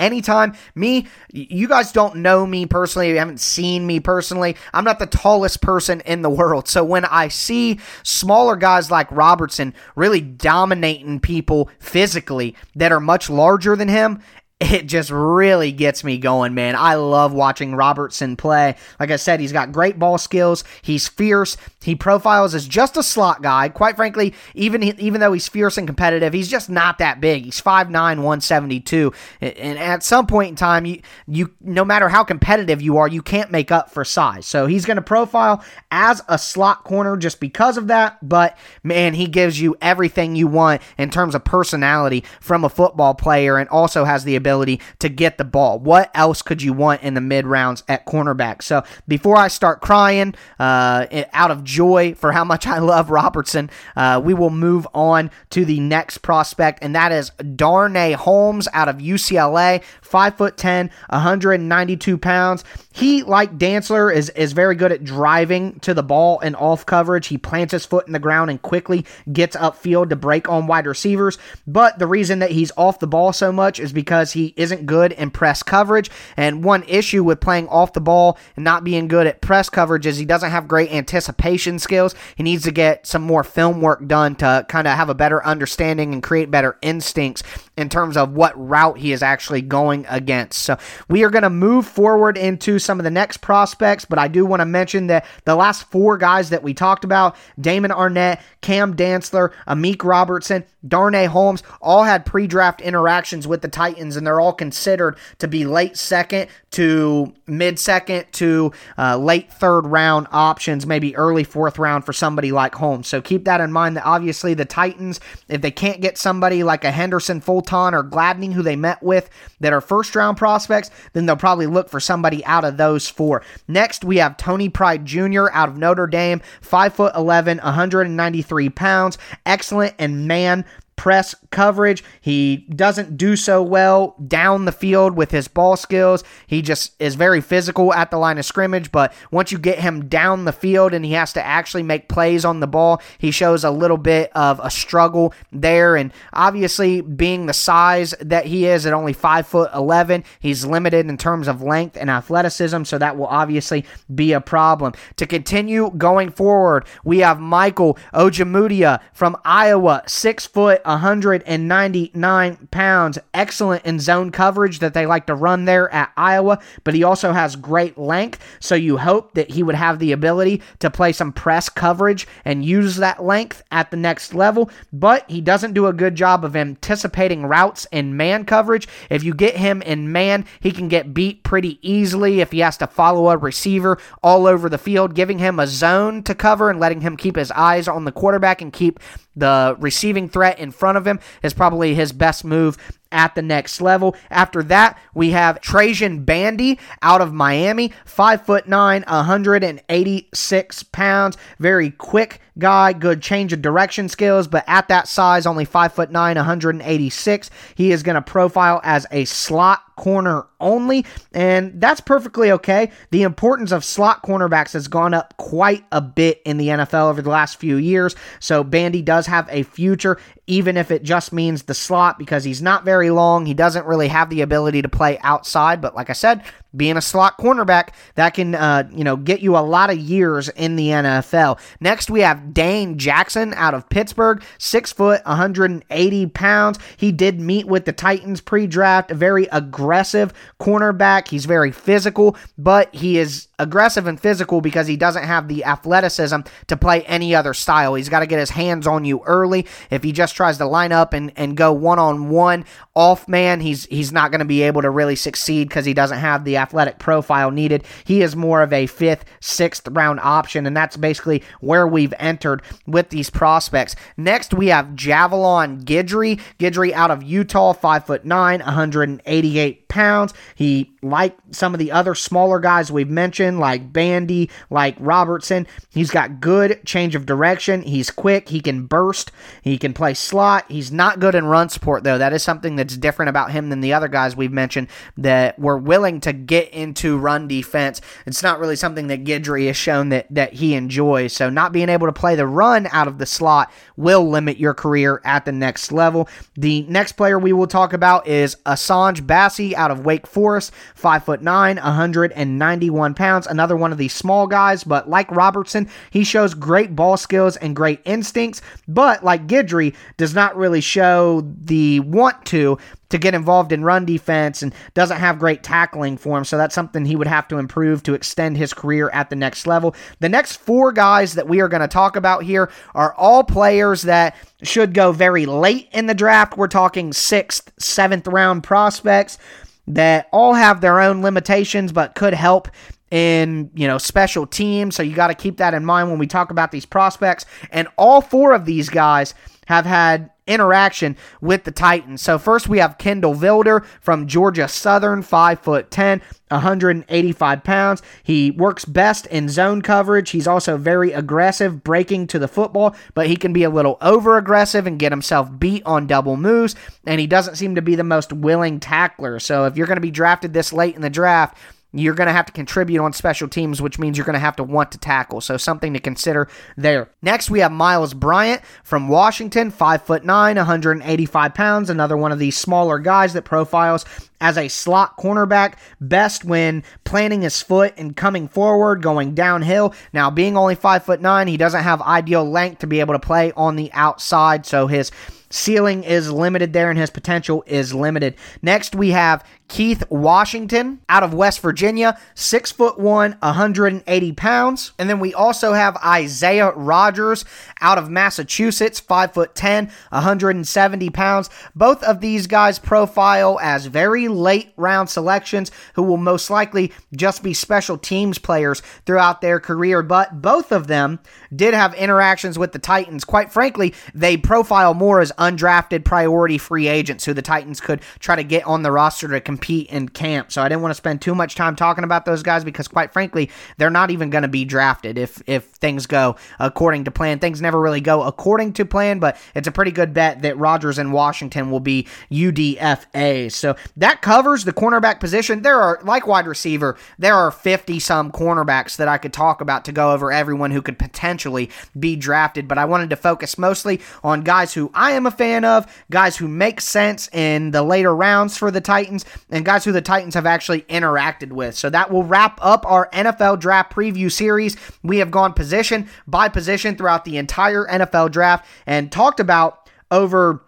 anytime. 0.00 0.54
Me 0.74 1.06
you 1.32 1.68
guys 1.68 1.92
don't 1.92 2.16
know 2.16 2.46
me 2.46 2.66
personally. 2.66 3.08
You 3.10 3.18
haven't 3.18 3.40
seen 3.40 3.86
me 3.86 4.00
personally. 4.00 4.56
I'm 4.74 4.84
not 4.84 4.98
the 4.98 5.06
tallest 5.06 5.60
person 5.60 6.00
in 6.02 6.22
the 6.22 6.30
world. 6.30 6.66
So 6.68 6.82
when 6.82 7.04
i 7.04 7.28
see 7.28 7.78
smaller 8.02 8.56
guys 8.56 8.90
like 8.90 9.10
robertson 9.10 9.74
really 9.94 10.20
dominating 10.20 11.20
people 11.20 11.70
physically 11.78 12.54
that 12.74 12.92
are 12.92 13.00
much 13.00 13.28
larger 13.28 13.76
than 13.76 13.88
him 13.88 14.22
it 14.60 14.86
just 14.86 15.10
really 15.10 15.72
gets 15.72 16.04
me 16.04 16.18
going, 16.18 16.52
man. 16.52 16.76
I 16.76 16.94
love 16.94 17.32
watching 17.32 17.74
Robertson 17.74 18.36
play. 18.36 18.76
Like 19.00 19.10
I 19.10 19.16
said, 19.16 19.40
he's 19.40 19.52
got 19.52 19.72
great 19.72 19.98
ball 19.98 20.18
skills. 20.18 20.64
He's 20.82 21.08
fierce. 21.08 21.56
He 21.82 21.94
profiles 21.94 22.54
as 22.54 22.68
just 22.68 22.98
a 22.98 23.02
slot 23.02 23.40
guy. 23.40 23.70
Quite 23.70 23.96
frankly, 23.96 24.34
even 24.54 24.82
even 24.82 25.22
though 25.22 25.32
he's 25.32 25.48
fierce 25.48 25.78
and 25.78 25.88
competitive, 25.88 26.34
he's 26.34 26.48
just 26.48 26.68
not 26.68 26.98
that 26.98 27.22
big. 27.22 27.46
He's 27.46 27.58
5'9", 27.58 27.90
172. 27.90 29.14
And 29.40 29.78
at 29.78 30.02
some 30.02 30.26
point 30.26 30.50
in 30.50 30.56
time, 30.56 30.84
you 30.84 31.00
you 31.26 31.54
no 31.62 31.82
matter 31.82 32.10
how 32.10 32.22
competitive 32.22 32.82
you 32.82 32.98
are, 32.98 33.08
you 33.08 33.22
can't 33.22 33.50
make 33.50 33.72
up 33.72 33.90
for 33.90 34.04
size. 34.04 34.46
So 34.46 34.66
he's 34.66 34.84
going 34.84 34.98
to 34.98 35.02
profile 35.02 35.64
as 35.90 36.20
a 36.28 36.36
slot 36.36 36.84
corner 36.84 37.16
just 37.16 37.40
because 37.40 37.78
of 37.78 37.86
that. 37.86 38.18
But 38.28 38.58
man, 38.82 39.14
he 39.14 39.26
gives 39.26 39.58
you 39.58 39.74
everything 39.80 40.36
you 40.36 40.48
want 40.48 40.82
in 40.98 41.08
terms 41.08 41.34
of 41.34 41.44
personality 41.44 42.24
from 42.40 42.62
a 42.62 42.68
football 42.68 43.14
player, 43.14 43.56
and 43.56 43.66
also 43.70 44.04
has 44.04 44.24
the 44.24 44.36
ability 44.36 44.49
ability 44.50 44.80
to 44.98 45.08
get 45.08 45.38
the 45.38 45.44
ball. 45.44 45.78
What 45.78 46.10
else 46.14 46.42
could 46.42 46.60
you 46.60 46.72
want 46.72 47.02
in 47.02 47.14
the 47.14 47.20
mid 47.20 47.46
rounds 47.46 47.84
at 47.88 48.04
cornerback? 48.04 48.62
So 48.62 48.82
before 49.06 49.36
I 49.36 49.46
start 49.46 49.80
crying 49.80 50.34
uh, 50.58 51.06
out 51.32 51.52
of 51.52 51.62
joy 51.62 52.14
for 52.14 52.32
how 52.32 52.44
much 52.44 52.66
I 52.70 52.78
love 52.78 53.10
Robertson, 53.10 53.70
uh, 53.94 54.20
we 54.22 54.34
will 54.34 54.50
move 54.50 54.86
on 54.92 55.30
to 55.50 55.64
the 55.64 55.78
next 55.78 56.18
prospect, 56.18 56.80
and 56.82 56.94
that 56.96 57.12
is 57.12 57.30
Darnay 57.54 58.12
Holmes 58.12 58.66
out 58.72 58.88
of 58.88 58.96
UCLA, 58.96 59.82
five 60.10 60.36
foot 60.36 60.56
ten, 60.56 60.90
192 61.08 62.18
pounds. 62.18 62.64
He, 62.92 63.22
like 63.22 63.56
Dantzler, 63.56 64.12
is, 64.12 64.30
is 64.30 64.52
very 64.52 64.74
good 64.74 64.90
at 64.90 65.04
driving 65.04 65.78
to 65.80 65.94
the 65.94 66.02
ball 66.02 66.40
and 66.40 66.56
off 66.56 66.84
coverage. 66.84 67.28
He 67.28 67.38
plants 67.38 67.72
his 67.72 67.86
foot 67.86 68.08
in 68.08 68.12
the 68.12 68.18
ground 68.18 68.50
and 68.50 68.60
quickly 68.60 69.06
gets 69.32 69.54
upfield 69.56 70.10
to 70.10 70.16
break 70.16 70.48
on 70.48 70.66
wide 70.66 70.86
receivers. 70.86 71.38
But 71.68 72.00
the 72.00 72.08
reason 72.08 72.40
that 72.40 72.50
he's 72.50 72.72
off 72.76 72.98
the 72.98 73.06
ball 73.06 73.32
so 73.32 73.52
much 73.52 73.78
is 73.78 73.92
because 73.92 74.32
he 74.32 74.52
isn't 74.56 74.86
good 74.86 75.12
in 75.12 75.30
press 75.30 75.62
coverage. 75.62 76.10
And 76.36 76.64
one 76.64 76.82
issue 76.84 77.22
with 77.22 77.40
playing 77.40 77.68
off 77.68 77.92
the 77.92 78.00
ball 78.00 78.38
and 78.56 78.64
not 78.64 78.82
being 78.82 79.06
good 79.06 79.28
at 79.28 79.40
press 79.40 79.70
coverage 79.70 80.04
is 80.04 80.18
he 80.18 80.24
doesn't 80.24 80.50
have 80.50 80.66
great 80.66 80.90
anticipation 80.90 81.78
skills. 81.78 82.16
He 82.34 82.42
needs 82.42 82.64
to 82.64 82.72
get 82.72 83.06
some 83.06 83.22
more 83.22 83.44
film 83.44 83.80
work 83.80 84.06
done 84.08 84.34
to 84.36 84.66
kind 84.68 84.88
of 84.88 84.96
have 84.96 85.08
a 85.08 85.14
better 85.14 85.44
understanding 85.46 86.12
and 86.12 86.22
create 86.22 86.50
better 86.50 86.76
instincts 86.82 87.44
in 87.76 87.88
terms 87.88 88.16
of 88.16 88.32
what 88.32 88.52
route 88.56 88.98
he 88.98 89.12
is 89.12 89.22
actually 89.22 89.62
going 89.62 89.99
against. 90.08 90.62
So 90.62 90.78
we 91.08 91.24
are 91.24 91.30
going 91.30 91.42
to 91.42 91.50
move 91.50 91.86
forward 91.86 92.36
into 92.36 92.78
some 92.78 92.98
of 93.00 93.04
the 93.04 93.10
next 93.10 93.38
prospects, 93.38 94.04
but 94.04 94.18
I 94.18 94.28
do 94.28 94.46
want 94.46 94.60
to 94.60 94.66
mention 94.66 95.08
that 95.08 95.26
the 95.44 95.56
last 95.56 95.90
four 95.90 96.16
guys 96.18 96.50
that 96.50 96.62
we 96.62 96.74
talked 96.74 97.04
about 97.04 97.36
Damon 97.60 97.90
Arnette, 97.90 98.40
Cam 98.60 98.94
Dantzler, 98.94 99.52
Amik 99.66 100.04
Robertson, 100.04 100.64
Darnay 100.86 101.26
Holmes 101.26 101.62
all 101.82 102.04
had 102.04 102.24
pre 102.24 102.46
draft 102.46 102.80
interactions 102.80 103.46
with 103.46 103.60
the 103.60 103.68
Titans, 103.68 104.16
and 104.16 104.26
they're 104.26 104.40
all 104.40 104.52
considered 104.52 105.16
to 105.38 105.48
be 105.48 105.64
late 105.66 105.96
second 105.96 106.48
to 106.72 107.34
mid 107.46 107.78
second 107.78 108.26
to 108.32 108.72
uh, 108.96 109.16
late 109.16 109.52
third 109.52 109.82
round 109.82 110.26
options, 110.30 110.86
maybe 110.86 111.14
early 111.16 111.44
fourth 111.44 111.78
round 111.78 112.06
for 112.06 112.12
somebody 112.12 112.52
like 112.52 112.74
Holmes. 112.74 113.08
So 113.08 113.20
keep 113.20 113.44
that 113.44 113.60
in 113.60 113.72
mind 113.72 113.96
that 113.96 114.04
obviously 114.04 114.54
the 114.54 114.64
Titans, 114.64 115.20
if 115.48 115.60
they 115.60 115.70
can't 115.70 116.00
get 116.00 116.16
somebody 116.16 116.62
like 116.62 116.84
a 116.84 116.90
Henderson 116.90 117.40
Fulton 117.40 117.94
or 117.94 118.02
Gladney 118.02 118.52
who 118.52 118.62
they 118.62 118.76
met 118.76 119.02
with 119.02 119.28
that 119.60 119.72
are 119.72 119.80
first 119.90 120.14
round 120.14 120.36
prospects, 120.36 120.88
then 121.14 121.26
they'll 121.26 121.34
probably 121.34 121.66
look 121.66 121.90
for 121.90 121.98
somebody 121.98 122.44
out 122.44 122.64
of 122.64 122.76
those 122.76 123.08
four. 123.08 123.42
Next, 123.66 124.04
we 124.04 124.18
have 124.18 124.36
Troy 124.36 124.68
Pride 124.68 125.04
Jr. 125.04 125.48
out 125.52 125.68
of 125.68 125.76
Notre 125.76 126.06
Dame, 126.06 126.40
5'11, 126.62 127.60
193 127.60 128.68
pounds, 128.70 129.18
excellent 129.44 129.96
and 129.98 130.28
man 130.28 130.64
press 131.00 131.34
coverage. 131.50 132.04
He 132.20 132.58
doesn't 132.68 133.16
do 133.16 133.34
so 133.34 133.62
well 133.62 134.14
down 134.28 134.66
the 134.66 134.70
field 134.70 135.16
with 135.16 135.30
his 135.30 135.48
ball 135.48 135.76
skills. 135.76 136.22
He 136.46 136.60
just 136.60 136.92
is 137.00 137.14
very 137.14 137.40
physical 137.40 137.94
at 137.94 138.10
the 138.10 138.18
line 138.18 138.36
of 138.36 138.44
scrimmage, 138.44 138.92
but 138.92 139.14
once 139.30 139.50
you 139.50 139.56
get 139.56 139.78
him 139.78 140.10
down 140.10 140.44
the 140.44 140.52
field 140.52 140.92
and 140.92 141.02
he 141.02 141.12
has 141.12 141.32
to 141.32 141.42
actually 141.42 141.84
make 141.84 142.10
plays 142.10 142.44
on 142.44 142.60
the 142.60 142.66
ball, 142.66 143.00
he 143.16 143.30
shows 143.30 143.64
a 143.64 143.70
little 143.70 143.96
bit 143.96 144.30
of 144.34 144.60
a 144.62 144.70
struggle 144.70 145.32
there. 145.50 145.96
And 145.96 146.12
obviously, 146.34 147.00
being 147.00 147.46
the 147.46 147.54
size 147.54 148.14
that 148.20 148.44
he 148.44 148.66
is 148.66 148.84
at 148.84 148.92
only 148.92 149.14
5 149.14 149.46
foot 149.46 149.70
11, 149.74 150.22
he's 150.38 150.66
limited 150.66 151.08
in 151.08 151.16
terms 151.16 151.48
of 151.48 151.62
length 151.62 151.96
and 151.96 152.10
athleticism, 152.10 152.84
so 152.84 152.98
that 152.98 153.16
will 153.16 153.26
obviously 153.28 153.86
be 154.14 154.34
a 154.34 154.40
problem. 154.42 154.92
To 155.16 155.26
continue 155.26 155.92
going 155.96 156.30
forward, 156.30 156.84
we 157.04 157.20
have 157.20 157.40
Michael 157.40 157.96
Ojemudia 158.12 159.00
from 159.14 159.34
Iowa, 159.46 160.02
6 160.06 160.46
foot 160.46 160.82
199 160.90 162.68
pounds. 162.70 163.18
Excellent 163.32 163.84
in 163.84 164.00
zone 164.00 164.30
coverage 164.30 164.80
that 164.80 164.94
they 164.94 165.06
like 165.06 165.26
to 165.26 165.34
run 165.34 165.64
there 165.64 165.92
at 165.92 166.12
Iowa, 166.16 166.58
but 166.84 166.94
he 166.94 167.04
also 167.04 167.32
has 167.32 167.56
great 167.56 167.96
length. 167.96 168.42
So 168.60 168.74
you 168.74 168.96
hope 168.96 169.34
that 169.34 169.50
he 169.50 169.62
would 169.62 169.74
have 169.74 169.98
the 169.98 170.12
ability 170.12 170.62
to 170.80 170.90
play 170.90 171.12
some 171.12 171.32
press 171.32 171.68
coverage 171.68 172.26
and 172.44 172.64
use 172.64 172.96
that 172.96 173.22
length 173.22 173.62
at 173.70 173.90
the 173.90 173.96
next 173.96 174.34
level. 174.34 174.70
But 174.92 175.30
he 175.30 175.40
doesn't 175.40 175.74
do 175.74 175.86
a 175.86 175.92
good 175.92 176.14
job 176.14 176.44
of 176.44 176.56
anticipating 176.56 177.46
routes 177.46 177.86
in 177.92 178.16
man 178.16 178.44
coverage. 178.44 178.88
If 179.08 179.22
you 179.22 179.34
get 179.34 179.56
him 179.56 179.82
in 179.82 180.12
man, 180.12 180.44
he 180.60 180.72
can 180.72 180.88
get 180.88 181.14
beat 181.14 181.44
pretty 181.44 181.78
easily 181.88 182.40
if 182.40 182.50
he 182.52 182.58
has 182.60 182.76
to 182.78 182.86
follow 182.86 183.30
a 183.30 183.36
receiver 183.36 183.98
all 184.22 184.46
over 184.46 184.68
the 184.68 184.78
field, 184.78 185.14
giving 185.14 185.38
him 185.38 185.60
a 185.60 185.66
zone 185.66 186.22
to 186.24 186.34
cover 186.34 186.68
and 186.70 186.80
letting 186.80 187.00
him 187.00 187.16
keep 187.16 187.36
his 187.36 187.50
eyes 187.52 187.86
on 187.86 188.04
the 188.04 188.12
quarterback 188.12 188.60
and 188.60 188.72
keep 188.72 188.98
the 189.36 189.76
receiving 189.78 190.28
threat 190.28 190.58
in 190.58 190.70
front 190.80 190.98
of 190.98 191.06
him 191.06 191.20
is 191.42 191.54
probably 191.54 191.94
his 191.94 192.12
best 192.12 192.44
move 192.44 192.76
at 193.12 193.34
the 193.34 193.42
next 193.42 193.80
level. 193.80 194.16
After 194.30 194.62
that, 194.64 194.98
we 195.14 195.30
have 195.30 195.60
Trajan 195.60 196.24
Bandy 196.24 196.78
out 197.02 197.20
of 197.20 197.32
Miami, 197.32 197.92
five 198.04 198.44
foot 198.44 198.68
nine, 198.68 199.04
186 199.08 200.82
pounds, 200.84 201.36
very 201.58 201.90
quick 201.90 202.40
guy, 202.58 202.92
good 202.92 203.20
change 203.22 203.52
of 203.52 203.62
direction 203.62 204.08
skills, 204.08 204.46
but 204.46 204.62
at 204.68 204.86
that 204.88 205.08
size, 205.08 205.46
only 205.46 205.64
five 205.64 205.92
foot 205.92 206.10
nine, 206.12 206.36
186, 206.36 207.50
he 207.74 207.90
is 207.90 208.02
going 208.02 208.14
to 208.14 208.22
profile 208.22 208.80
as 208.84 209.06
a 209.10 209.24
slot 209.24 209.82
corner 209.96 210.46
only, 210.60 211.04
and 211.32 211.80
that's 211.80 212.00
perfectly 212.00 212.52
okay. 212.52 212.90
The 213.10 213.22
importance 213.22 213.72
of 213.72 213.84
slot 213.84 214.22
cornerbacks 214.22 214.72
has 214.74 214.88
gone 214.88 215.14
up 215.14 215.34
quite 215.36 215.84
a 215.90 216.00
bit 216.00 216.40
in 216.44 216.56
the 216.58 216.68
NFL 216.68 217.10
over 217.10 217.22
the 217.22 217.30
last 217.30 217.56
few 217.58 217.76
years, 217.76 218.14
so 218.38 218.62
Bandy 218.62 219.02
does 219.02 219.26
have 219.26 219.48
a 219.50 219.62
future, 219.62 220.18
even 220.46 220.76
if 220.76 220.90
it 220.90 221.02
just 221.02 221.32
means 221.32 221.64
the 221.64 221.74
slot, 221.74 222.18
because 222.18 222.44
he's 222.44 222.62
not 222.62 222.84
very 222.84 222.99
long. 223.08 223.46
He 223.46 223.54
doesn't 223.54 223.86
really 223.86 224.08
have 224.08 224.28
the 224.28 224.42
ability 224.42 224.82
to 224.82 224.88
play 224.90 225.18
outside, 225.20 225.80
but 225.80 225.94
like 225.94 226.10
I 226.10 226.12
said, 226.12 226.42
being 226.74 226.96
a 226.96 227.02
slot 227.02 227.38
cornerback 227.38 227.90
that 228.14 228.34
can 228.34 228.54
uh, 228.54 228.88
you 228.92 229.04
know 229.04 229.16
get 229.16 229.40
you 229.40 229.56
a 229.56 229.60
lot 229.60 229.90
of 229.90 229.98
years 229.98 230.48
in 230.50 230.76
the 230.76 230.88
NFL. 230.88 231.58
Next 231.80 232.10
we 232.10 232.20
have 232.20 232.54
Dane 232.54 232.98
Jackson 232.98 233.54
out 233.54 233.74
of 233.74 233.88
Pittsburgh, 233.88 234.42
six 234.58 234.92
foot, 234.92 235.24
180 235.24 236.26
pounds. 236.26 236.78
He 236.96 237.12
did 237.12 237.40
meet 237.40 237.66
with 237.66 237.84
the 237.84 237.92
Titans 237.92 238.40
pre-draft, 238.40 239.10
a 239.10 239.14
very 239.14 239.46
aggressive 239.52 240.32
cornerback. 240.60 241.28
He's 241.28 241.44
very 241.44 241.72
physical, 241.72 242.36
but 242.56 242.94
he 242.94 243.18
is 243.18 243.48
aggressive 243.58 244.06
and 244.06 244.18
physical 244.18 244.60
because 244.60 244.86
he 244.86 244.96
doesn't 244.96 245.24
have 245.24 245.46
the 245.46 245.64
athleticism 245.64 246.40
to 246.66 246.76
play 246.76 247.02
any 247.02 247.34
other 247.34 247.54
style. 247.54 247.94
He's 247.94 248.08
got 248.08 248.20
to 248.20 248.26
get 248.26 248.38
his 248.38 248.50
hands 248.50 248.86
on 248.86 249.04
you 249.04 249.22
early. 249.26 249.66
If 249.90 250.02
he 250.02 250.12
just 250.12 250.34
tries 250.34 250.58
to 250.58 250.66
line 250.66 250.92
up 250.92 251.12
and, 251.12 251.32
and 251.36 251.56
go 251.56 251.72
one 251.72 251.98
on 251.98 252.30
one 252.30 252.64
off 252.94 253.28
man, 253.28 253.60
he's 253.60 253.84
he's 253.86 254.12
not 254.12 254.30
going 254.30 254.40
to 254.40 254.44
be 254.44 254.62
able 254.62 254.82
to 254.82 254.90
really 254.90 255.16
succeed 255.16 255.68
because 255.68 255.84
he 255.84 255.94
doesn't 255.94 256.18
have 256.18 256.44
the 256.44 256.56
athletic 256.60 256.98
profile 256.98 257.50
needed. 257.50 257.84
He 258.04 258.22
is 258.22 258.36
more 258.36 258.62
of 258.62 258.72
a 258.72 258.86
fifth, 258.86 259.24
sixth 259.40 259.88
round 259.88 260.20
option, 260.20 260.66
and 260.66 260.76
that's 260.76 260.96
basically 260.96 261.42
where 261.60 261.86
we've 261.86 262.14
entered 262.18 262.62
with 262.86 263.08
these 263.10 263.30
prospects. 263.30 263.96
Next, 264.16 264.54
we 264.54 264.68
have 264.68 264.94
Javelin 264.94 265.84
Guidry. 265.84 266.40
Guidry 266.58 266.92
out 266.92 267.10
of 267.10 267.22
Utah, 267.22 267.72
five 267.72 268.04
foot 268.06 268.24
nine, 268.24 268.60
188 268.60 269.88
pounds. 269.88 270.34
He, 270.54 270.92
like 271.02 271.36
some 271.50 271.74
of 271.74 271.78
the 271.78 271.92
other 271.92 272.14
smaller 272.14 272.60
guys 272.60 272.90
we've 272.90 273.10
mentioned, 273.10 273.58
like 273.58 273.92
Bandy, 273.92 274.50
like 274.70 274.96
Robertson, 274.98 275.66
he's 275.90 276.10
got 276.10 276.40
good 276.40 276.80
change 276.84 277.14
of 277.14 277.26
direction. 277.26 277.82
He's 277.82 278.10
quick. 278.10 278.48
He 278.48 278.60
can 278.60 278.86
burst. 278.86 279.32
He 279.62 279.78
can 279.78 279.92
play 279.92 280.14
slot. 280.14 280.64
He's 280.68 280.92
not 280.92 281.20
good 281.20 281.34
in 281.34 281.46
run 281.46 281.68
support, 281.68 282.04
though. 282.04 282.18
That 282.18 282.32
is 282.32 282.42
something 282.42 282.76
that's 282.76 282.96
different 282.96 283.28
about 283.28 283.50
him 283.50 283.68
than 283.68 283.80
the 283.80 283.92
other 283.92 284.08
guys 284.08 284.36
we've 284.36 284.52
mentioned 284.52 284.88
that 285.16 285.58
were 285.58 285.78
willing 285.78 286.20
to 286.20 286.32
get 286.50 286.68
into 286.70 287.16
run 287.16 287.46
defense. 287.46 288.00
It's 288.26 288.42
not 288.42 288.58
really 288.58 288.74
something 288.74 289.06
that 289.06 289.22
Guidry 289.22 289.68
has 289.68 289.76
shown 289.76 290.08
that, 290.08 290.26
that 290.30 290.52
he 290.52 290.74
enjoys. 290.74 291.32
So, 291.32 291.48
not 291.48 291.72
being 291.72 291.88
able 291.88 292.08
to 292.08 292.12
play 292.12 292.34
the 292.34 292.46
run 292.46 292.88
out 292.90 293.06
of 293.06 293.18
the 293.18 293.24
slot 293.24 293.72
will 293.96 294.28
limit 294.28 294.58
your 294.58 294.74
career 294.74 295.22
at 295.24 295.44
the 295.44 295.52
next 295.52 295.92
level. 295.92 296.28
The 296.54 296.82
next 296.88 297.12
player 297.12 297.38
we 297.38 297.52
will 297.52 297.68
talk 297.68 297.92
about 297.92 298.26
is 298.26 298.56
Essang 298.66 299.20
Bassey 299.20 299.74
out 299.74 299.92
of 299.92 300.04
Wake 300.04 300.26
Forest, 300.26 300.72
five 300.96 301.24
foot 301.24 301.40
nine, 301.40 301.76
191 301.76 303.14
pounds. 303.14 303.46
Another 303.46 303.76
one 303.76 303.92
of 303.92 303.98
these 303.98 304.12
small 304.12 304.48
guys, 304.48 304.82
but 304.82 305.08
like 305.08 305.30
Robertson, 305.30 305.88
he 306.10 306.24
shows 306.24 306.52
great 306.54 306.96
ball 306.96 307.16
skills 307.16 307.56
and 307.58 307.76
great 307.76 308.00
instincts, 308.04 308.60
but 308.88 309.22
like 309.22 309.46
Guidry, 309.46 309.94
does 310.16 310.34
not 310.34 310.56
really 310.56 310.80
show 310.80 311.42
the 311.62 312.00
want 312.00 312.44
to 312.46 312.76
to 313.10 313.18
get 313.18 313.34
involved 313.34 313.72
in 313.72 313.84
run 313.84 314.04
defense 314.04 314.62
and 314.62 314.74
doesn't 314.94 315.18
have 315.18 315.38
great 315.38 315.62
tackling 315.62 316.16
for 316.16 316.38
him. 316.38 316.44
So 316.44 316.56
that's 316.56 316.74
something 316.74 317.04
he 317.04 317.16
would 317.16 317.26
have 317.26 317.46
to 317.48 317.58
improve 317.58 318.02
to 318.04 318.14
extend 318.14 318.56
his 318.56 318.72
career 318.72 319.10
at 319.10 319.30
the 319.30 319.36
next 319.36 319.66
level. 319.66 319.94
The 320.20 320.28
next 320.28 320.56
four 320.56 320.92
guys 320.92 321.34
that 321.34 321.48
we 321.48 321.60
are 321.60 321.68
going 321.68 321.82
to 321.82 321.88
talk 321.88 322.16
about 322.16 322.42
here 322.42 322.70
are 322.94 323.14
all 323.14 323.44
players 323.44 324.02
that 324.02 324.36
should 324.62 324.94
go 324.94 325.12
very 325.12 325.46
late 325.46 325.88
in 325.92 326.06
the 326.06 326.14
draft. 326.14 326.56
We're 326.56 326.68
talking 326.68 327.12
sixth, 327.12 327.72
seventh 327.78 328.26
round 328.26 328.62
prospects 328.62 329.38
that 329.86 330.28
all 330.32 330.54
have 330.54 330.80
their 330.80 331.00
own 331.00 331.22
limitations 331.22 331.92
but 331.92 332.14
could 332.14 332.34
help 332.34 332.68
in 333.10 333.70
you 333.74 333.88
know 333.88 333.98
special 333.98 334.46
teams 334.46 334.94
so 334.94 335.02
you 335.02 335.14
got 335.14 335.28
to 335.28 335.34
keep 335.34 335.56
that 335.56 335.74
in 335.74 335.84
mind 335.84 336.08
when 336.08 336.18
we 336.18 336.26
talk 336.26 336.50
about 336.50 336.70
these 336.70 336.86
prospects 336.86 337.44
and 337.70 337.88
all 337.96 338.20
four 338.20 338.52
of 338.52 338.64
these 338.64 338.88
guys 338.88 339.34
have 339.66 339.86
had 339.86 340.30
interaction 340.50 341.16
with 341.40 341.62
the 341.62 341.70
Titans. 341.70 342.20
So 342.20 342.38
first 342.38 342.68
we 342.68 342.78
have 342.78 342.98
Kindle 342.98 343.34
Vildor 343.34 343.84
from 344.00 344.26
Georgia 344.26 344.66
Southern, 344.66 345.22
5 345.22 345.60
foot 345.60 345.92
10, 345.92 346.20
185 346.48 347.64
pounds. 347.64 348.02
He 348.24 348.50
works 348.50 348.84
best 348.84 349.26
in 349.26 349.48
zone 349.48 349.80
coverage. 349.80 350.30
He's 350.30 350.48
also 350.48 350.76
very 350.76 351.12
aggressive 351.12 351.84
breaking 351.84 352.26
to 352.28 352.40
the 352.40 352.48
football, 352.48 352.96
but 353.14 353.28
he 353.28 353.36
can 353.36 353.52
be 353.52 353.62
a 353.62 353.70
little 353.70 353.96
over 354.00 354.36
aggressive 354.36 354.88
and 354.88 354.98
get 354.98 355.12
himself 355.12 355.48
beat 355.58 355.84
on 355.86 356.08
double 356.08 356.36
moves, 356.36 356.74
and 357.06 357.20
he 357.20 357.28
doesn't 357.28 357.56
seem 357.56 357.76
to 357.76 357.82
be 357.82 357.94
the 357.94 358.02
most 358.02 358.32
willing 358.32 358.80
tackler. 358.80 359.38
So 359.38 359.66
if 359.66 359.76
you're 359.76 359.86
going 359.86 359.98
to 359.98 360.00
be 360.00 360.10
drafted 360.10 360.52
this 360.52 360.72
late 360.72 360.96
in 360.96 361.02
the 361.02 361.10
draft, 361.10 361.56
you're 361.92 362.14
going 362.14 362.26
to 362.26 362.32
have 362.32 362.46
to 362.46 362.52
contribute 362.52 363.02
on 363.02 363.12
special 363.12 363.48
teams, 363.48 363.82
which 363.82 363.98
means 363.98 364.16
you're 364.16 364.24
going 364.24 364.34
to 364.34 364.38
have 364.38 364.56
to 364.56 364.62
want 364.62 364.92
to 364.92 364.98
tackle. 364.98 365.40
So 365.40 365.56
something 365.56 365.92
to 365.94 366.00
consider 366.00 366.48
there. 366.76 367.10
Next, 367.22 367.50
we 367.50 367.60
have 367.60 367.72
Myles 367.72 368.14
Bryant 368.14 368.62
from 368.84 369.08
Washington, 369.08 369.70
five 369.70 370.02
foot 370.02 370.24
nine, 370.24 370.56
185 370.56 371.54
pounds. 371.54 371.90
Another 371.90 372.16
one 372.16 372.32
of 372.32 372.38
these 372.38 372.56
smaller 372.56 372.98
guys 372.98 373.32
that 373.32 373.42
profiles 373.42 374.04
as 374.40 374.56
a 374.56 374.68
slot 374.68 375.18
cornerback, 375.18 375.74
best 376.00 376.44
when 376.44 376.82
planting 377.04 377.42
his 377.42 377.60
foot 377.60 377.92
and 377.96 378.16
coming 378.16 378.48
forward, 378.48 379.02
going 379.02 379.34
downhill. 379.34 379.94
Now, 380.12 380.30
being 380.30 380.56
only 380.56 380.74
five 380.74 381.04
foot 381.04 381.20
nine, 381.20 381.46
he 381.46 381.56
doesn't 381.56 381.82
have 381.82 382.00
ideal 382.02 382.48
length 382.48 382.80
to 382.80 382.86
be 382.86 383.00
able 383.00 383.14
to 383.14 383.18
play 383.18 383.52
on 383.56 383.76
the 383.76 383.92
outside, 383.92 384.64
so 384.64 384.86
his 384.86 385.10
ceiling 385.50 386.04
is 386.04 386.30
limited 386.30 386.72
there 386.72 386.90
and 386.90 386.98
his 386.98 387.10
potential 387.10 387.62
is 387.66 387.92
limited. 387.92 388.36
Next, 388.62 388.94
we 388.94 389.10
have 389.10 389.44
Keith 389.70 390.02
Washington 390.10 391.00
out 391.08 391.22
of 391.22 391.32
West 391.32 391.60
Virginia, 391.60 392.18
six 392.34 392.72
foot 392.72 392.98
one, 392.98 393.36
180 393.40 394.32
pounds. 394.32 394.92
And 394.98 395.08
then 395.08 395.20
we 395.20 395.32
also 395.32 395.72
have 395.74 395.96
Isaiah 396.04 396.72
Rodgers 396.72 397.44
out 397.80 397.96
of 397.96 398.10
Massachusetts, 398.10 398.98
five 398.98 399.32
foot 399.32 399.54
10, 399.54 399.86
170 400.10 401.10
pounds. 401.10 401.50
Both 401.76 402.02
of 402.02 402.20
these 402.20 402.48
guys 402.48 402.80
profile 402.80 403.60
as 403.62 403.86
very 403.86 404.26
late 404.26 404.72
round 404.76 405.08
selections 405.08 405.70
who 405.94 406.02
will 406.02 406.16
most 406.16 406.50
likely 406.50 406.92
just 407.14 407.44
be 407.44 407.54
special 407.54 407.96
teams 407.96 408.38
players 408.38 408.80
throughout 409.06 409.40
their 409.40 409.60
career. 409.60 410.02
But 410.02 410.42
both 410.42 410.72
of 410.72 410.88
them 410.88 411.20
did 411.54 411.74
have 411.74 411.94
interactions 411.94 412.58
with 412.58 412.72
the 412.72 412.80
Titans. 412.80 413.24
Quite 413.24 413.52
frankly, 413.52 413.94
they 414.14 414.36
profile 414.36 414.94
more 414.94 415.20
as 415.20 415.32
undrafted 415.40 416.04
priority 416.04 416.58
free 416.58 416.86
agents 416.86 417.24
who 417.24 417.34
the 417.34 417.42
Titans 417.42 417.80
could 417.80 418.02
try 418.20 418.36
to 418.36 418.44
get 418.44 418.64
on 418.64 418.82
the 418.82 418.92
roster 418.92 419.26
to 419.28 419.40
compete 419.40 419.88
in 419.88 420.08
camp. 420.08 420.52
So 420.52 420.62
I 420.62 420.68
didn't 420.68 420.82
want 420.82 420.90
to 420.90 420.96
spend 420.96 421.22
too 421.22 421.34
much 421.34 421.54
time 421.54 421.74
talking 421.74 422.04
about 422.04 422.26
those 422.26 422.42
guys 422.42 422.62
because, 422.62 422.86
quite 422.86 423.12
frankly, 423.12 423.50
they're 423.78 423.90
not 423.90 424.10
even 424.10 424.30
going 424.30 424.42
to 424.42 424.48
be 424.48 424.64
drafted 424.64 425.18
if 425.18 425.42
if 425.46 425.64
things 425.64 426.06
go 426.06 426.36
according 426.58 427.04
to 427.04 427.10
plan. 427.10 427.38
Things 427.38 427.60
never 427.60 427.80
really 427.80 428.00
go 428.00 428.22
according 428.22 428.74
to 428.74 428.84
plan, 428.84 429.18
but 429.18 429.36
it's 429.54 429.66
a 429.66 429.72
pretty 429.72 429.90
good 429.90 430.12
bet 430.14 430.42
that 430.42 430.58
Rodgers 430.58 430.98
and 430.98 431.12
Washington 431.12 431.70
will 431.70 431.80
be 431.80 432.06
UDFA. 432.30 433.50
So 433.50 433.76
that 433.96 434.22
covers 434.22 434.64
the 434.64 434.72
cornerback 434.72 435.20
position. 435.20 435.62
There 435.62 435.80
are 435.80 436.00
like 436.04 436.26
wide 436.26 436.46
receiver, 436.46 436.96
there 437.18 437.34
are 437.34 437.50
50 437.50 437.98
some 437.98 438.30
cornerbacks 438.30 438.96
that 438.96 439.08
I 439.08 439.18
could 439.18 439.32
talk 439.32 439.60
about 439.60 439.84
to 439.86 439.92
go 439.92 440.12
over 440.12 440.30
everyone 440.32 440.70
who 440.70 440.82
could 440.82 440.98
potentially 440.98 441.70
be 441.98 442.16
drafted, 442.16 442.68
but 442.68 442.78
I 442.78 442.84
wanted 442.84 443.10
to 443.10 443.16
focus 443.16 443.58
mostly 443.58 444.00
on 444.22 444.42
guys 444.42 444.74
who 444.74 444.90
I 444.94 445.12
am 445.12 445.26
a 445.32 445.36
fan 445.36 445.64
of, 445.64 445.86
guys 446.10 446.36
who 446.36 446.48
make 446.48 446.80
sense 446.80 447.28
in 447.32 447.70
the 447.70 447.82
later 447.82 448.14
rounds 448.14 448.56
for 448.56 448.70
the 448.70 448.80
Titans, 448.80 449.24
and 449.50 449.64
guys 449.64 449.84
who 449.84 449.92
the 449.92 450.02
Titans 450.02 450.34
have 450.34 450.46
actually 450.46 450.82
interacted 450.82 451.52
with. 451.52 451.74
So 451.76 451.90
that 451.90 452.10
will 452.10 452.24
wrap 452.24 452.58
up 452.62 452.84
our 452.86 453.08
NFL 453.10 453.60
draft 453.60 453.92
preview 453.92 454.30
series. 454.30 454.76
We 455.02 455.18
have 455.18 455.30
gone 455.30 455.52
position 455.52 456.08
by 456.26 456.48
position 456.48 456.96
throughout 456.96 457.24
the 457.24 457.38
entire 457.38 457.86
NFL 457.86 458.32
draft 458.32 458.66
and 458.86 459.10
talked 459.10 459.40
about 459.40 459.88
over 460.10 460.64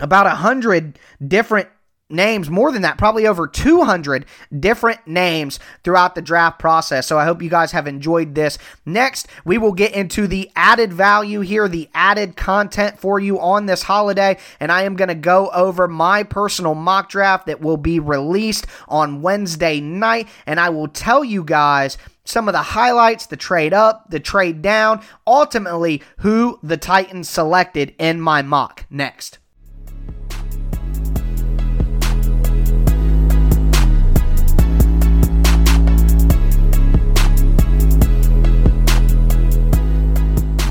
about 0.00 0.26
a 0.26 0.30
hundred 0.30 0.98
different 1.26 1.68
names, 2.12 2.50
more 2.50 2.70
than 2.70 2.82
that, 2.82 2.98
probably 2.98 3.26
over 3.26 3.46
200 3.46 4.26
different 4.58 5.06
names 5.06 5.58
throughout 5.82 6.14
the 6.14 6.22
draft 6.22 6.58
process. 6.58 7.06
So 7.06 7.18
I 7.18 7.24
hope 7.24 7.42
you 7.42 7.50
guys 7.50 7.72
have 7.72 7.86
enjoyed 7.86 8.34
this. 8.34 8.58
Next, 8.86 9.26
we 9.44 9.58
will 9.58 9.72
get 9.72 9.92
into 9.92 10.26
the 10.26 10.50
added 10.54 10.92
value 10.92 11.40
here, 11.40 11.68
the 11.68 11.88
added 11.94 12.36
content 12.36 12.98
for 13.00 13.18
you 13.18 13.40
on 13.40 13.66
this 13.66 13.82
holiday. 13.82 14.38
And 14.60 14.70
I 14.70 14.82
am 14.82 14.96
going 14.96 15.08
to 15.08 15.14
go 15.14 15.48
over 15.50 15.88
my 15.88 16.22
personal 16.22 16.74
mock 16.74 17.08
draft 17.08 17.46
that 17.46 17.60
will 17.60 17.76
be 17.76 17.98
released 17.98 18.66
on 18.88 19.22
Wednesday 19.22 19.80
night. 19.80 20.28
And 20.46 20.60
I 20.60 20.68
will 20.68 20.88
tell 20.88 21.24
you 21.24 21.42
guys 21.42 21.98
some 22.24 22.48
of 22.48 22.52
the 22.52 22.62
highlights, 22.62 23.26
the 23.26 23.36
trade 23.36 23.74
up, 23.74 24.10
the 24.10 24.20
trade 24.20 24.62
down, 24.62 25.02
ultimately 25.26 26.02
who 26.18 26.58
the 26.62 26.76
Titans 26.76 27.28
selected 27.28 27.94
in 27.98 28.20
my 28.20 28.42
mock. 28.42 28.86
Next. 28.90 29.38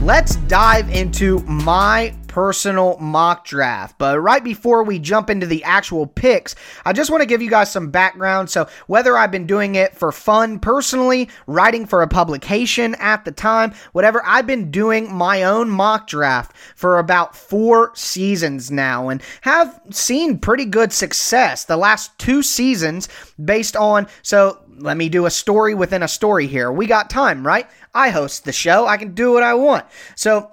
Let's 0.02 0.38
dive 0.48 0.90
into 0.90 1.40
my 1.42 2.12
personal 2.26 2.98
mock 2.98 3.46
draft. 3.46 3.98
But 4.00 4.20
right 4.20 4.44
before 4.44 4.84
we 4.84 4.98
jump 4.98 5.30
into 5.30 5.46
the 5.46 5.64
actual 5.64 6.08
picks, 6.08 6.56
I 6.86 6.94
just 6.94 7.12
want 7.12 7.22
to 7.22 7.28
give 7.28 7.42
you 7.42 7.50
guys 7.50 7.72
some 7.72 7.92
background. 7.92 8.50
So, 8.50 8.68
whether 8.88 9.18
I've 9.18 9.32
been 9.32 9.46
doing 9.46 9.76
it 9.76 9.96
for 9.96 10.12
fun 10.12 10.58
personally, 10.58 11.30
writing 11.46 11.86
for 11.86 12.02
a 12.02 12.08
publication 12.08 12.96
at 12.96 13.26
the 13.26 13.32
time, 13.32 13.74
whatever, 13.92 14.24
I've 14.26 14.48
been 14.48 14.72
doing 14.72 15.14
my 15.14 15.44
own 15.44 15.70
mock 15.70 16.08
draft 16.08 16.56
for 16.76 16.98
about 16.98 17.36
four 17.36 17.92
seasons 17.94 18.72
now 18.72 19.10
and 19.10 19.22
have 19.42 19.80
seen 19.92 20.40
pretty 20.40 20.66
good 20.66 20.94
success 20.94 21.66
the 21.66 21.78
last 21.78 22.18
two 22.18 22.42
seasons 22.42 23.08
based 23.44 23.76
on. 23.76 24.08
So, 24.24 24.61
let 24.82 24.98
me 24.98 25.10
do 25.10 25.26
a 25.26 25.32
story 25.32 25.74
within 25.74 26.04
a 26.04 26.08
story 26.08 26.48
here. 26.48 26.72
We 26.72 26.88
got 26.88 27.10
time, 27.10 27.46
right? 27.46 27.68
I 27.94 28.10
host 28.10 28.46
the 28.46 28.52
show. 28.52 28.88
I 28.88 28.98
can 28.98 29.14
do 29.14 29.32
what 29.34 29.44
I 29.44 29.54
want. 29.54 29.86
So 30.16 30.52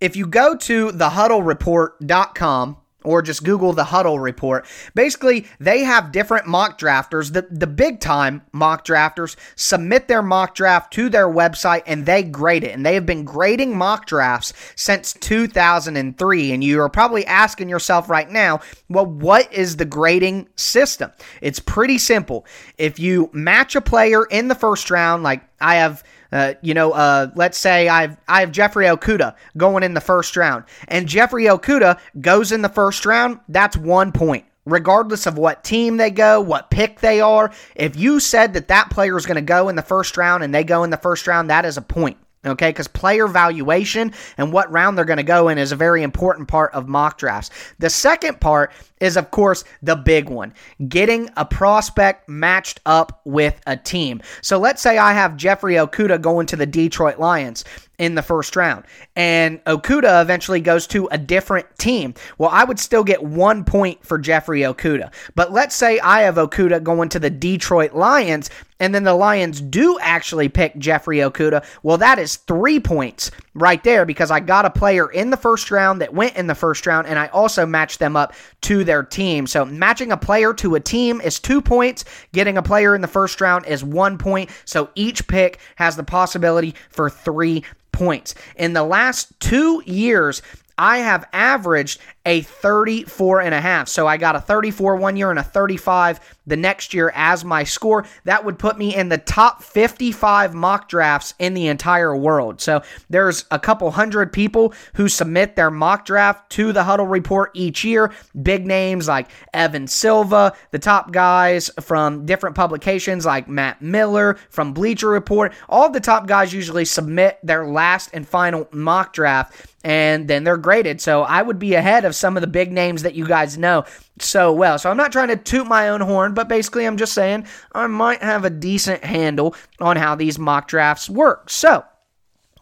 if 0.00 0.16
you 0.16 0.26
go 0.26 0.56
to 0.56 0.88
thehuddlereport.com 0.88 2.76
or 3.06 3.22
just 3.22 3.44
Google 3.44 3.72
the 3.72 3.84
huddle 3.84 4.18
report. 4.18 4.66
Basically, 4.94 5.46
they 5.60 5.84
have 5.84 6.12
different 6.12 6.46
mock 6.46 6.78
drafters. 6.78 7.32
The, 7.32 7.46
the 7.50 7.66
big 7.66 8.00
time 8.00 8.42
mock 8.52 8.84
drafters 8.84 9.36
submit 9.54 10.08
their 10.08 10.22
mock 10.22 10.54
draft 10.54 10.92
to 10.94 11.08
their 11.08 11.28
website 11.28 11.82
and 11.86 12.04
they 12.04 12.22
grade 12.22 12.64
it. 12.64 12.72
And 12.72 12.84
they 12.84 12.94
have 12.94 13.06
been 13.06 13.24
grading 13.24 13.78
mock 13.78 14.06
drafts 14.06 14.52
since 14.74 15.12
2003. 15.12 16.52
And 16.52 16.64
you 16.64 16.80
are 16.80 16.88
probably 16.88 17.24
asking 17.26 17.68
yourself 17.68 18.10
right 18.10 18.28
now, 18.28 18.60
well, 18.88 19.06
what 19.06 19.52
is 19.52 19.76
the 19.76 19.84
grading 19.84 20.48
system? 20.56 21.12
It's 21.40 21.60
pretty 21.60 21.98
simple. 21.98 22.44
If 22.76 22.98
you 22.98 23.30
match 23.32 23.76
a 23.76 23.80
player 23.80 24.24
in 24.24 24.48
the 24.48 24.54
first 24.56 24.90
round, 24.90 25.22
like 25.22 25.42
I 25.60 25.76
have 25.76 26.02
uh, 26.32 26.54
you 26.62 26.74
know, 26.74 26.92
uh, 26.92 27.30
let's 27.34 27.58
say 27.58 27.88
I've 27.88 28.16
I 28.28 28.40
have 28.40 28.52
Jeffrey 28.52 28.86
Okudah 28.86 29.36
going 29.56 29.82
in 29.82 29.94
the 29.94 30.00
first 30.00 30.36
round, 30.36 30.64
and 30.88 31.06
Jeffrey 31.06 31.44
Okudah 31.44 31.98
goes 32.20 32.52
in 32.52 32.62
the 32.62 32.68
first 32.68 33.06
round. 33.06 33.40
That's 33.48 33.76
one 33.76 34.12
point 34.12 34.44
regardless 34.66 35.26
of 35.26 35.38
what 35.38 35.64
team 35.64 35.96
they 35.96 36.10
go, 36.10 36.40
what 36.40 36.70
pick 36.70 37.00
they 37.00 37.20
are. 37.20 37.52
If 37.74 37.96
you 37.96 38.20
said 38.20 38.52
that 38.54 38.68
that 38.68 38.90
player 38.90 39.16
is 39.16 39.24
going 39.24 39.36
to 39.36 39.40
go 39.40 39.68
in 39.68 39.76
the 39.76 39.82
first 39.82 40.16
round 40.16 40.42
and 40.42 40.54
they 40.54 40.64
go 40.64 40.84
in 40.84 40.90
the 40.90 40.96
first 40.96 41.26
round, 41.26 41.48
that 41.50 41.64
is 41.64 41.76
a 41.76 41.82
point. 41.82 42.18
Okay, 42.44 42.68
because 42.68 42.86
player 42.86 43.26
valuation 43.26 44.12
and 44.38 44.52
what 44.52 44.70
round 44.70 44.96
they're 44.96 45.04
going 45.04 45.16
to 45.16 45.24
go 45.24 45.48
in 45.48 45.58
is 45.58 45.72
a 45.72 45.76
very 45.76 46.04
important 46.04 46.46
part 46.46 46.72
of 46.74 46.86
mock 46.86 47.18
drafts. 47.18 47.50
The 47.80 47.90
second 47.90 48.40
part 48.40 48.72
is, 49.00 49.16
of 49.16 49.30
course, 49.30 49.64
the 49.82 49.96
big 49.96 50.28
one 50.28 50.54
getting 50.88 51.28
a 51.36 51.44
prospect 51.44 52.28
matched 52.28 52.80
up 52.86 53.20
with 53.24 53.60
a 53.66 53.76
team. 53.76 54.20
So 54.42 54.58
let's 54.58 54.82
say 54.82 54.98
I 54.98 55.12
have 55.12 55.36
Jeffrey 55.36 55.74
Okudah 55.74 56.20
going 56.20 56.46
to 56.46 56.56
the 56.56 56.66
Detroit 56.66 57.18
Lions 57.18 57.64
in 57.98 58.14
the 58.14 58.22
first 58.22 58.56
round, 58.56 58.84
and 59.14 59.64
Okudah 59.64 60.20
eventually 60.20 60.60
goes 60.60 60.86
to 60.88 61.08
a 61.10 61.18
different 61.18 61.66
team. 61.78 62.12
Well, 62.36 62.50
I 62.52 62.62
would 62.62 62.78
still 62.78 63.04
get 63.04 63.22
one 63.22 63.64
point 63.64 64.04
for 64.04 64.18
Jeffrey 64.18 64.60
Okudah. 64.60 65.12
But 65.34 65.52
let's 65.52 65.74
say 65.74 65.98
I 66.00 66.22
have 66.22 66.34
Okudah 66.34 66.82
going 66.82 67.08
to 67.10 67.18
the 67.18 67.30
Detroit 67.30 67.94
Lions, 67.94 68.50
and 68.80 68.94
then 68.94 69.04
the 69.04 69.14
Lions 69.14 69.62
do 69.62 69.98
actually 70.00 70.50
pick 70.50 70.76
Jeffrey 70.76 71.18
Okudah. 71.18 71.64
Well, 71.82 71.96
that 71.96 72.18
is 72.18 72.36
three 72.36 72.78
points 72.80 73.30
right 73.54 73.82
there 73.82 74.04
because 74.04 74.30
I 74.30 74.40
got 74.40 74.66
a 74.66 74.70
player 74.70 75.10
in 75.10 75.30
the 75.30 75.38
first 75.38 75.70
round 75.70 76.02
that 76.02 76.12
went 76.12 76.36
in 76.36 76.48
the 76.48 76.54
first 76.54 76.86
round, 76.86 77.06
and 77.06 77.18
I 77.18 77.28
also 77.28 77.64
matched 77.64 77.98
them 77.98 78.14
up 78.14 78.34
to 78.62 78.84
their 78.86 79.02
team. 79.02 79.46
So 79.46 79.64
matching 79.64 80.12
a 80.12 80.16
player 80.16 80.54
to 80.54 80.74
a 80.74 80.80
team 80.80 81.20
is 81.20 81.38
two 81.38 81.60
points. 81.60 82.04
Getting 82.32 82.56
a 82.56 82.62
player 82.62 82.94
in 82.94 83.02
the 83.02 83.08
first 83.08 83.40
round 83.40 83.66
is 83.66 83.84
one 83.84 84.16
point. 84.16 84.50
So 84.64 84.88
each 84.94 85.26
pick 85.28 85.58
has 85.76 85.96
the 85.96 86.04
possibility 86.04 86.74
for 86.90 87.10
three 87.10 87.64
points. 87.92 88.34
In 88.56 88.72
the 88.72 88.84
last 88.84 89.38
two 89.40 89.82
years, 89.86 90.42
I 90.78 90.98
have 90.98 91.26
averaged 91.32 92.00
a 92.26 92.42
34 92.42 93.40
and 93.40 93.54
a 93.54 93.60
half. 93.60 93.88
So 93.88 94.06
I 94.06 94.16
got 94.18 94.36
a 94.36 94.40
34 94.40 94.96
one 94.96 95.16
year 95.16 95.30
and 95.30 95.38
a 95.38 95.44
35 95.44 96.20
the 96.46 96.56
next 96.56 96.92
year 96.92 97.12
as 97.14 97.44
my 97.44 97.64
score. 97.64 98.04
That 98.24 98.44
would 98.44 98.58
put 98.58 98.76
me 98.76 98.94
in 98.94 99.08
the 99.08 99.18
top 99.18 99.62
55 99.62 100.54
mock 100.54 100.88
drafts 100.88 101.34
in 101.38 101.54
the 101.54 101.68
entire 101.68 102.14
world. 102.14 102.60
So 102.60 102.82
there's 103.08 103.44
a 103.50 103.58
couple 103.58 103.90
hundred 103.92 104.32
people 104.32 104.74
who 104.94 105.08
submit 105.08 105.56
their 105.56 105.70
mock 105.70 106.04
draft 106.04 106.50
to 106.50 106.72
the 106.72 106.84
Huddle 106.84 107.06
Report 107.06 107.50
each 107.54 107.84
year. 107.84 108.12
Big 108.42 108.66
names 108.66 109.08
like 109.08 109.28
Evan 109.54 109.86
Silva, 109.86 110.52
the 110.72 110.78
top 110.78 111.12
guys 111.12 111.70
from 111.80 112.26
different 112.26 112.56
publications 112.56 113.24
like 113.24 113.48
Matt 113.48 113.80
Miller 113.80 114.34
from 114.50 114.72
Bleacher 114.72 115.08
Report. 115.08 115.52
All 115.68 115.90
the 115.90 116.00
top 116.00 116.26
guys 116.26 116.52
usually 116.52 116.84
submit 116.84 117.38
their 117.44 117.66
last 117.66 118.10
and 118.12 118.26
final 118.26 118.68
mock 118.72 119.12
draft 119.12 119.54
and 119.86 120.26
then 120.26 120.42
they're 120.42 120.56
graded. 120.56 121.00
So 121.00 121.22
I 121.22 121.42
would 121.42 121.60
be 121.60 121.74
ahead 121.74 122.04
of 122.04 122.15
some 122.16 122.36
of 122.36 122.40
the 122.40 122.46
big 122.46 122.72
names 122.72 123.02
that 123.02 123.14
you 123.14 123.26
guys 123.26 123.58
know 123.58 123.84
so 124.18 124.52
well. 124.52 124.78
So 124.78 124.90
I'm 124.90 124.96
not 124.96 125.12
trying 125.12 125.28
to 125.28 125.36
toot 125.36 125.66
my 125.66 125.88
own 125.88 126.00
horn, 126.00 126.34
but 126.34 126.48
basically 126.48 126.86
I'm 126.86 126.96
just 126.96 127.12
saying 127.12 127.46
I 127.72 127.86
might 127.86 128.22
have 128.22 128.44
a 128.44 128.50
decent 128.50 129.04
handle 129.04 129.54
on 129.80 129.96
how 129.96 130.14
these 130.14 130.38
mock 130.38 130.68
drafts 130.68 131.08
work. 131.08 131.50
So, 131.50 131.84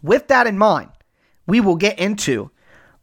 with 0.02 0.28
that 0.28 0.46
in 0.46 0.58
mind, 0.58 0.90
we 1.46 1.60
will 1.60 1.76
get 1.76 1.98
into 1.98 2.50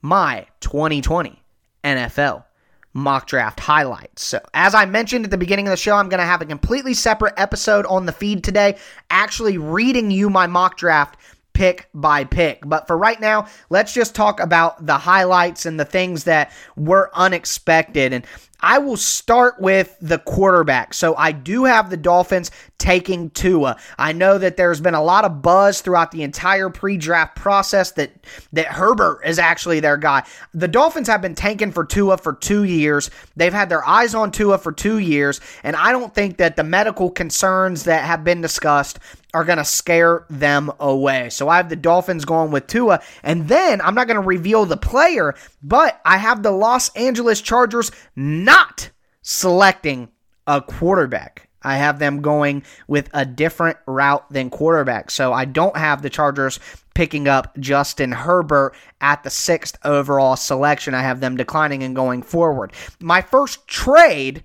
my 0.01 0.45
2020 0.59 1.41
NFL 1.83 2.45
mock 2.93 3.27
draft 3.27 3.59
highlights. 3.59 4.23
So, 4.23 4.39
as 4.53 4.75
I 4.75 4.85
mentioned 4.85 5.25
at 5.25 5.31
the 5.31 5.37
beginning 5.37 5.67
of 5.67 5.71
the 5.71 5.77
show, 5.77 5.95
I'm 5.95 6.09
going 6.09 6.19
to 6.19 6.25
have 6.25 6.41
a 6.41 6.45
completely 6.45 6.93
separate 6.93 7.33
episode 7.37 7.85
on 7.85 8.05
the 8.05 8.11
feed 8.11 8.43
today, 8.43 8.77
actually 9.09 9.57
reading 9.57 10.11
you 10.11 10.29
my 10.29 10.47
mock 10.47 10.77
draft 10.77 11.17
pick 11.53 11.89
by 11.93 12.23
pick. 12.23 12.61
But 12.65 12.87
for 12.87 12.97
right 12.97 13.19
now, 13.19 13.47
let's 13.69 13.93
just 13.93 14.15
talk 14.15 14.39
about 14.39 14.85
the 14.85 14.97
highlights 14.97 15.65
and 15.65 15.79
the 15.79 15.85
things 15.85 16.23
that 16.25 16.51
were 16.75 17.11
unexpected. 17.13 18.13
And 18.13 18.25
I 18.63 18.77
will 18.77 18.97
start 18.97 19.59
with 19.59 19.97
the 20.01 20.19
quarterback. 20.19 20.93
So 20.93 21.15
I 21.15 21.31
do 21.31 21.63
have 21.63 21.89
the 21.89 21.97
Dolphins 21.97 22.51
taking 22.77 23.31
Tua. 23.31 23.77
I 23.97 24.13
know 24.13 24.37
that 24.37 24.55
there's 24.55 24.79
been 24.79 24.93
a 24.93 25.03
lot 25.03 25.25
of 25.25 25.41
buzz 25.41 25.81
throughout 25.81 26.11
the 26.11 26.21
entire 26.21 26.69
pre-draft 26.69 27.35
process 27.35 27.91
that 27.93 28.11
that 28.53 28.67
Herbert 28.67 29.21
is 29.25 29.39
actually 29.39 29.79
their 29.79 29.97
guy. 29.97 30.23
The 30.53 30.67
Dolphins 30.67 31.07
have 31.07 31.21
been 31.21 31.35
tanking 31.35 31.71
for 31.71 31.83
Tua 31.85 32.17
for 32.17 32.33
2 32.33 32.63
years. 32.63 33.09
They've 33.35 33.53
had 33.53 33.69
their 33.69 33.87
eyes 33.87 34.13
on 34.13 34.31
Tua 34.31 34.59
for 34.59 34.71
2 34.71 34.99
years, 34.99 35.41
and 35.63 35.75
I 35.75 35.91
don't 35.91 36.13
think 36.13 36.37
that 36.37 36.55
the 36.55 36.63
medical 36.63 37.09
concerns 37.09 37.83
that 37.85 38.03
have 38.03 38.23
been 38.23 38.41
discussed 38.41 38.99
are 39.33 39.45
going 39.45 39.57
to 39.57 39.65
scare 39.65 40.25
them 40.29 40.71
away. 40.79 41.29
So 41.29 41.49
I 41.49 41.57
have 41.57 41.69
the 41.69 41.75
Dolphins 41.75 42.25
going 42.25 42.51
with 42.51 42.67
Tua. 42.67 43.01
And 43.23 43.47
then 43.47 43.81
I'm 43.81 43.95
not 43.95 44.07
going 44.07 44.21
to 44.21 44.27
reveal 44.27 44.65
the 44.65 44.77
player, 44.77 45.35
but 45.63 45.99
I 46.05 46.17
have 46.17 46.43
the 46.43 46.51
Los 46.51 46.93
Angeles 46.95 47.41
Chargers 47.41 47.91
not 48.15 48.89
selecting 49.21 50.09
a 50.47 50.61
quarterback. 50.61 51.47
I 51.63 51.77
have 51.77 51.99
them 51.99 52.21
going 52.21 52.63
with 52.87 53.09
a 53.13 53.25
different 53.25 53.77
route 53.85 54.25
than 54.31 54.49
quarterback. 54.49 55.11
So 55.11 55.31
I 55.31 55.45
don't 55.45 55.77
have 55.77 56.01
the 56.01 56.09
Chargers 56.09 56.59
picking 56.93 57.27
up 57.27 57.55
Justin 57.59 58.11
Herbert 58.11 58.73
at 58.99 59.23
the 59.23 59.29
sixth 59.29 59.77
overall 59.85 60.35
selection. 60.35 60.93
I 60.93 61.03
have 61.03 61.19
them 61.19 61.37
declining 61.37 61.83
and 61.83 61.95
going 61.95 62.23
forward. 62.23 62.73
My 62.99 63.21
first 63.21 63.67
trade 63.67 64.43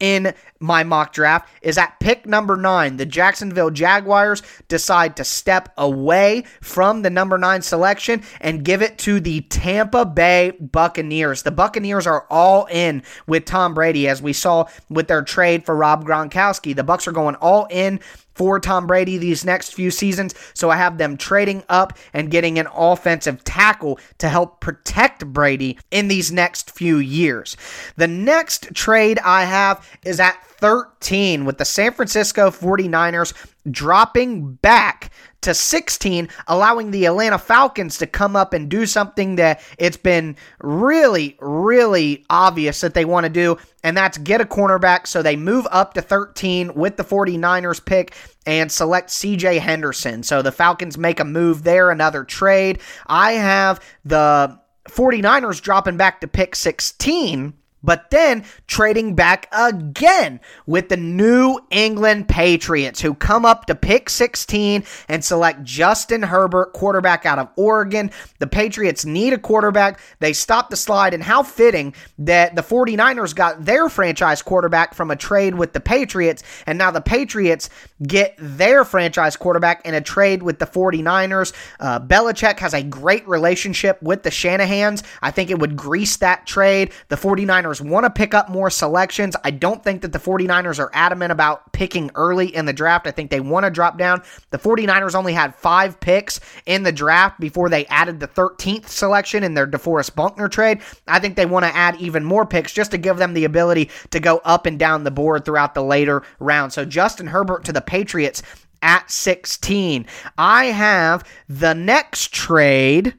in 0.00 0.34
my 0.60 0.84
mock 0.84 1.12
draft 1.12 1.48
is 1.62 1.78
at 1.78 1.98
pick 2.00 2.26
number 2.26 2.56
nine. 2.56 2.96
The 2.96 3.06
Jacksonville 3.06 3.70
Jaguars 3.70 4.42
decide 4.68 5.16
to 5.16 5.24
step 5.24 5.72
away 5.76 6.44
from 6.60 7.02
the 7.02 7.10
number 7.10 7.38
nine 7.38 7.62
selection 7.62 8.22
and 8.40 8.64
give 8.64 8.82
it 8.82 8.98
to 8.98 9.20
the 9.20 9.42
Tampa 9.42 10.04
Bay 10.04 10.52
Buccaneers. 10.60 11.42
The 11.42 11.50
Buccaneers 11.50 12.06
are 12.06 12.26
all 12.30 12.66
in 12.66 13.02
with 13.26 13.44
Tom 13.44 13.74
Brady, 13.74 14.08
as 14.08 14.22
we 14.22 14.32
saw 14.32 14.66
with 14.88 15.08
their 15.08 15.22
trade 15.22 15.64
for 15.64 15.76
Rob 15.76 16.04
Gronkowski. 16.04 16.74
The 16.74 16.84
Bucks 16.84 17.06
are 17.06 17.12
going 17.12 17.36
all 17.36 17.66
in 17.70 18.00
for 18.36 18.60
Tom 18.60 18.86
Brady 18.86 19.18
these 19.18 19.44
next 19.44 19.74
few 19.74 19.90
seasons. 19.90 20.34
So 20.54 20.70
I 20.70 20.76
have 20.76 20.98
them 20.98 21.16
trading 21.16 21.64
up 21.68 21.98
and 22.12 22.30
getting 22.30 22.58
an 22.58 22.68
offensive 22.74 23.42
tackle 23.44 23.98
to 24.18 24.28
help 24.28 24.60
protect 24.60 25.26
Brady 25.26 25.78
in 25.90 26.08
these 26.08 26.30
next 26.30 26.70
few 26.70 26.98
years. 26.98 27.56
The 27.96 28.06
next 28.06 28.74
trade 28.74 29.18
I 29.20 29.44
have 29.44 29.88
is 30.04 30.20
at 30.20 30.44
13 30.58 31.44
with 31.44 31.58
the 31.58 31.64
San 31.64 31.92
Francisco 31.92 32.50
49ers 32.50 33.32
dropping 33.70 34.54
back 34.54 35.10
to 35.42 35.54
16, 35.54 36.28
allowing 36.48 36.90
the 36.90 37.06
Atlanta 37.06 37.38
Falcons 37.38 37.98
to 37.98 38.06
come 38.06 38.34
up 38.34 38.52
and 38.52 38.68
do 38.68 38.84
something 38.86 39.36
that 39.36 39.60
it's 39.78 39.96
been 39.96 40.36
really, 40.60 41.36
really 41.40 42.24
obvious 42.30 42.80
that 42.80 42.94
they 42.94 43.04
want 43.04 43.24
to 43.24 43.30
do, 43.30 43.56
and 43.84 43.96
that's 43.96 44.18
get 44.18 44.40
a 44.40 44.44
cornerback. 44.44 45.06
So 45.06 45.22
they 45.22 45.36
move 45.36 45.66
up 45.70 45.94
to 45.94 46.02
13 46.02 46.74
with 46.74 46.96
the 46.96 47.04
49ers 47.04 47.84
pick 47.84 48.14
and 48.44 48.70
select 48.72 49.10
CJ 49.10 49.60
Henderson. 49.60 50.22
So 50.22 50.42
the 50.42 50.52
Falcons 50.52 50.98
make 50.98 51.20
a 51.20 51.24
move 51.24 51.62
there, 51.62 51.90
another 51.90 52.24
trade. 52.24 52.80
I 53.06 53.32
have 53.32 53.80
the 54.04 54.58
49ers 54.88 55.60
dropping 55.60 55.96
back 55.96 56.20
to 56.22 56.28
pick 56.28 56.56
16 56.56 57.54
but 57.82 58.10
then 58.10 58.44
trading 58.66 59.14
back 59.14 59.48
again 59.52 60.40
with 60.66 60.88
the 60.88 60.96
New 60.96 61.60
England 61.70 62.28
Patriots, 62.28 63.00
who 63.00 63.14
come 63.14 63.44
up 63.44 63.66
to 63.66 63.74
pick 63.74 64.10
16 64.10 64.84
and 65.08 65.24
select 65.24 65.62
Justin 65.62 66.22
Herbert, 66.22 66.72
quarterback 66.72 67.24
out 67.26 67.38
of 67.38 67.48
Oregon. 67.56 68.10
The 68.38 68.46
Patriots 68.46 69.04
need 69.04 69.32
a 69.32 69.38
quarterback. 69.38 70.00
They 70.18 70.32
stop 70.32 70.70
the 70.70 70.76
slide, 70.76 71.14
and 71.14 71.22
how 71.22 71.42
fitting 71.42 71.94
that 72.18 72.56
the 72.56 72.62
49ers 72.62 73.34
got 73.34 73.64
their 73.64 73.88
franchise 73.88 74.42
quarterback 74.42 74.94
from 74.94 75.10
a 75.10 75.16
trade 75.16 75.54
with 75.54 75.72
the 75.72 75.80
Patriots, 75.80 76.42
and 76.66 76.78
now 76.78 76.90
the 76.90 77.00
Patriots 77.00 77.70
get 78.02 78.34
their 78.38 78.84
franchise 78.84 79.36
quarterback 79.36 79.84
in 79.86 79.94
a 79.94 80.00
trade 80.00 80.42
with 80.42 80.58
the 80.58 80.66
49ers. 80.66 81.52
Uh, 81.80 82.00
Belichick 82.00 82.58
has 82.58 82.74
a 82.74 82.82
great 82.82 83.26
relationship 83.28 84.02
with 84.02 84.22
the 84.22 84.30
Shanahans. 84.30 85.02
I 85.22 85.30
think 85.30 85.50
it 85.50 85.58
would 85.58 85.76
grease 85.76 86.16
that 86.16 86.46
trade. 86.46 86.92
The 87.08 87.16
49ers 87.16 87.65
49ers 87.66 87.80
want 87.80 88.04
to 88.04 88.10
pick 88.10 88.34
up 88.34 88.48
more 88.48 88.70
selections. 88.70 89.36
I 89.44 89.50
don't 89.50 89.82
think 89.82 90.02
that 90.02 90.12
the 90.12 90.18
49ers 90.18 90.78
are 90.78 90.90
adamant 90.92 91.32
about 91.32 91.72
picking 91.72 92.10
early 92.14 92.54
in 92.54 92.64
the 92.66 92.72
draft. 92.72 93.06
I 93.06 93.10
think 93.10 93.30
they 93.30 93.40
want 93.40 93.64
to 93.64 93.70
drop 93.70 93.98
down. 93.98 94.22
The 94.50 94.58
49ers 94.58 95.14
only 95.14 95.32
had 95.32 95.54
five 95.54 95.98
picks 96.00 96.40
in 96.66 96.82
the 96.82 96.92
draft 96.92 97.40
before 97.40 97.68
they 97.68 97.86
added 97.86 98.20
the 98.20 98.28
13th 98.28 98.88
selection 98.88 99.42
in 99.42 99.54
their 99.54 99.66
DeForest 99.66 100.14
Buckner 100.14 100.48
trade. 100.48 100.80
I 101.06 101.18
think 101.18 101.36
they 101.36 101.46
want 101.46 101.64
to 101.64 101.74
add 101.74 102.00
even 102.00 102.24
more 102.24 102.46
picks 102.46 102.72
just 102.72 102.90
to 102.92 102.98
give 102.98 103.16
them 103.16 103.34
the 103.34 103.44
ability 103.44 103.90
to 104.10 104.20
go 104.20 104.40
up 104.44 104.66
and 104.66 104.78
down 104.78 105.04
the 105.04 105.10
board 105.10 105.44
throughout 105.44 105.74
the 105.74 105.82
later 105.82 106.22
rounds. 106.38 106.74
So 106.74 106.84
Justin 106.84 107.26
Herbert 107.26 107.64
to 107.64 107.72
the 107.72 107.80
Patriots 107.80 108.42
at 108.82 109.10
16. 109.10 110.06
I 110.38 110.66
have 110.66 111.24
the 111.48 111.74
next 111.74 112.32
trade 112.32 113.14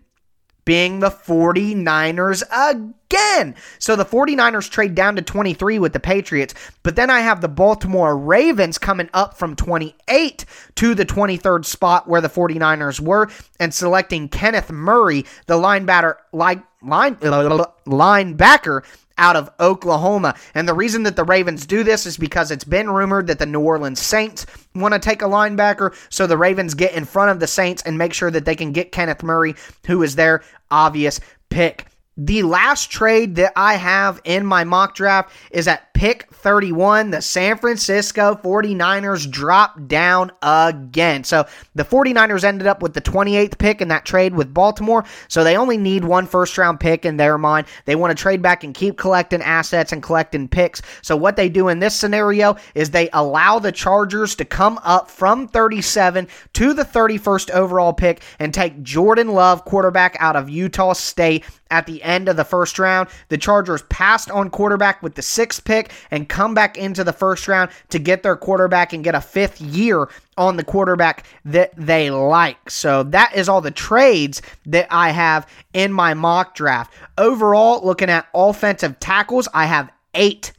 being 0.68 1.00
the 1.00 1.10
49ers 1.10 2.44
again. 2.52 3.56
So 3.80 3.96
the 3.96 4.04
49ers 4.04 4.70
trade 4.70 4.96
down 4.96 5.16
to 5.16 5.22
23 5.22 5.80
with 5.80 5.94
the 5.94 6.00
Patriots, 6.02 6.54
but 6.84 6.98
then 6.98 7.10
I 7.10 7.22
have 7.22 7.40
the 7.40 7.48
Baltimore 7.48 8.18
Ravens 8.18 8.78
coming 8.78 9.10
up 9.14 9.38
from 9.38 9.56
28 9.56 10.44
to 10.76 10.94
the 10.94 11.06
23rd 11.06 11.64
spot 11.64 12.10
where 12.10 12.20
the 12.20 12.28
49ers 12.28 13.00
were 13.00 13.30
and 13.62 13.74
selecting 13.74 14.28
Kenneth 14.28 14.70
Murray, 14.70 15.24
the 15.46 15.56
linebacker 15.56 16.18
line, 16.34 16.64
line 16.82 17.16
linebacker 17.16 18.84
out 19.18 19.36
of 19.36 19.50
Oklahoma. 19.60 20.36
And 20.54 20.68
the 20.68 20.74
reason 20.74 21.04
that 21.04 21.16
the 21.16 21.24
Ravens 21.24 21.66
do 21.66 21.84
this 21.84 22.06
is 22.06 22.18
because 22.18 22.52
it's 22.52 22.64
been 22.64 22.90
rumored 22.90 23.28
that 23.28 23.40
the 23.40 23.46
New 23.46 23.62
Orleans 23.62 24.00
Saints 24.00 24.46
want 24.76 24.94
to 24.94 25.00
take 25.00 25.22
a 25.22 25.26
linebacker. 25.26 25.96
So 26.10 26.28
the 26.28 26.38
Ravens 26.38 26.74
get 26.74 26.94
in 26.94 27.06
front 27.06 27.32
of 27.32 27.40
the 27.40 27.48
Saints 27.48 27.82
and 27.84 27.98
make 27.98 28.14
sure 28.14 28.32
that 28.32 28.46
they 28.46 28.56
can 28.56 28.72
get 28.72 28.92
Kenneth 28.92 29.24
Murray, 29.24 29.56
who 29.86 30.04
is 30.04 30.16
their 30.16 30.44
obvious 30.72 31.20
pick. 31.50 31.86
The 32.20 32.42
last 32.42 32.90
trade 32.90 33.36
that 33.36 33.54
I 33.56 33.76
have 33.76 34.20
in 34.24 34.44
my 34.44 34.64
mock 34.64 34.96
draft 34.96 35.32
is 35.52 35.68
at 35.68 35.87
pick 35.98 36.32
31. 36.32 37.10
The 37.10 37.24
San 37.24 37.58
Francisco 37.58 38.40
49ers 38.44 39.30
dropped 39.32 39.88
down 39.88 40.32
again. 40.44 41.24
So 41.24 41.48
the 41.74 41.84
49ers 41.84 42.44
ended 42.44 42.68
up 42.68 42.84
with 42.84 42.94
the 42.94 43.02
28th 43.02 43.58
pick 43.58 43.82
in 43.82 43.88
that 43.88 44.06
trade 44.06 44.36
with 44.36 44.54
Baltimore. 44.54 45.06
So 45.28 45.44
they 45.44 45.58
only 45.58 45.76
need 45.76 46.04
one 46.04 46.28
first 46.28 46.56
round 46.56 46.80
pick 46.80 47.04
in 47.04 47.18
their 47.18 47.40
mind. 47.40 47.66
They 47.86 47.96
want 47.96 48.16
to 48.16 48.22
trade 48.22 48.44
back 48.44 48.64
and 48.64 48.76
keep 48.76 48.96
collecting 48.96 49.42
assets 49.42 49.92
and 49.92 50.04
collecting 50.04 50.48
picks. 50.48 50.84
So 51.02 51.18
what 51.18 51.36
they 51.36 51.50
do 51.50 51.68
in 51.68 51.80
this 51.80 51.96
scenario 51.96 52.58
is 52.76 52.92
they 52.92 53.10
allow 53.12 53.58
the 53.58 53.72
Chargers 53.72 54.36
to 54.36 54.46
come 54.46 54.80
up 54.84 55.10
from 55.10 55.48
37 55.48 56.28
to 56.54 56.74
the 56.74 56.86
31st 56.86 57.50
overall 57.50 57.92
pick 57.92 58.22
and 58.38 58.54
take 58.54 58.84
Jordan 58.84 59.30
Love, 59.30 59.66
quarterback 59.66 60.16
out 60.20 60.36
of 60.36 60.48
Utah 60.48 60.94
State 60.94 61.44
at 61.72 61.86
the 61.86 62.02
end 62.04 62.30
of 62.30 62.38
the 62.38 62.46
first 62.46 62.80
round. 62.80 63.10
The 63.30 63.38
Chargers 63.38 63.82
passed 63.84 64.30
on 64.32 64.50
quarterback 64.50 65.02
with 65.02 65.16
the 65.16 65.22
sixth 65.22 65.64
pick 65.66 65.87
and 66.12 66.30
come 66.30 66.54
back 66.54 66.78
into 66.78 67.04
the 67.04 67.14
first 67.14 67.48
round 67.48 67.72
to 67.90 68.00
get 68.00 68.24
their 68.24 68.36
quarterback 68.36 68.94
and 68.94 69.04
get 69.04 69.16
a 69.16 69.22
fifth 69.22 69.62
year 69.62 70.10
on 70.38 70.58
the 70.58 70.64
quarterback 70.64 71.26
that 71.46 71.74
they 71.76 72.10
like. 72.10 72.70
So 72.70 73.04
that 73.04 73.36
is 73.36 73.50
all 73.50 73.62
the 73.62 73.72
trades 73.72 74.42
that 74.66 74.88
I 74.92 75.12
have 75.12 75.48
in 75.74 75.92
my 75.92 76.14
mock 76.14 76.56
draft. 76.56 76.94
Overall, 77.18 77.86
looking 77.86 78.10
at 78.10 78.28
offensive 78.34 79.00
tackles, 79.00 79.48
I 79.54 79.66
have 79.66 79.92
eight 80.14 80.54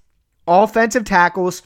offensive 0.46 1.04
tackles 1.04 1.62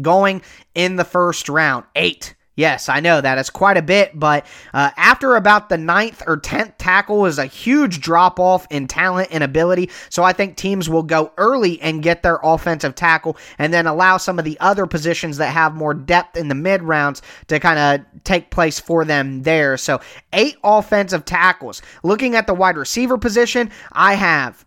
going 0.00 0.42
in 0.74 0.96
the 0.96 1.04
first 1.04 1.48
round. 1.48 1.84
Eight. 1.96 2.34
Yes, 2.54 2.90
I 2.90 3.00
know 3.00 3.18
that 3.20 3.38
is 3.38 3.48
quite 3.48 3.78
a 3.78 3.82
bit, 3.82 4.18
but 4.18 4.44
uh, 4.74 4.90
after 4.98 5.36
about 5.36 5.70
the 5.70 5.78
ninth 5.78 6.22
or 6.26 6.36
tenth 6.36 6.76
tackle 6.76 7.24
is 7.24 7.38
a 7.38 7.46
huge 7.46 8.00
drop 8.00 8.38
off 8.38 8.66
in 8.68 8.86
talent 8.86 9.28
and 9.32 9.42
ability. 9.42 9.88
So 10.10 10.22
I 10.22 10.34
think 10.34 10.56
teams 10.56 10.88
will 10.90 11.02
go 11.02 11.32
early 11.38 11.80
and 11.80 12.02
get 12.02 12.22
their 12.22 12.38
offensive 12.42 12.94
tackle 12.94 13.38
and 13.58 13.72
then 13.72 13.86
allow 13.86 14.18
some 14.18 14.38
of 14.38 14.44
the 14.44 14.60
other 14.60 14.86
positions 14.86 15.38
that 15.38 15.50
have 15.50 15.74
more 15.74 15.94
depth 15.94 16.36
in 16.36 16.48
the 16.48 16.54
mid 16.54 16.82
rounds 16.82 17.22
to 17.46 17.58
kind 17.58 17.78
of 17.78 18.22
take 18.24 18.50
place 18.50 18.78
for 18.78 19.06
them 19.06 19.42
there. 19.44 19.78
So 19.78 20.02
eight 20.34 20.56
offensive 20.62 21.24
tackles. 21.24 21.80
Looking 22.02 22.36
at 22.36 22.46
the 22.46 22.54
wide 22.54 22.76
receiver 22.76 23.16
position, 23.16 23.70
I 23.92 24.12
have 24.14 24.66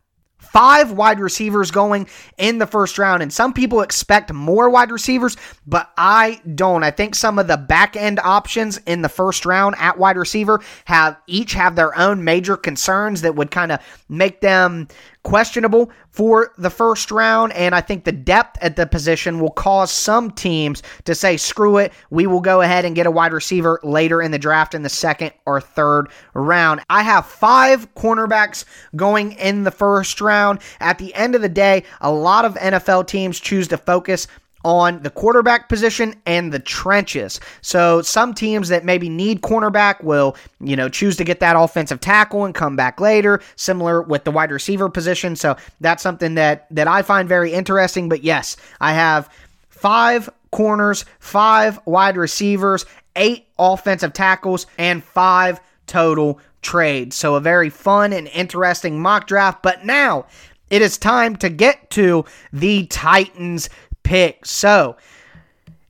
five 0.56 0.94
wide 0.94 1.20
receivers 1.20 1.70
going 1.70 2.08
in 2.38 2.60
the 2.60 2.66
first 2.66 2.98
round. 2.98 3.22
And 3.22 3.34
some 3.34 3.52
people 3.52 3.82
expect 3.82 4.32
more 4.32 4.70
wide 4.70 4.90
receivers, 4.90 5.36
but 5.68 5.92
I 5.98 6.40
don't. 6.56 6.82
I 6.82 6.92
think 6.92 7.14
some 7.14 7.38
of 7.38 7.48
the 7.48 7.58
back 7.58 7.98
end 7.98 8.22
options 8.24 8.78
in 8.86 9.02
the 9.02 9.10
first 9.10 9.46
round 9.46 9.76
at 9.78 9.98
wide 9.98 10.16
receiver 10.16 10.62
have 10.86 11.18
each 11.28 11.56
have 11.56 11.76
their 11.76 11.98
own 11.98 12.24
major 12.24 12.56
concerns 12.56 13.20
that 13.24 13.36
would 13.36 13.52
kind 13.52 13.74
of 13.74 13.82
make 14.08 14.40
them 14.40 14.88
questionable 15.26 15.92
for 16.12 16.54
the 16.58 16.70
first 16.70 17.12
round. 17.12 17.52
And 17.54 17.76
I 17.76 17.82
think 17.82 18.06
the 18.06 18.12
depth 18.14 18.58
at 18.62 18.78
the 18.78 18.86
position 18.86 19.40
will 19.40 19.52
cause 19.52 19.92
some 19.92 20.32
teams 20.32 20.84
to 21.04 21.14
say, 21.14 21.36
screw 21.36 21.78
it, 21.78 21.92
we 22.12 22.28
will 22.28 22.40
go 22.40 22.62
ahead 22.62 22.86
and 22.86 22.96
get 22.96 23.08
a 23.08 23.12
wide 23.12 23.34
receiver 23.34 23.80
later 23.84 24.22
in 24.22 24.32
the 24.32 24.40
draft 24.40 24.74
in 24.74 24.84
the 24.84 24.90
second 24.90 25.34
or 25.46 25.60
third 25.60 26.10
round. 26.34 26.82
I 26.90 27.02
have 27.04 27.26
five 27.26 27.94
cornerbacks 27.96 28.64
going 28.96 29.34
in 29.34 29.64
the 29.64 29.72
first 29.72 30.22
round. 30.22 30.60
At 30.80 31.00
the 31.00 31.14
end 31.16 31.36
of 31.36 31.42
the 31.42 31.50
day, 31.50 31.84
a 32.00 32.12
lot 32.12 32.46
of 32.46 32.54
NFL 32.54 33.08
teams 33.08 33.40
choose 33.40 33.68
to 33.70 33.78
focus 33.78 34.28
on 34.66 35.00
the 35.04 35.12
quarterback 35.12 35.70
position 35.70 36.16
and 36.26 36.52
the 36.52 36.58
trenches. 36.58 37.40
So 37.62 38.02
some 38.02 38.34
teams 38.34 38.68
that 38.70 38.84
maybe 38.84 39.10
need 39.10 39.42
cornerback 39.42 40.04
will, 40.04 40.36
you 40.60 40.76
know, 40.76 40.90
choose 40.90 41.16
to 41.18 41.24
get 41.24 41.40
that 41.40 41.56
offensive 41.56 42.02
tackle 42.02 42.46
and 42.46 42.56
come 42.56 42.76
back 42.76 43.00
later, 43.00 43.42
similar 43.56 44.02
with 44.02 44.24
the 44.24 44.32
wide 44.32 44.50
receiver 44.50 44.90
position. 44.90 45.36
So 45.36 45.56
that's 45.82 46.02
something 46.02 46.34
that 46.34 46.66
that 46.72 46.88
I 46.88 47.04
find 47.04 47.30
very 47.30 47.54
interesting, 47.54 48.10
but 48.10 48.24
yes, 48.24 48.58
I 48.82 48.94
have 48.94 49.30
5 49.70 50.32
corners, 50.52 51.06
5 51.20 51.82
wide 51.86 52.18
receivers, 52.18 52.88
8 53.16 53.46
offensive 53.60 54.14
tackles 54.14 54.66
and 54.80 55.04
5 55.04 55.60
total 55.86 56.40
trades. 56.64 57.16
So 57.16 57.36
a 57.36 57.40
very 57.40 57.70
fun 57.70 58.14
and 58.14 58.28
interesting 58.30 59.00
mock 59.00 59.28
draft, 59.28 59.62
but 59.62 59.86
now 59.86 60.26
it 60.72 60.82
is 60.82 60.98
time 60.98 61.36
to 61.36 61.50
get 61.50 61.92
to 61.92 62.26
the 62.52 62.88
Titans 62.88 63.70
pick. 64.06 64.46
So 64.46 64.96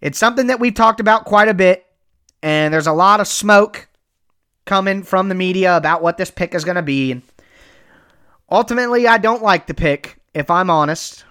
it's 0.01 0.17
something 0.17 0.47
that 0.47 0.59
we've 0.59 0.73
talked 0.73 0.99
about 0.99 1.25
quite 1.25 1.47
a 1.47 1.53
bit, 1.53 1.85
and 2.41 2.73
there's 2.73 2.87
a 2.87 2.93
lot 2.93 3.19
of 3.19 3.27
smoke 3.27 3.87
coming 4.65 5.03
from 5.03 5.29
the 5.29 5.35
media 5.35 5.77
about 5.77 6.01
what 6.01 6.17
this 6.17 6.31
pick 6.31 6.55
is 6.55 6.65
going 6.65 6.75
to 6.75 6.81
be. 6.81 7.11
And 7.11 7.21
ultimately, 8.49 9.07
I 9.07 9.19
don't 9.19 9.43
like 9.43 9.67
the 9.67 9.73
pick, 9.73 10.19
if 10.33 10.49
I'm 10.49 10.69
honest. 10.69 11.25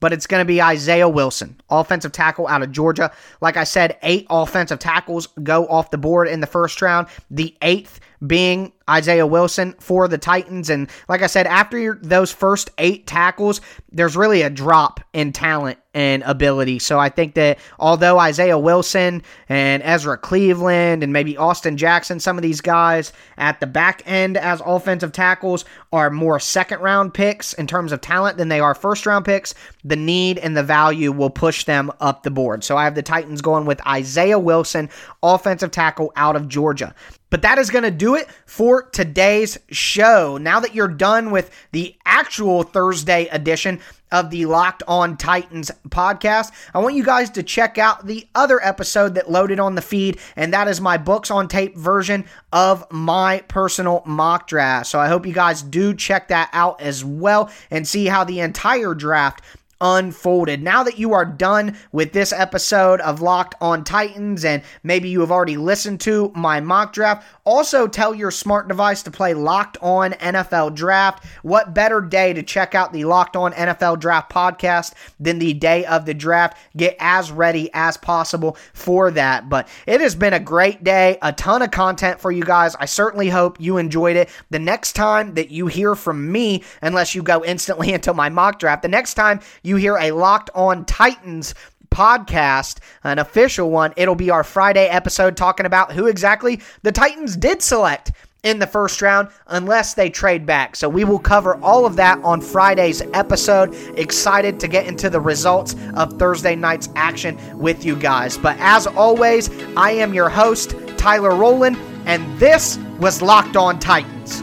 But 0.00 0.12
it's 0.12 0.26
going 0.26 0.42
to 0.42 0.46
be 0.46 0.60
Isaiah 0.60 1.08
Wilson, 1.08 1.58
offensive 1.70 2.12
tackle 2.12 2.46
out 2.46 2.62
of 2.62 2.70
Georgia. 2.70 3.10
Like 3.40 3.56
I 3.56 3.64
said, 3.64 3.96
eight 4.02 4.26
offensive 4.28 4.78
tackles 4.78 5.28
go 5.42 5.66
off 5.66 5.90
the 5.90 5.98
board 5.98 6.28
in 6.28 6.40
the 6.40 6.46
first 6.46 6.82
round. 6.82 7.06
The 7.30 7.56
eighth 7.62 8.00
being 8.26 8.72
Isaiah 8.88 9.26
Wilson 9.26 9.74
for 9.78 10.08
the 10.08 10.18
Titans. 10.18 10.68
And 10.68 10.90
like 11.08 11.22
I 11.22 11.26
said, 11.26 11.46
after 11.46 11.94
those 12.02 12.30
first 12.30 12.70
eight 12.78 13.06
tackles, 13.06 13.60
there's 13.90 14.16
really 14.16 14.42
a 14.42 14.50
drop 14.50 15.00
in 15.12 15.32
talent 15.32 15.78
and 15.94 16.22
ability. 16.24 16.80
So 16.80 16.98
I 16.98 17.08
think 17.08 17.34
that 17.34 17.58
although 17.78 18.18
Isaiah 18.18 18.58
Wilson 18.58 19.22
and 19.48 19.82
Ezra 19.82 20.18
Cleveland 20.18 21.02
and 21.02 21.12
maybe 21.12 21.36
Austin 21.36 21.76
Jackson, 21.76 22.18
some 22.20 22.36
of 22.36 22.42
these 22.42 22.60
guys 22.60 23.12
at 23.38 23.60
the 23.60 23.66
back 23.66 24.02
end 24.04 24.36
as 24.36 24.60
offensive 24.66 25.12
tackles 25.12 25.64
are 25.92 26.10
more 26.10 26.40
second 26.40 26.80
round 26.80 27.14
picks 27.14 27.52
in 27.54 27.66
terms 27.66 27.92
of 27.92 28.00
talent 28.00 28.36
than 28.36 28.48
they 28.48 28.60
are 28.60 28.74
first 28.74 29.06
round 29.06 29.24
picks, 29.24 29.54
the 29.84 29.96
need 29.96 30.38
and 30.38 30.56
the 30.56 30.64
value 30.64 31.12
will 31.12 31.30
push 31.30 31.64
them 31.64 31.90
up 32.00 32.22
the 32.22 32.30
board. 32.30 32.64
So 32.64 32.76
I 32.76 32.84
have 32.84 32.96
the 32.96 33.02
Titans 33.02 33.40
going 33.40 33.64
with 33.64 33.86
Isaiah 33.86 34.38
Wilson, 34.38 34.90
offensive 35.22 35.70
tackle 35.70 36.12
out 36.16 36.36
of 36.36 36.48
Georgia. 36.48 36.94
But 37.34 37.42
that 37.42 37.58
is 37.58 37.68
going 37.68 37.82
to 37.82 37.90
do 37.90 38.14
it 38.14 38.28
for 38.46 38.84
today's 38.84 39.58
show. 39.68 40.36
Now 40.36 40.60
that 40.60 40.72
you're 40.72 40.86
done 40.86 41.32
with 41.32 41.50
the 41.72 41.96
actual 42.06 42.62
Thursday 42.62 43.26
edition 43.26 43.80
of 44.12 44.30
the 44.30 44.46
Locked 44.46 44.84
On 44.86 45.16
Titans 45.16 45.72
podcast, 45.88 46.52
I 46.72 46.78
want 46.78 46.94
you 46.94 47.02
guys 47.02 47.30
to 47.30 47.42
check 47.42 47.76
out 47.76 48.06
the 48.06 48.28
other 48.36 48.64
episode 48.64 49.16
that 49.16 49.32
loaded 49.32 49.58
on 49.58 49.74
the 49.74 49.82
feed, 49.82 50.20
and 50.36 50.52
that 50.54 50.68
is 50.68 50.80
my 50.80 50.96
books 50.96 51.28
on 51.28 51.48
tape 51.48 51.76
version 51.76 52.24
of 52.52 52.86
my 52.92 53.40
personal 53.48 54.04
mock 54.06 54.46
draft. 54.46 54.86
So 54.86 55.00
I 55.00 55.08
hope 55.08 55.26
you 55.26 55.34
guys 55.34 55.60
do 55.60 55.92
check 55.92 56.28
that 56.28 56.50
out 56.52 56.80
as 56.80 57.04
well 57.04 57.50
and 57.68 57.84
see 57.84 58.06
how 58.06 58.22
the 58.22 58.38
entire 58.38 58.94
draft 58.94 59.42
unfolded. 59.84 60.62
Now 60.62 60.82
that 60.82 60.98
you 60.98 61.12
are 61.12 61.26
done 61.26 61.76
with 61.92 62.12
this 62.12 62.32
episode 62.32 63.02
of 63.02 63.20
Locked 63.20 63.54
on 63.60 63.84
Titans 63.84 64.44
and 64.44 64.62
maybe 64.82 65.10
you 65.10 65.20
have 65.20 65.30
already 65.30 65.58
listened 65.58 66.00
to 66.00 66.32
my 66.34 66.58
mock 66.58 66.94
draft, 66.94 67.26
also 67.44 67.86
tell 67.86 68.14
your 68.14 68.30
smart 68.30 68.66
device 68.66 69.02
to 69.02 69.10
play 69.10 69.34
Locked 69.34 69.76
on 69.82 70.12
NFL 70.12 70.74
Draft. 70.74 71.24
What 71.42 71.74
better 71.74 72.00
day 72.00 72.32
to 72.32 72.42
check 72.42 72.74
out 72.74 72.94
the 72.94 73.04
Locked 73.04 73.36
on 73.36 73.52
NFL 73.52 74.00
Draft 74.00 74.32
podcast 74.32 74.94
than 75.20 75.38
the 75.38 75.52
day 75.52 75.84
of 75.84 76.06
the 76.06 76.14
draft? 76.14 76.56
Get 76.74 76.96
as 76.98 77.30
ready 77.30 77.68
as 77.74 77.98
possible 77.98 78.56
for 78.72 79.10
that. 79.10 79.50
But 79.50 79.68
it 79.86 80.00
has 80.00 80.14
been 80.14 80.32
a 80.32 80.40
great 80.40 80.82
day, 80.82 81.18
a 81.20 81.32
ton 81.32 81.60
of 81.60 81.70
content 81.70 82.20
for 82.20 82.32
you 82.32 82.42
guys. 82.42 82.74
I 82.76 82.86
certainly 82.86 83.28
hope 83.28 83.60
you 83.60 83.76
enjoyed 83.76 84.16
it. 84.16 84.30
The 84.48 84.58
next 84.58 84.94
time 84.94 85.34
that 85.34 85.50
you 85.50 85.66
hear 85.66 85.94
from 85.94 86.32
me, 86.32 86.64
unless 86.80 87.14
you 87.14 87.22
go 87.22 87.44
instantly 87.44 87.92
into 87.92 88.14
my 88.14 88.30
mock 88.30 88.58
draft, 88.58 88.80
the 88.80 88.88
next 88.88 89.14
time 89.14 89.40
you 89.74 89.80
hear 89.80 89.96
a 89.96 90.12
Locked 90.12 90.50
on 90.54 90.84
Titans 90.84 91.54
podcast, 91.90 92.78
an 93.02 93.18
official 93.18 93.70
one, 93.70 93.92
it'll 93.96 94.14
be 94.14 94.30
our 94.30 94.44
Friday 94.44 94.86
episode 94.86 95.36
talking 95.36 95.66
about 95.66 95.92
who 95.92 96.06
exactly 96.06 96.60
the 96.82 96.92
Titans 96.92 97.36
did 97.36 97.62
select 97.62 98.12
in 98.42 98.58
the 98.58 98.66
first 98.66 99.00
round 99.00 99.28
unless 99.48 99.94
they 99.94 100.10
trade 100.10 100.44
back. 100.44 100.76
So 100.76 100.88
we 100.88 101.04
will 101.04 101.18
cover 101.18 101.56
all 101.62 101.86
of 101.86 101.96
that 101.96 102.20
on 102.22 102.40
Friday's 102.40 103.02
episode. 103.14 103.74
Excited 103.98 104.60
to 104.60 104.68
get 104.68 104.86
into 104.86 105.08
the 105.08 105.20
results 105.20 105.74
of 105.94 106.12
Thursday 106.18 106.54
night's 106.54 106.88
action 106.94 107.38
with 107.58 107.84
you 107.84 107.96
guys. 107.96 108.36
But 108.36 108.56
as 108.60 108.86
always, 108.86 109.50
I 109.76 109.92
am 109.92 110.14
your 110.14 110.28
host, 110.28 110.74
Tyler 110.98 111.34
Rowland, 111.34 111.78
and 112.06 112.38
this 112.38 112.78
was 112.98 113.22
Locked 113.22 113.56
On 113.56 113.78
Titans. 113.78 114.42